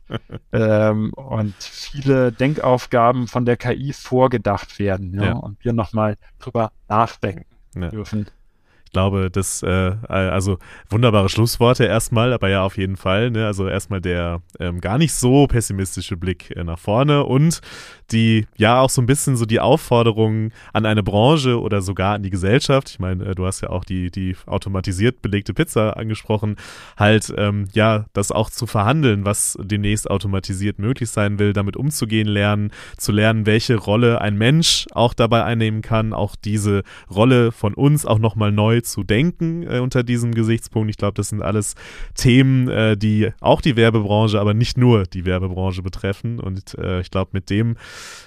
ähm, 0.53 1.13
und 1.13 1.55
viele 1.59 2.33
Denkaufgaben 2.33 3.29
von 3.29 3.45
der 3.45 3.57
KI 3.57 3.93
vorgedacht 3.93 4.79
werden 4.79 5.15
ja, 5.15 5.25
ja. 5.27 5.33
und 5.35 5.63
wir 5.65 5.73
nochmal 5.73 6.17
drüber 6.41 6.73
nachdenken 6.89 7.47
ja. 7.77 7.91
dürfen 7.91 8.27
glaube, 8.95 9.31
das, 9.31 9.63
äh, 9.63 9.93
also 10.09 10.59
wunderbare 10.89 11.29
Schlussworte 11.29 11.85
erstmal, 11.85 12.33
aber 12.33 12.49
ja, 12.49 12.63
auf 12.63 12.79
jeden 12.79 12.97
Fall. 12.97 13.31
Ne? 13.31 13.45
Also 13.45 13.69
erstmal 13.69 14.01
der 14.01 14.41
ähm, 14.59 14.81
gar 14.81 14.97
nicht 14.97 15.13
so 15.13 15.47
pessimistische 15.47 16.17
Blick 16.17 16.57
äh, 16.57 16.65
nach 16.65 16.79
vorne 16.79 17.25
und 17.25 17.61
die, 18.11 18.47
ja, 18.57 18.81
auch 18.81 18.91
so 18.91 19.03
ein 19.03 19.07
bisschen 19.07 19.37
so 19.37 19.47
die 19.47 19.61
Aufforderung 19.61 20.51
an 20.73 20.87
eine 20.87 21.03
Branche 21.03 21.61
oder 21.61 21.81
sogar 21.83 22.15
an 22.15 22.23
die 22.23 22.31
Gesellschaft. 22.31 22.91
Ich 22.91 22.99
meine, 22.99 23.25
äh, 23.25 23.35
du 23.35 23.47
hast 23.47 23.63
ja 23.63 23.71
auch 23.71 23.85
die, 23.85 24.11
die 24.11 24.37
automatisiert 24.47 25.23
belegte 25.23 25.55
Pizza 25.55 25.97
angesprochen, 25.97 26.57
halt, 26.97 27.35
ähm, 27.37 27.67
ja, 27.73 28.07
das 28.13 28.31
auch 28.31 28.51
zu 28.51 28.67
verhandeln, 28.67 29.25
was 29.25 29.59
demnächst 29.61 30.09
automatisiert 30.09 30.79
möglich 30.79 31.11
sein 31.11 31.39
will, 31.39 31.53
damit 31.53 31.77
umzugehen 31.77 32.29
lernen, 32.29 32.71
zu 32.97 33.11
lernen, 33.11 33.47
welche 33.47 33.77
Rolle 33.77 34.21
ein 34.21 34.37
Mensch 34.37 34.87
auch 34.93 35.15
dabei 35.15 35.43
einnehmen 35.45 35.83
kann, 35.83 36.13
auch 36.13 36.37
diese 36.37 36.85
Rolle 37.11 37.51
von 37.51 37.75
uns 37.75 38.07
auch 38.07 38.19
nochmal 38.21 38.53
neu 38.53 38.81
zu 38.85 39.03
denken 39.03 39.63
äh, 39.63 39.79
unter 39.81 40.03
diesem 40.03 40.35
Gesichtspunkt. 40.35 40.91
Ich 40.91 40.97
glaube, 40.97 41.15
das 41.15 41.29
sind 41.31 41.43
alles 41.43 41.75
Themen, 42.15 42.69
äh, 42.69 42.97
die 42.97 43.31
auch 43.41 43.61
die 43.61 43.77
Werbebranche, 43.77 44.41
aber 44.41 44.55
nicht 44.55 44.77
nur 44.77 45.05
die 45.05 45.25
Werbebranche 45.25 45.83
betreffen. 45.83 46.41
Und 46.41 46.77
äh, 46.79 47.01
ich 47.01 47.11
glaube, 47.11 47.31
mit 47.33 47.51
dem, 47.51 47.77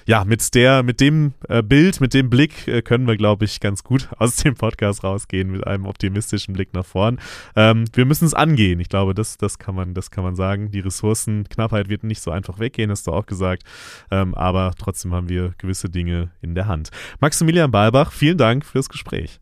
ja, 0.06 0.26
mit 0.26 0.54
der, 0.56 0.84
mit 0.84 1.00
dem 1.00 1.34
äh, 1.48 1.64
Bild, 1.64 2.02
mit 2.02 2.14
dem 2.14 2.30
Blick 2.30 2.68
äh, 2.68 2.82
können 2.82 3.08
wir, 3.08 3.18
glaube 3.18 3.46
ich, 3.46 3.60
ganz 3.60 3.84
gut 3.84 4.10
aus 4.18 4.38
dem 4.38 4.56
Podcast 4.56 5.04
rausgehen 5.04 5.52
mit 5.52 5.66
einem 5.66 5.86
optimistischen 5.86 6.54
Blick 6.54 6.74
nach 6.74 6.86
vorn. 6.86 7.20
Ähm, 7.56 7.86
wir 7.94 8.06
müssen 8.06 8.26
es 8.26 8.34
angehen. 8.34 8.80
Ich 8.80 8.90
glaube, 8.90 9.14
das, 9.14 9.38
das 9.38 9.60
kann 9.60 9.76
man, 9.76 9.94
das 9.94 10.12
kann 10.12 10.24
man 10.24 10.36
sagen. 10.36 10.72
Die 10.72 10.80
Ressourcenknappheit 10.80 11.90
wird 11.90 12.04
nicht 12.04 12.22
so 12.22 12.32
einfach 12.32 12.60
weggehen, 12.60 12.92
hast 12.92 13.08
du 13.08 13.12
auch 13.12 13.26
gesagt. 13.26 13.64
Ähm, 14.12 14.36
aber 14.36 14.74
trotzdem 14.78 15.14
haben 15.14 15.30
wir 15.30 15.54
gewisse 15.58 15.90
Dinge 15.90 16.32
in 16.42 16.56
der 16.56 16.68
Hand. 16.68 16.90
Maximilian 17.20 17.72
Balbach, 17.72 18.12
vielen 18.12 18.38
Dank 18.38 18.66
fürs 18.66 18.90
Gespräch. 18.90 19.40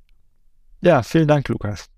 Ja, 0.86 1.02
vielen 1.02 1.28
Dank, 1.28 1.50
Lukas. 1.50 1.90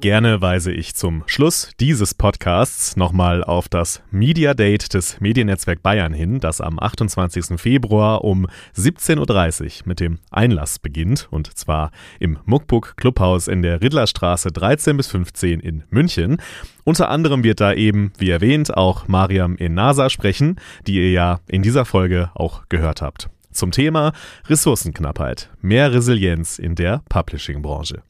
Gerne 0.00 0.42
weise 0.42 0.70
ich 0.70 0.94
zum 0.94 1.24
Schluss 1.26 1.70
dieses 1.80 2.12
Podcasts 2.12 2.96
nochmal 2.96 3.42
auf 3.42 3.70
das 3.70 4.02
Media 4.10 4.52
Date 4.52 4.92
des 4.92 5.18
Mediennetzwerk 5.20 5.82
Bayern 5.82 6.12
hin, 6.12 6.40
das 6.40 6.60
am 6.60 6.78
28. 6.78 7.58
Februar 7.58 8.22
um 8.22 8.46
17.30 8.76 9.64
Uhr 9.64 9.88
mit 9.88 10.00
dem 10.00 10.18
Einlass 10.30 10.78
beginnt 10.78 11.26
und 11.30 11.56
zwar 11.56 11.90
im 12.20 12.38
Muckbook 12.44 12.98
Clubhaus 12.98 13.48
in 13.48 13.62
der 13.62 13.80
Riddlerstraße 13.80 14.52
13 14.52 14.98
bis 14.98 15.06
15 15.06 15.60
in 15.60 15.84
München. 15.88 16.36
Unter 16.84 17.08
anderem 17.08 17.44
wird 17.44 17.60
da 17.60 17.72
eben, 17.72 18.12
wie 18.18 18.28
erwähnt, 18.28 18.76
auch 18.76 19.08
Mariam 19.08 19.56
Enasa 19.56 20.10
sprechen, 20.10 20.56
die 20.86 20.96
ihr 20.96 21.12
ja 21.12 21.40
in 21.48 21.62
dieser 21.62 21.86
Folge 21.86 22.30
auch 22.34 22.64
gehört 22.68 23.00
habt 23.00 23.30
zum 23.58 23.72
Thema 23.72 24.12
Ressourcenknappheit, 24.46 25.50
mehr 25.60 25.92
Resilienz 25.92 26.58
in 26.58 26.74
der 26.74 27.02
Publishing-Branche. 27.08 28.02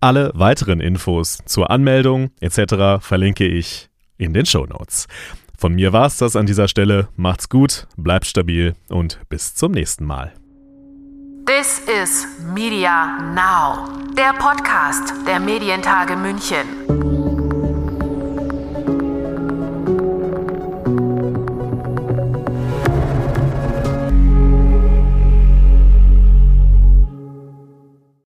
Alle 0.00 0.32
weiteren 0.34 0.80
Infos 0.80 1.38
zur 1.44 1.70
Anmeldung 1.70 2.30
etc. 2.40 3.00
verlinke 3.00 3.46
ich 3.46 3.88
in 4.18 4.32
den 4.32 4.46
Show 4.46 4.66
Notes. 4.66 5.06
Von 5.58 5.74
mir 5.74 5.92
war 5.92 6.06
es 6.06 6.18
das 6.18 6.36
an 6.36 6.46
dieser 6.46 6.68
Stelle. 6.68 7.08
Macht's 7.16 7.48
gut, 7.48 7.86
bleibt 7.96 8.26
stabil 8.26 8.74
und 8.88 9.20
bis 9.28 9.54
zum 9.54 9.72
nächsten 9.72 10.04
Mal. 10.04 10.32
This 11.46 11.80
is 11.86 12.26
Media 12.52 13.18
Now, 13.34 13.88
der 14.16 14.32
Podcast 14.32 15.14
der 15.26 15.38
Medientage 15.38 16.16
München. 16.16 17.15